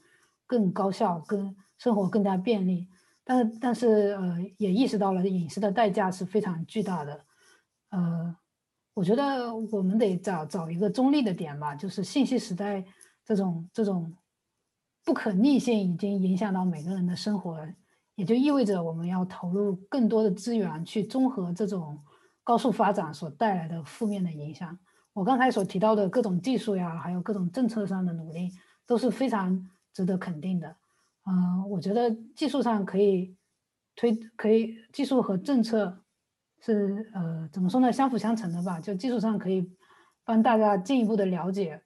[0.45, 2.87] 更高效、更生活更加便利。
[3.23, 7.25] 但是但是呃，也意识到了隐私的代价是非常巨大的。
[7.89, 8.35] 呃，
[8.93, 12.85] 我觉得我们得找找一个中立的点吧，就是信息时代
[13.25, 14.13] 这种这种
[15.03, 17.57] 不可逆性已经影响到每个人的生活，
[18.13, 21.97] 也就意味着我们要投入更多的资源去综合这种
[22.43, 24.77] 高速发展所带来的负面的影响。
[25.13, 28.51] 我刚才所提到的各种技术呀，还有各种政策上的努力，
[28.85, 30.75] 都是非常值得肯定的。
[31.25, 33.35] 嗯，我觉得技术上可以
[33.95, 36.01] 推，可以技术和政策
[36.59, 38.79] 是呃怎么说呢，相辅相成的吧。
[38.79, 39.71] 就技术上可以
[40.25, 41.79] 帮大家进一步的了解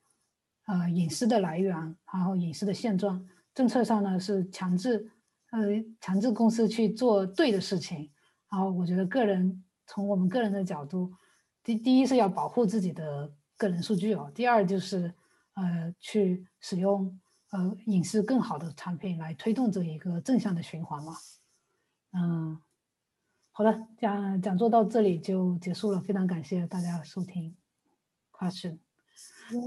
[0.66, 1.76] 呃隐私的来源，
[2.12, 3.20] 然后隐私的现状；
[3.54, 5.12] 政策上呢是强制
[5.52, 5.68] 呃
[6.00, 8.10] 强制公司去做对的事情。
[8.50, 11.12] 然后我觉得个人从我们个人的角度。
[11.64, 15.14] 第第一是要保护自己的个人数据哦，第二就是
[15.56, 17.20] 呃去使用
[17.52, 21.14] 呃隐私更好的产品来推动这一个正向的循环嘛。
[22.14, 22.58] 嗯，
[23.52, 27.54] 好的，讲讲座到这里就结束了，非常感谢大家收听。
[28.32, 28.78] Question，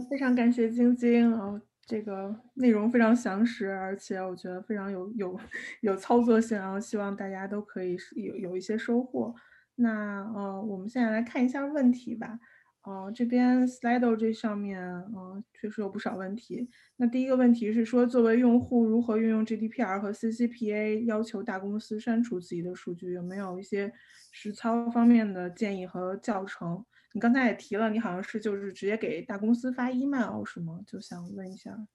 [0.09, 5.38] 非常感谢晶晶啊，这个内容非常详实，而且我觉得非常有有
[5.82, 9.34] 有操作性，然后希望大家都可以有有一些收获。
[9.81, 12.39] 那呃，我们现在来看一下问题吧。
[12.82, 16.69] 呃，这边 Slido 这上面，呃，确实有不少问题。
[16.97, 23.12] 那第一个问题是说，作为用户如何运用 GDPR 和 CCPA 要求大公司删除自己的数据？
[23.12, 23.93] 有没有一些
[24.32, 26.85] 实操方面的建议和教程？
[27.12, 30.81] 你刚才也提了，你好像是就是直接给大公司发 email 是吗？
[30.86, 31.86] 就想问一下，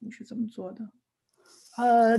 [0.00, 0.90] 你是怎么做的？
[1.76, 2.18] 呃。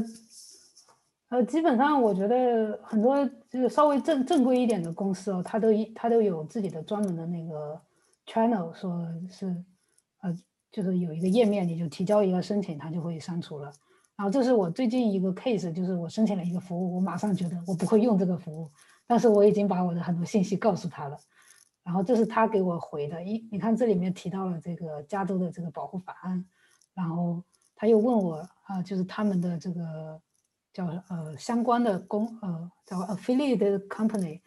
[1.29, 7.79] 呃，基本上我觉得很多就是稍微正正规一点的公司哦，它都一它都有自己的专门的那个
[8.25, 9.45] channel，说是
[10.21, 10.35] 呃，
[10.71, 13.71] 就是有一个页面，你就提交一个申请，它就会删除了。
[14.15, 18.71] 然后这是我最近一个 case，就是我申请了一个服务，我马上觉得我不会用这个服务，
[19.05, 21.17] 但是我已经把我的很多信息告诉他了。
[21.83, 26.43] 然后这是他给我回的，一你看这里面提到了这个加州的这个保护法案，
[26.95, 27.43] 然后
[27.75, 30.19] 他又问我啊，就是他们的这个。
[30.71, 34.41] 叫呃相关的公呃叫 affiliate company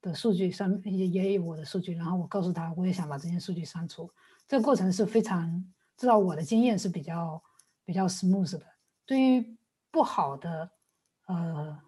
[0.00, 4.10] 的数据上也也有我的数据，然后我告诉他我也想把这些数据删除，
[4.46, 5.64] 这个过程是非常
[5.96, 7.42] 至少我的经验是比较
[7.84, 8.64] 比较 smooth 的。
[9.04, 9.56] 对于
[9.90, 10.70] 不好的
[11.26, 11.78] 呃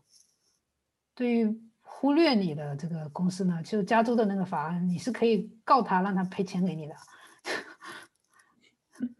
[1.15, 6.95] 对于忽略你的这个公司呢，就加州的那个法案，你是可以告他让他赔钱给你的。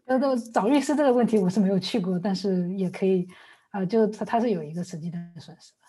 [0.05, 3.27] 那 都找律师这个问题我是没有去过，但是也可以。
[3.71, 5.79] 啊，就它它是有一个实际的损失的，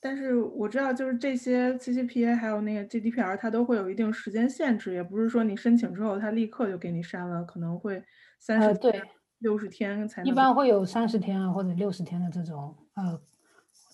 [0.00, 8.02] 但是我知道，就是这些 CCPA 还有那个 GDPR，它都会有一定时间限制，也不是说你申请之后它立刻就给你删了，可能会
[8.38, 9.02] 三十对
[9.38, 13.20] 六十天才能一般会有三十天啊或者六十天的这种呃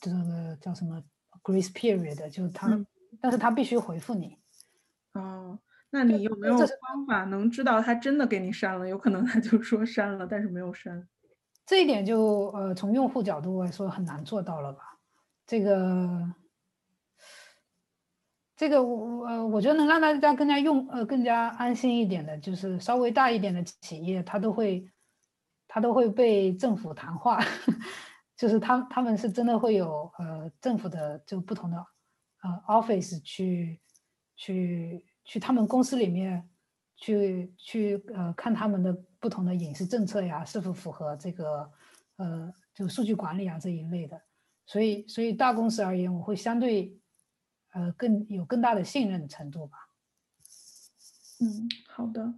[0.00, 1.02] 这个叫什么
[1.42, 2.84] Grace Period，就他，
[3.20, 4.38] 但是他必须回复你。
[5.14, 5.58] 哦，
[5.90, 8.88] 那你有没有方法能知道他真的给你删了？
[8.88, 11.08] 有可能他就说删了，但是没有删。
[11.66, 14.96] 这一点就呃，从用户角度来说很难做到了吧？
[15.44, 16.32] 这个，
[18.56, 24.88] 这个我呃，我觉得能让大家更加用呃更加安心一点的，就是稍微大一点的企业，它都会
[25.66, 27.40] 它都会被政府谈话，
[28.36, 31.76] 就是他他们是真的会有呃政府的就不同的
[32.42, 33.80] 呃 office 去
[34.36, 36.48] 去去他们公司里面
[36.96, 38.96] 去去呃看他们的。
[39.26, 41.68] 不同的隐私政策呀，是否符合这个
[42.14, 44.22] 呃，就数据管理啊这一类的，
[44.66, 46.96] 所以所以大公司而言，我会相对
[47.72, 49.88] 呃更有更大的信任程度吧。
[51.40, 52.34] 嗯，好的。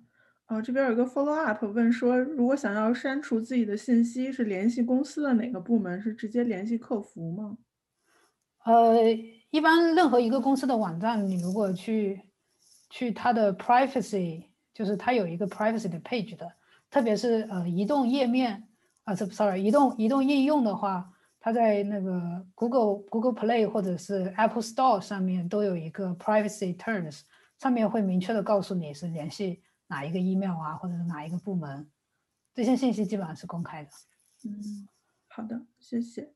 [0.46, 6.00] 啊，这边有个 follow up 问说，如果想要删除自己的信息，是联系公司的哪个部门？
[6.00, 7.58] 是直接联系客服吗？
[8.64, 9.12] 呃，
[9.50, 12.22] 一般任何一个公司的网站，你如果去
[12.88, 16.50] 去它的 privacy，就是它有一个 privacy 的 page 的。
[16.90, 18.68] 特别是呃移动页面
[19.04, 27.22] 啊，这 sorry 移动移动应用的话，它在那个 Google Google Play 或者是 Apple Store 上面都有一个 Privacy Terms，
[27.58, 31.90] 上面会明确的告诉你是联系哪一个 email 啊，或者是哪一个部门，
[32.54, 33.90] 这些信息基本上是公开的。
[34.44, 34.88] 嗯，
[35.28, 36.32] 好的，谢谢。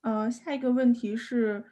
[0.00, 1.64] 呃，下一个问题是。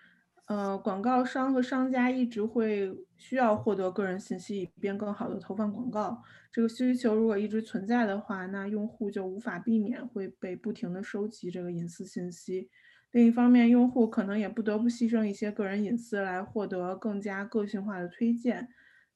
[0.51, 6.21] 呃，广告商和商家一直会需要获得个人信息，以便更好的投放广告。
[6.51, 12.69] 这个需求如果一直存在的话，那用户就无法避免会被不停的收集这个隐私信息。
[13.13, 18.71] 另一方面，用户可能也不得不牺牲一些个人隐私来获得更加个性化的推荐。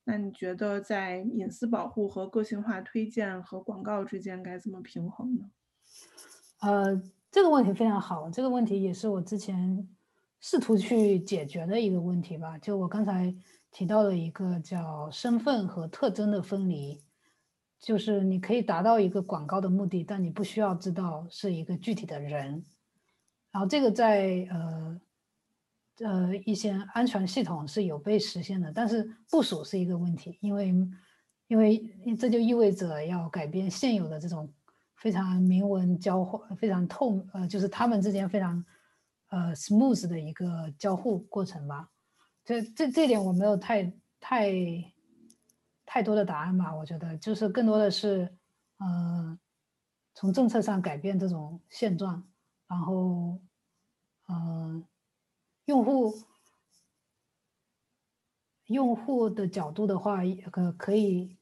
[0.04, 5.50] 那你觉得在隐私保护和个性化推荐和广告之间该怎么平衡呢？
[6.60, 7.02] 呃，
[7.32, 9.88] 这个问题非常好，这个问题也是我之前。
[10.46, 13.34] 试图去解决的一个问题吧，就我刚才
[13.70, 17.00] 提到的一个叫身份和特征的分离，
[17.80, 22.62] 就是你可以达到一个广告的目的，但你不需要知道是一个具体的人。
[23.52, 25.00] 然后这个在呃
[26.00, 30.74] 呃一些安全系统是有被实现的，但是部署是一个问题，因为
[31.46, 31.82] 因为
[32.18, 34.52] 这就意味着要改变现有的这种
[34.96, 38.62] 非常明文交互、非常透呃，就是他们之间非常
[39.34, 41.90] 呃 smooth 的一个交互过程吧。
[42.44, 44.52] 这这这点我没有太太
[45.84, 48.32] 太多的答案吧，我觉得就是更多的是
[48.78, 49.38] 呃
[50.14, 52.22] 从政策上改变这种现状，
[52.68, 53.40] 然后
[54.28, 54.84] 嗯
[55.64, 56.14] 用户。
[58.68, 61.36] 用户的角度的话，可可以，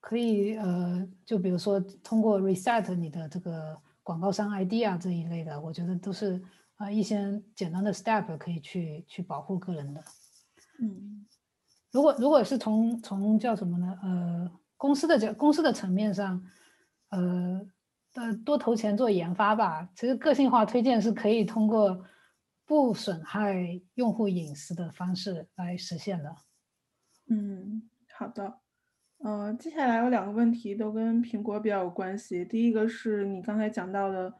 [0.00, 6.40] 可以呃，就比如说通过 reset 你的这个广告商 ID 啊这一类的，我觉得都是
[6.76, 10.04] 啊一些简单的 step 可以去去保护个人的。
[10.80, 11.26] 嗯，
[11.90, 13.98] 如果如果是从从叫什么呢？
[14.00, 16.40] 呃，公司的角公司的层面上，
[17.08, 17.66] 呃，
[18.14, 19.88] 呃多投钱做研发吧。
[19.96, 22.04] 其实个性化推荐是可以通过。
[22.66, 26.34] 不损害用户隐私的方式来实现的。
[27.28, 28.58] 嗯，好的。
[29.24, 32.44] 呃，接下来有两个问题都跟苹果比较有关系。
[32.44, 34.30] 第一个是你刚才讲到的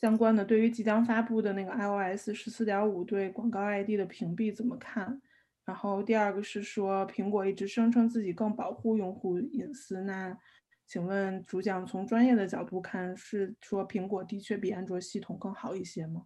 [0.00, 5.22] 相关的，对于即将发布的那个 iOS 十四点五对广告 ID 的屏蔽怎么看？
[5.64, 10.36] 然后第二个是说苹果一直声称自己更保护用户隐私，那
[10.84, 16.24] 请问主讲从专业的角度看，是说苹果的确比安卓系统更好一些吗？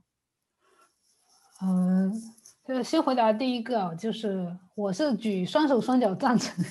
[1.60, 2.10] 嗯，
[2.64, 6.64] 就先回答第一个，就是我是举双手双脚赞成，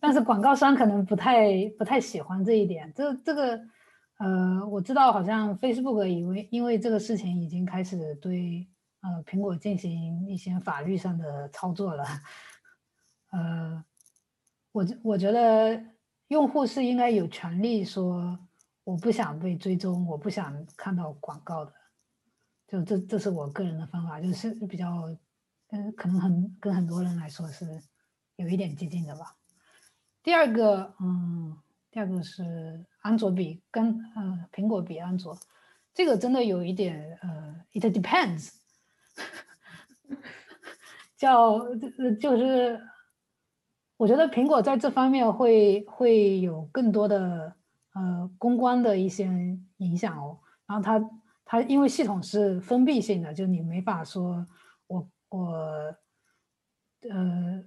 [0.00, 2.92] 但是广告商可能不太不太喜欢这一点。
[2.94, 3.60] 这这个，
[4.18, 8.66] 呃，我知道好像 Facebook 因为因为这个事情已经开始对
[9.00, 12.04] 呃苹果进行一些法律上的操作了。
[13.30, 13.84] 呃，
[14.72, 15.82] 我我觉得
[16.28, 18.38] 用户是应该有权利说
[18.84, 21.72] 我不想被追踪，我不想看到广告的。
[22.66, 25.08] 就这，这是我个人的方法，就是比较，
[25.70, 27.82] 嗯，可能很跟很多人来说是
[28.36, 29.37] 有一点激进的吧。
[30.28, 31.56] 第二个，嗯，
[31.90, 35.34] 第二个是安卓比跟呃苹果比安卓，
[35.94, 38.50] 这个真的有一点呃，it depends，
[41.16, 41.58] 叫
[42.20, 42.78] 就是
[43.96, 47.54] 我觉得苹果在这方面会会有更多的
[47.94, 49.26] 呃公关的一些
[49.78, 51.02] 影响哦，然后它。
[51.50, 54.46] 它因为系统是封闭性的，就你没法说，
[54.86, 55.48] 我我，
[57.08, 57.64] 呃，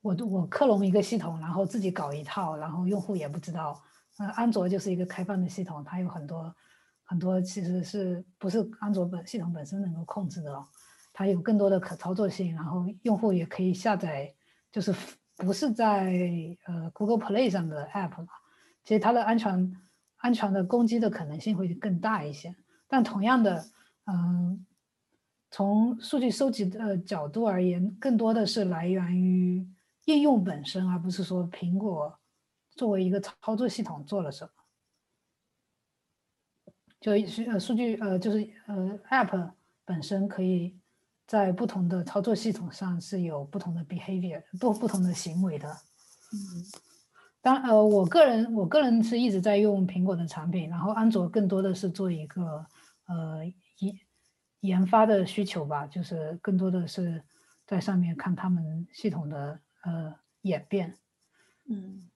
[0.00, 3.82] 我我克隆一个系统，然后自己搞一套，然后用户也不知道。
[4.18, 6.54] 呃，安卓就是一个开放的系统，它有很多
[7.04, 10.64] 很多其实是不是安卓本系统本身能够控制的，
[11.12, 14.34] 它有更多的可操作性，然后用户也可以下载，
[14.72, 14.92] 就是
[15.36, 16.12] 不是在
[16.66, 18.28] 呃 Google Play 上的 App 嘛，
[18.84, 19.76] 其实它的安全
[20.16, 22.56] 安全的攻击的可能性会更大一些。
[22.88, 23.64] 但同样的，
[24.06, 24.66] 嗯，
[25.50, 29.64] 从数据收集的角度而言，更多的是来源于
[30.08, 32.18] 应用本身，而不是说苹果
[32.70, 34.50] 作为一个操作系统做了什么。
[36.98, 39.52] 就是呃，数据呃，就是呃，App
[39.84, 40.76] 本身可以
[41.26, 45.68] 在不同的操作系统上是有不同的 behavior，不不同的行为的。
[46.32, 46.38] 嗯，
[47.42, 52.66] 当呃，我个人我个人是一直在用苹果的产品，然后安卓更多的是做一个。
[53.06, 53.42] 呃，
[53.78, 53.98] 研
[54.60, 57.24] 研发的需求吧，就是更多的是
[57.64, 60.94] 在上面看他们系统的呃演变。
[61.68, 62.08] 嗯，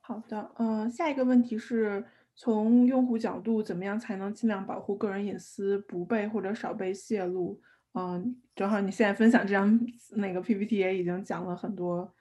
[0.00, 7.60] 好的，呃，下一个问题是从用户角度，怎么样才能尽量保护个人隐私不被或者少被泄露？
[7.94, 9.80] 嗯，正好你现在分享这张
[10.10, 12.12] 那个 PPT 也已经讲了很多。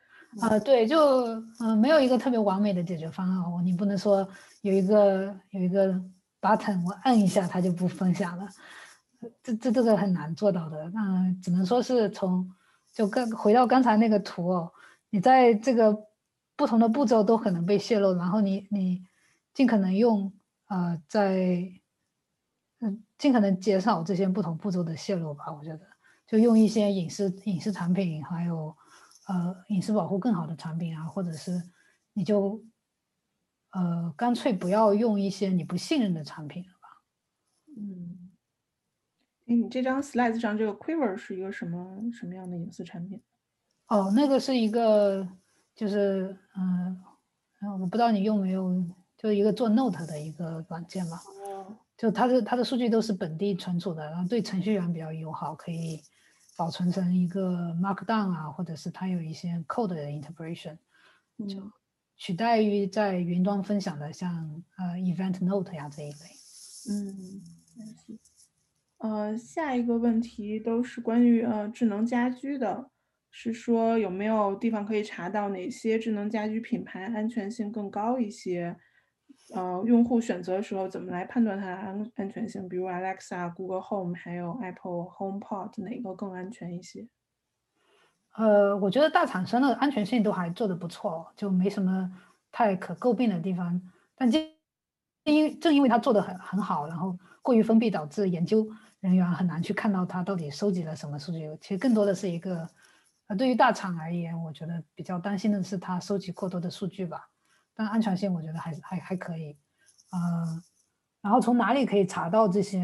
[0.41, 0.97] 啊，对，就
[1.59, 4.27] 嗯，没有一个特别完美的解决方案我，你不能说
[4.61, 6.01] 有一个有一个。
[6.41, 8.47] button 我按一下它就不分享了，
[9.43, 10.89] 这这这个很难做到的。
[10.91, 12.49] 那只能说是从
[12.91, 14.71] 就刚回到刚才那个图哦，
[15.09, 16.07] 你在这个
[16.55, 19.05] 不同的步骤都可能被泄露，然后你你
[19.53, 20.33] 尽可能用
[20.67, 21.71] 呃在
[22.79, 25.51] 嗯尽可能减少这些不同步骤的泄露吧。
[25.51, 25.81] 我觉得
[26.27, 28.75] 就用一些隐私隐私产品，还有
[29.27, 31.63] 呃隐私保护更好的产品啊，或者是
[32.13, 32.63] 你就。
[33.71, 36.65] 呃，干脆不要用一些你不信任的产品。
[39.49, 43.19] 哎，你这张 slide 上这个 Quiver 是一个什么什么样的隐私产品？
[43.87, 45.27] 哦，那个是一个，
[45.75, 47.01] 就是嗯，
[47.79, 48.71] 我不知道你用没有，
[49.17, 51.19] 就是一个做 Note 的一个软件嘛。
[51.47, 51.75] 哦。
[51.97, 55.99] 就它的它的数据都是本地存储的，然后对程序员比较友好，可以
[56.55, 60.77] 保存成一个 Markdown 啊，或者是它有一些 Code 的 integration。
[61.47, 61.71] 就
[62.15, 66.17] 取代于在云端分享的像呃 Event Note 呀这一类。
[66.91, 67.41] 嗯，
[68.99, 72.89] 呃，下一个问题都是关于呃智能家居的，
[73.31, 78.75] 是说有没有地方可以查到哪些智能家居品牌安全性更高一些？
[79.53, 82.67] 呃，用户选择的时候怎么来判断它的安安全性？
[82.69, 87.07] 比如 Alexa、Google Home 还有 Apple HomePod 哪个更安全一些？
[88.35, 92.11] 呃，我觉得大厂商的安全性都还做得不错，就没什么
[92.51, 93.81] 太可诟病的地方。
[94.15, 94.45] 但正
[95.23, 98.67] 因正因为它做的很很好，然后过于封闭，导致研究
[98.99, 101.57] 人员很难去看到它到底收集了什么数据。
[101.61, 102.69] 其实更多的是一个，
[103.27, 107.29] 呃，对于大厂而言，我觉得比较担心的是它收集过多的数据吧。
[107.73, 109.57] 但安全性我觉得还还还可以，
[110.11, 110.61] 呃，
[111.21, 112.81] 然后从哪里可以查到这些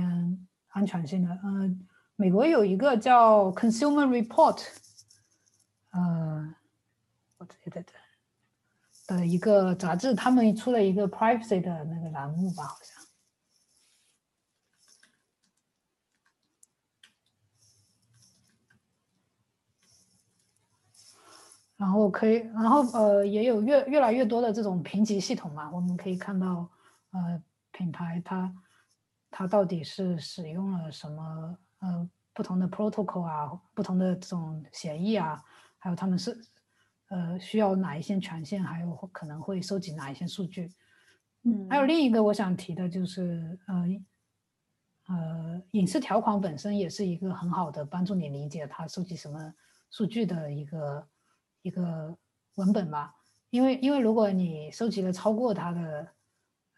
[0.69, 1.37] 安全性呢？
[1.43, 1.85] 嗯，
[2.15, 4.65] 美国有一个叫 Consumer Report，
[5.91, 6.55] 呃，
[7.39, 7.91] 我记得的
[9.07, 12.94] 的一个杂志，他们出了一个 Privacy 的那个栏目吧，好像。
[21.77, 26.69] 然后可以，然后呃，也有越越来越多的这种评级系统嘛，我们可以看到，
[27.11, 27.43] 呃，
[27.73, 28.55] 品牌它
[29.29, 35.43] 它到底是使用了什么呃不同的 protocol 啊，不同的这种协议啊，
[35.77, 36.39] 还有他们是
[37.09, 40.71] 呃需要哪一些权限，还有可能会收集哪一些数据。
[41.43, 43.85] 嗯，还有另一个我想提的就是呃
[45.09, 49.53] 呃隐私条款本身也是一个很好的帮助你理解它收集什么
[49.91, 51.05] 数据的一个。
[51.65, 52.15] 一个
[52.57, 53.11] 文本吧，
[53.49, 56.07] 因为因为如果你收集了超过它的，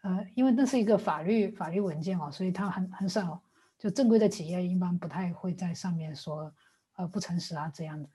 [0.00, 3.38] 呃，因为那是一个法律法律文件哦，所以它很很少，
[3.78, 6.50] 就正规的企业一般不太会在上面说，
[6.96, 8.08] 呃，不诚实啊这样的，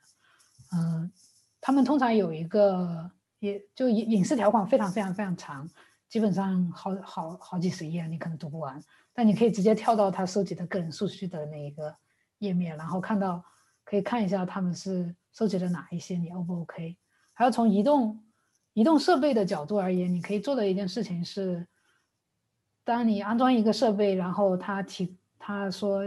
[0.72, 1.12] 嗯，
[1.62, 5.70] 他们通常有一个，也就隐隐私条款非常非常非常长，
[6.10, 8.82] 基本上好好好几十页你可能读不完，
[9.14, 11.96] 但你可以直接跳到他收集的个人数据的那一个
[12.40, 13.46] 页面，然后看到
[13.84, 15.16] 可以看一下他们是。
[15.34, 16.16] 收集了哪一些？
[16.16, 16.98] 你 O 不 OK？
[17.34, 18.24] 还要从移动
[18.74, 21.68] 移动设备的角度而言，你可以做的一件事情是，
[22.84, 26.04] 当你安装一个设备，然后他提他说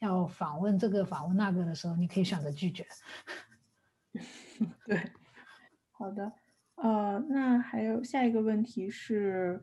[0.00, 2.86] 要访问这个访问那个的时候，你可以选择拒绝。
[4.86, 5.12] 对，
[5.92, 6.32] 好的，
[6.76, 9.62] 呃，那还有下一个问题是。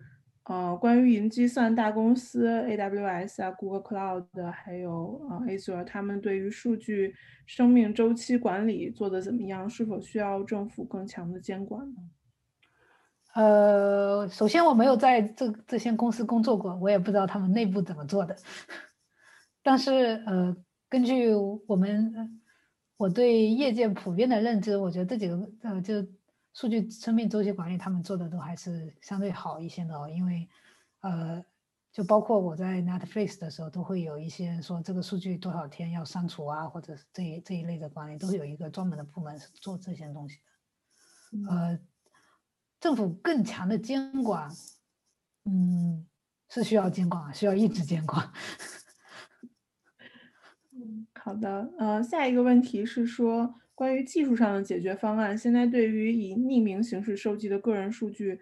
[0.49, 7.13] 呃，关于云计算大公司 AWS 啊、Google Cloud 还有呃 Azure，他们对于数据
[7.45, 9.69] 生命周期管理做的怎么样？
[9.69, 11.97] 是否需要政府更强的监管呢？
[13.33, 18.33] 呃，首先我没有在这这些公司工作过，我也不知道他们内部怎么做的。
[19.61, 20.55] 但是呃，
[20.87, 21.33] 根据
[21.67, 22.41] 我们
[22.95, 25.95] 我对业界普遍的认知，我觉得这几个呃就。
[26.57, 30.09] 数据生命周期管理，他们做的都还是相对好一些的哦。
[30.09, 30.49] 因为，
[31.01, 31.45] 呃，
[31.91, 40.39] 就包括我在 Netflix 的时候，都会有一些说这个数据多少天要删除啊，或者是这一这一类的管理，都是有一个专门的部门是做这些东西
[41.45, 41.51] 的。
[41.51, 41.79] 呃，
[42.79, 44.49] 政府更强的监管，
[45.45, 46.07] 嗯，
[46.49, 48.31] 是需要监管，需要一直监管。
[50.73, 51.71] 嗯，好的。
[51.77, 53.53] 呃，下一个问题是说。
[53.77, 58.39] 关于技术上的解决方案，现在对于以匿名形式收集的个人数据，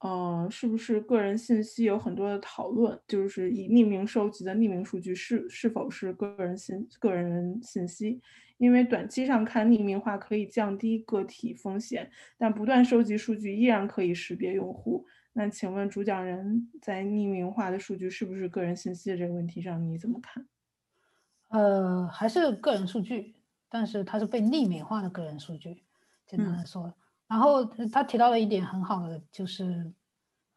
[0.00, 2.98] 呃，是不是个人信息有很多的讨论？
[3.06, 8.20] 就是以匿名收集的匿名数据是是否是个人信个人信息？
[8.58, 15.06] 因为短期上看，匿名化可以降低个体风险，但不断收集数据依然可以识别用户。
[15.32, 20.44] 那请问主讲人在匿名化的数据是不是个人信息的这个问题上，你怎么看？
[21.50, 23.36] 呃，还是个人数据。
[23.72, 25.82] 但是它是被匿名化的个人数据，
[26.26, 26.92] 简单的说。
[27.26, 29.90] 然后他提到了一点很好的，就是，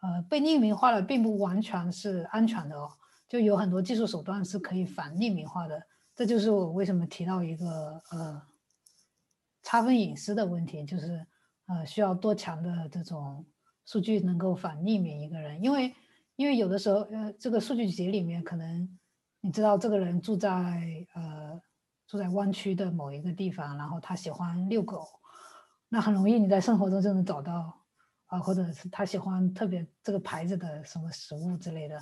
[0.02, 2.92] 呃，被匿名化的并不完全是安全的哦，
[3.30, 5.82] 就有很多技术手段是可以反匿名化的。
[6.14, 8.42] 这就是我为什么提到一个呃，
[9.64, 11.26] 差分隐私的问题，就是
[11.68, 13.46] 呃，需要多强的这种
[13.86, 15.96] 数据能够反匿名一个人，因为
[16.36, 19.00] 因为有的时候呃，这个数据集里面可能
[19.40, 21.62] 你知道这个人住在呃。
[22.08, 25.08] 住在湾区的某一个地方，然后他喜欢遛狗，
[25.90, 27.76] 那很容易你在生活中就能找到
[28.28, 32.00] 啊，或者是他喜欢特别这个牌子的什么食物之类的，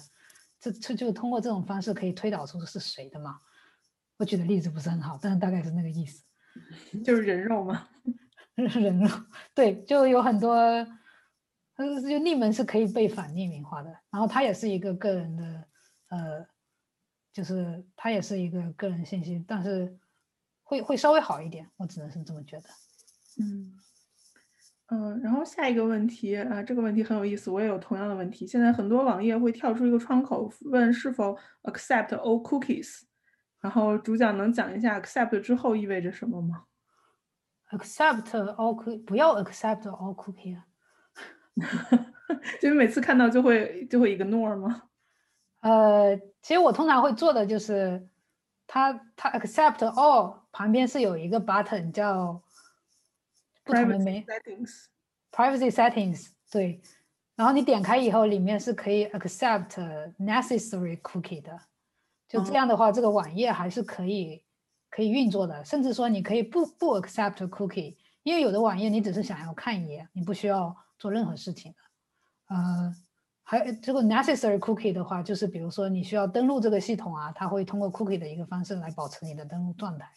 [0.59, 3.39] 这这就通过这种方式可以推导出是谁的嘛。
[4.17, 6.23] 我举的例子不是很好，但是大概是那个意思，
[7.03, 7.88] 就是人肉吗？
[8.55, 9.09] 人肉，
[9.55, 10.88] 对，就有很多，呃，
[11.77, 15.67] 就匿名是可以被反匿名化的，然后它也是一个个人的，
[16.09, 16.52] 呃。
[17.34, 19.97] 就是它也是一个个人信息，但是
[20.61, 22.69] 会会稍微好一点，我只能是这么觉得。
[23.39, 23.73] 嗯，
[24.88, 28.45] 嗯，然后下一个问题啊，这个问题很有意思，我也有同样的问题。
[28.45, 33.01] 现在很多网页会跳出一个窗口，问是否 accept all cookies。
[33.60, 36.65] 然后主讲能讲一下 accept 之后意味着什么吗
[37.72, 40.68] ？accept all cookie 不要 accept all cookie 啊？
[42.61, 44.84] 就每次看到就会就会 ignore 吗？
[45.64, 48.07] 呃，其实我通常会做的就是，
[48.68, 52.41] 它它 accept all 旁边是有一个 button 叫。
[53.65, 54.88] Privacy settings,
[55.31, 56.81] privacy settings，对，
[57.34, 59.69] 然后你点开以后，里面是可以 accept
[60.19, 61.57] necessary cookie 的，
[62.27, 64.44] 就这样的话，这个网页还是可以
[64.90, 71.77] 可以运作的，甚至说你可以不不 accept cookie，因为有的网页你只是想要看一眼，你不需要做任何事情的。
[72.53, 72.95] 呃，
[73.44, 80.10] 还这个 necessary cookie 的话，就是比如说你需要登录这个系统啊，它会通过 cookie 的一个方式来保持你的登录状态，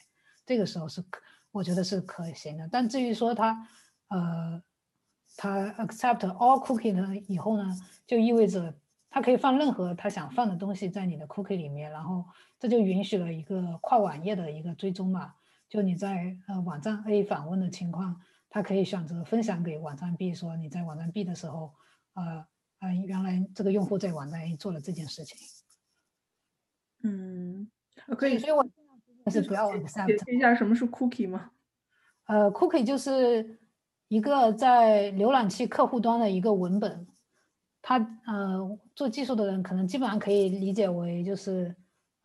[0.45, 1.05] 这个时候是。
[1.53, 3.67] 我觉得是可行的，但至于说它，
[4.09, 4.63] 呃，
[5.39, 7.75] 它 accept all cookie 呢以后呢，
[8.07, 8.75] 就意味着
[9.09, 12.27] 它可以放任何它想放的东西在你的 cookie 里面，然后
[12.59, 15.33] 这就允许了一个跨网页的一个追踪嘛。
[15.67, 18.21] 就你在呃网站 A 访问的情况，
[18.51, 21.73] 它可以选择分享给网站 B，说你在网站 B 的时候，
[22.13, 22.45] 呃
[22.81, 25.37] 呃，原来这个用户在网站做了这件事情。
[27.03, 27.71] 嗯，
[28.17, 28.67] 可以，所以我。
[29.25, 30.07] 但是不要 accept。
[30.07, 31.51] 解释一下什么是 cookie 吗？
[32.27, 33.59] 呃，cookie 就是
[34.07, 37.05] 一个在浏览器客户端的一个文本，
[37.83, 41.75] 它呃做技术的人可能基本上可以理解为就是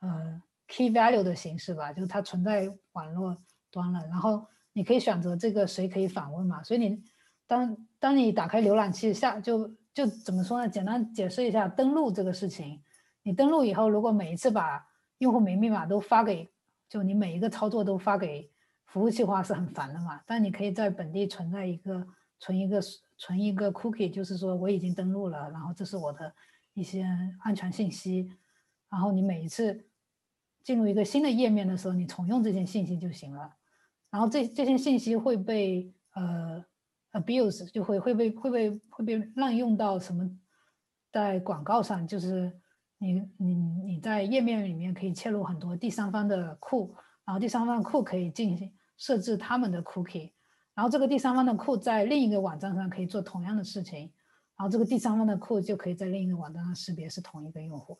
[0.02, 3.36] 呃 key value 的形式吧，就是它存在网络
[3.72, 7.04] 端了，然后你可以选择这个谁可以访问嘛，所以你
[7.48, 10.70] 当当你打开浏览器下就就怎么说呢？
[10.70, 12.82] 简单解释一下登录这个事情，
[13.24, 14.88] 你登录以后，如果每一次把
[15.18, 16.50] 用户名密码都发给
[16.90, 18.50] 就你每一个操作都发给
[18.86, 20.22] 服务器的话是很烦的嘛？
[20.26, 22.08] 但你可以在本地存在一个
[22.40, 22.82] 存一个
[23.18, 26.34] 存一个 cookie，就是说我已经登录了，然后这是我的
[26.74, 27.06] 一些
[27.40, 28.32] 安全信息。
[28.90, 29.86] 然后你每一次
[30.64, 33.56] 进入一个新的页面的时候，你重用这些信息就行了。
[34.10, 36.64] 然后这这些信息会被呃
[37.14, 40.30] abuse，就会会被会被会被滥用到什么？
[41.12, 42.52] 在广告上就是。
[43.04, 50.34] 你你你在页面里面可以切入很多第三方的库，然后第三方库可以进行设置他们的 cookie，
[50.76, 54.02] 然后这个第三方的库在另一个网站上可以做同样的事情，
[54.56, 58.00] 然后这个第三方的库就可以在另一个网站上识别是同一个用户了。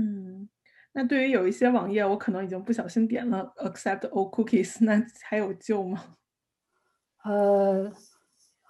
[0.00, 0.48] 嗯，
[0.92, 6.16] 那对于有一些网页，我可能已经不小心点了 accept all cookies，那还有救吗？
[7.24, 7.92] 呃，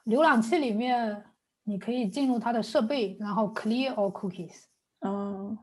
[0.07, 1.25] 浏览器里面
[1.65, 4.65] 你可以进入它的设备，然后 clear all cookies。
[5.01, 5.57] 嗯，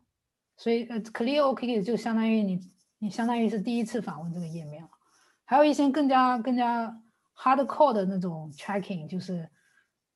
[0.55, 2.59] 所以呃，clear all cookies 就相当于你，
[2.99, 4.89] 你相当于是第一次访问这个页面了。
[5.45, 7.01] 还有一些更加更加
[7.35, 9.49] hardcore 的那种 tracking，就是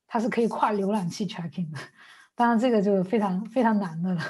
[0.08, 1.78] 它是可以跨浏览器 tracking 的。
[2.34, 4.22] 当然，这个就非常非常难的了。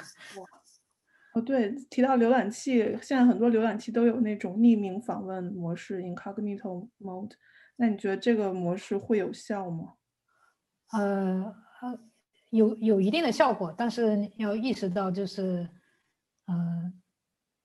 [1.34, 7.32] 哦，对，提到浏览器，现在很多浏览器都有那种匿名访问模式 （incognito mode）。
[7.82, 9.94] 那你觉得这个模式会有效吗？
[10.92, 12.00] 呃呃。
[12.52, 15.70] 有有一定的效果，但是你要意识到，就是，
[16.48, 16.92] 呃，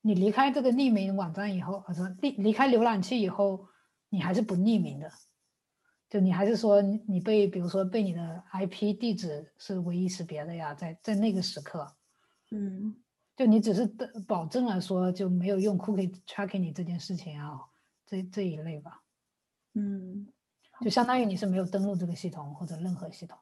[0.00, 3.66] 你离开这个匿名网站以后，或者离离开浏览器以后，
[4.10, 5.10] 你还是不匿名的，
[6.08, 11.92] 就你还是说你被，比如说被你的 IP 地址是唯一识别的呀，在在那个时刻，
[12.52, 12.94] 嗯，
[13.34, 13.84] 就你只是
[14.28, 17.58] 保证了说就没有用 cookie tracking 你这件事情啊，
[18.06, 19.02] 这这一类吧，
[19.76, 20.26] 嗯，
[20.80, 23.38] 就相当于你是没有登录这个系统或者任何系统。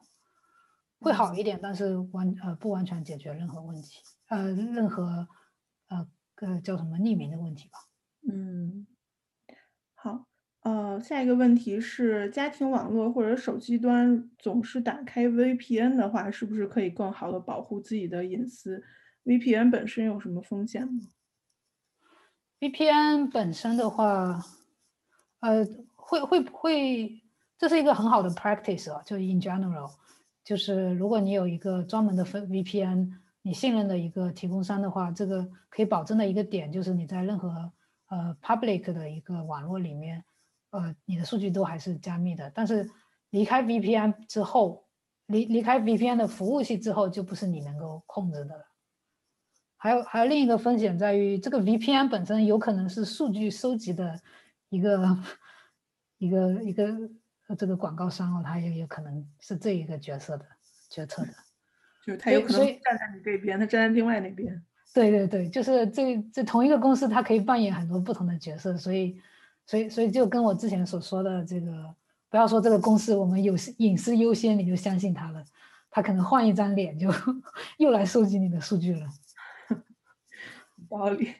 [1.00, 5.28] 会好一点，但是完呃不完全解决任何问题，呃任何
[5.88, 7.78] 呃呃叫什么匿名的问题吧。
[8.26, 8.86] 嗯，
[9.94, 10.26] 好，
[10.62, 18.82] 呃下一个问题是，家庭网络或者手机端总是打开 VPN 的话，是不是可以更好的保护自己的隐私
[19.24, 21.00] ？VPN 本身有什么风险吗
[22.60, 24.42] ？VPN 本身的话，
[25.40, 25.66] 呃
[26.20, 27.22] 会会会，
[27.58, 29.90] 这是一个很好的 practice 啊，就 in general。
[30.44, 33.10] 就是如果你有一个专门的分 VPN，
[33.42, 37.72] 你信任的一个提供商的话，这个可以保证的一个点就是你在任何
[38.08, 40.22] 呃 public 的一个网络里面，
[40.70, 42.50] 呃，你的数据都还是加密的。
[42.54, 42.88] 但是
[43.30, 44.84] 离开 VPN 之后，
[45.26, 48.64] 离离开 VPN 的服务器之后，就不是你能够控制的了。
[49.76, 54.18] 还有还有另一个风险在于，这个 VPN 本身有可能是数据收集的
[54.68, 55.16] 一个
[56.18, 57.10] 一个一个。
[57.58, 60.46] 这个广告商哦，他也有可能是这一个角色的
[60.88, 61.28] 决策的，
[62.04, 64.64] 就是他有可能站在你这边，他站在另外那边。
[64.94, 69.20] 对对对，就是这这同一个公司，它可以扮演很多不同的角色，所以
[69.66, 71.94] 所以所以就跟我之前所说的这个
[72.30, 75.44] 不要说这个公司我们有隐私优先，你就相信他了，
[75.90, 77.10] 他可能换一张脸就
[77.76, 79.06] 又来收集你的数据了。
[80.88, 81.34] 道理。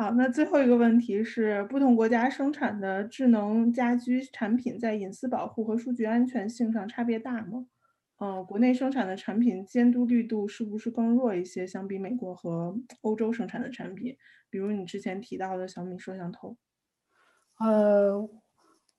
[0.00, 7.66] 好，那最后一个问题是，不同国家生产的智能家居产品在隐私保护和数据安全性上差别大吗？
[8.18, 14.16] 嗯，国内生产的产品监督力度是不是更弱一些，相比美国和欧洲生产的产品？
[14.48, 16.56] 比如你之前提到的小米摄像头。
[17.58, 18.26] 呃，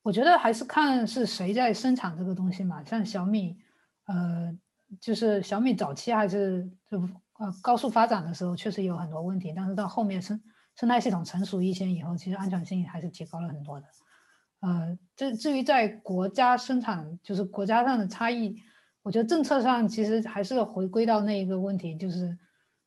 [0.04, 2.84] 我觉得还是看是谁在生产这个东西嘛。
[2.84, 3.58] 像小米，
[4.06, 4.56] 呃，
[5.00, 10.40] 就是小米早期还是就呃高速发展的时候，确实有很多问题，但是到后面生
[10.82, 13.86] 生态系统成熟一些以后，其实安全性还是提高了很多的。
[14.62, 18.60] 呃，至至于在国家生产，就是国家上的差异，
[19.04, 22.36] 我觉得政策上其实还是回归到那一个问题，就是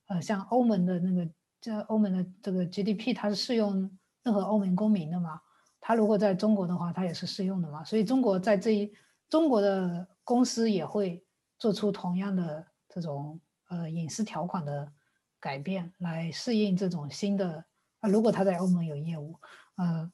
[0.08, 1.30] 呃，像欧盟的那个
[1.60, 3.88] 这欧盟的这个 GDP，它是适用
[4.24, 5.40] 任何欧盟公民的嘛。
[5.80, 8.92] 它如果在中国的话，它也是适用的嘛，所以中国在这一
[9.28, 11.24] 中国的公司也会
[11.60, 14.92] 做出同样的这种呃隐私条款的
[15.38, 17.64] 改变，来适应这种新的
[18.04, 18.08] 啊。
[18.08, 19.38] 如果他在欧盟有业务，
[19.76, 20.10] 呃，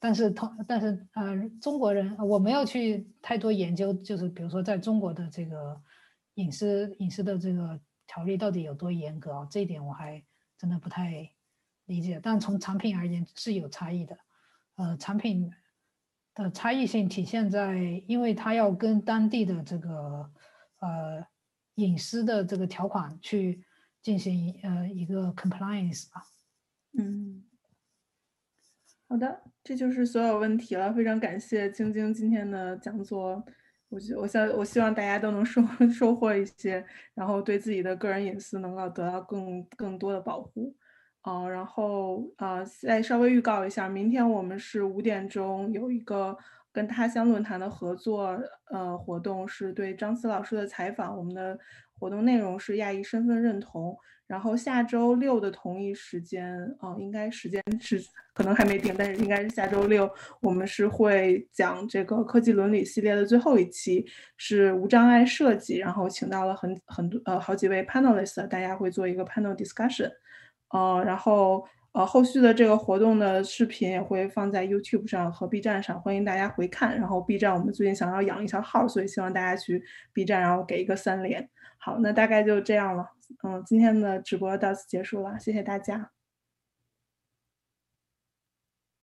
[0.00, 5.80] 但是同但是呃中国人我没有去太多研究，就是比如说在中国的这个
[6.34, 9.46] 隐私隐私的这个条例到底有多严格啊？
[9.50, 10.22] 这一点我还
[10.58, 11.30] 真的不太
[11.86, 12.18] 理解。
[12.22, 14.16] 但从产品而言是有差异的。
[14.76, 15.52] 呃，产品
[16.34, 17.76] 的差异性体现在，
[18.06, 20.30] 因为它要跟当地的这个
[20.80, 21.26] 呃
[21.74, 23.62] 隐私的这个条款去
[24.00, 26.24] 进行呃一个 compliance 吧。
[26.98, 27.42] 嗯，
[29.08, 30.92] 好的，这就是所有问题了。
[30.92, 33.42] 非常感谢晶晶今天的讲座，
[33.88, 40.74] 我我想我希望大家都能收 收获一些，然后对自己的个人隐私能够得到更更多的保护。
[41.22, 46.36] 嗯，然后呃，再稍微预告一下，明天我们是五点钟有一个
[46.72, 48.38] 跟他乡论坛的合作
[48.70, 51.16] 呃活动，是对张思老师的采访。
[51.16, 51.58] 我们的
[51.98, 53.96] 活动内容是亚裔身份认同。
[54.32, 58.02] 然后下周六的同一时间，啊，应该时间是
[58.32, 60.10] 可能还没定，但是应该是下周六，
[60.40, 64.06] 我们是会讲这个科技伦理系列的最后一期，
[64.38, 70.10] 是无障碍设计，然后请到了很很多呃好几位 panelists，大家会做一个 panel discussion。
[70.70, 76.96] 呃，然后呃，后续的这个活动的视频也会放在 YouTube 上和 B 站上，欢迎大家回看。
[76.96, 81.46] 然后 B 站我们最近想要养一条号，所以希望大家去 B 站，然后给一个三连。
[81.76, 83.10] 好，那大概就这样了。
[83.44, 86.10] 嗯，今天的直播到此结束了，谢谢大家。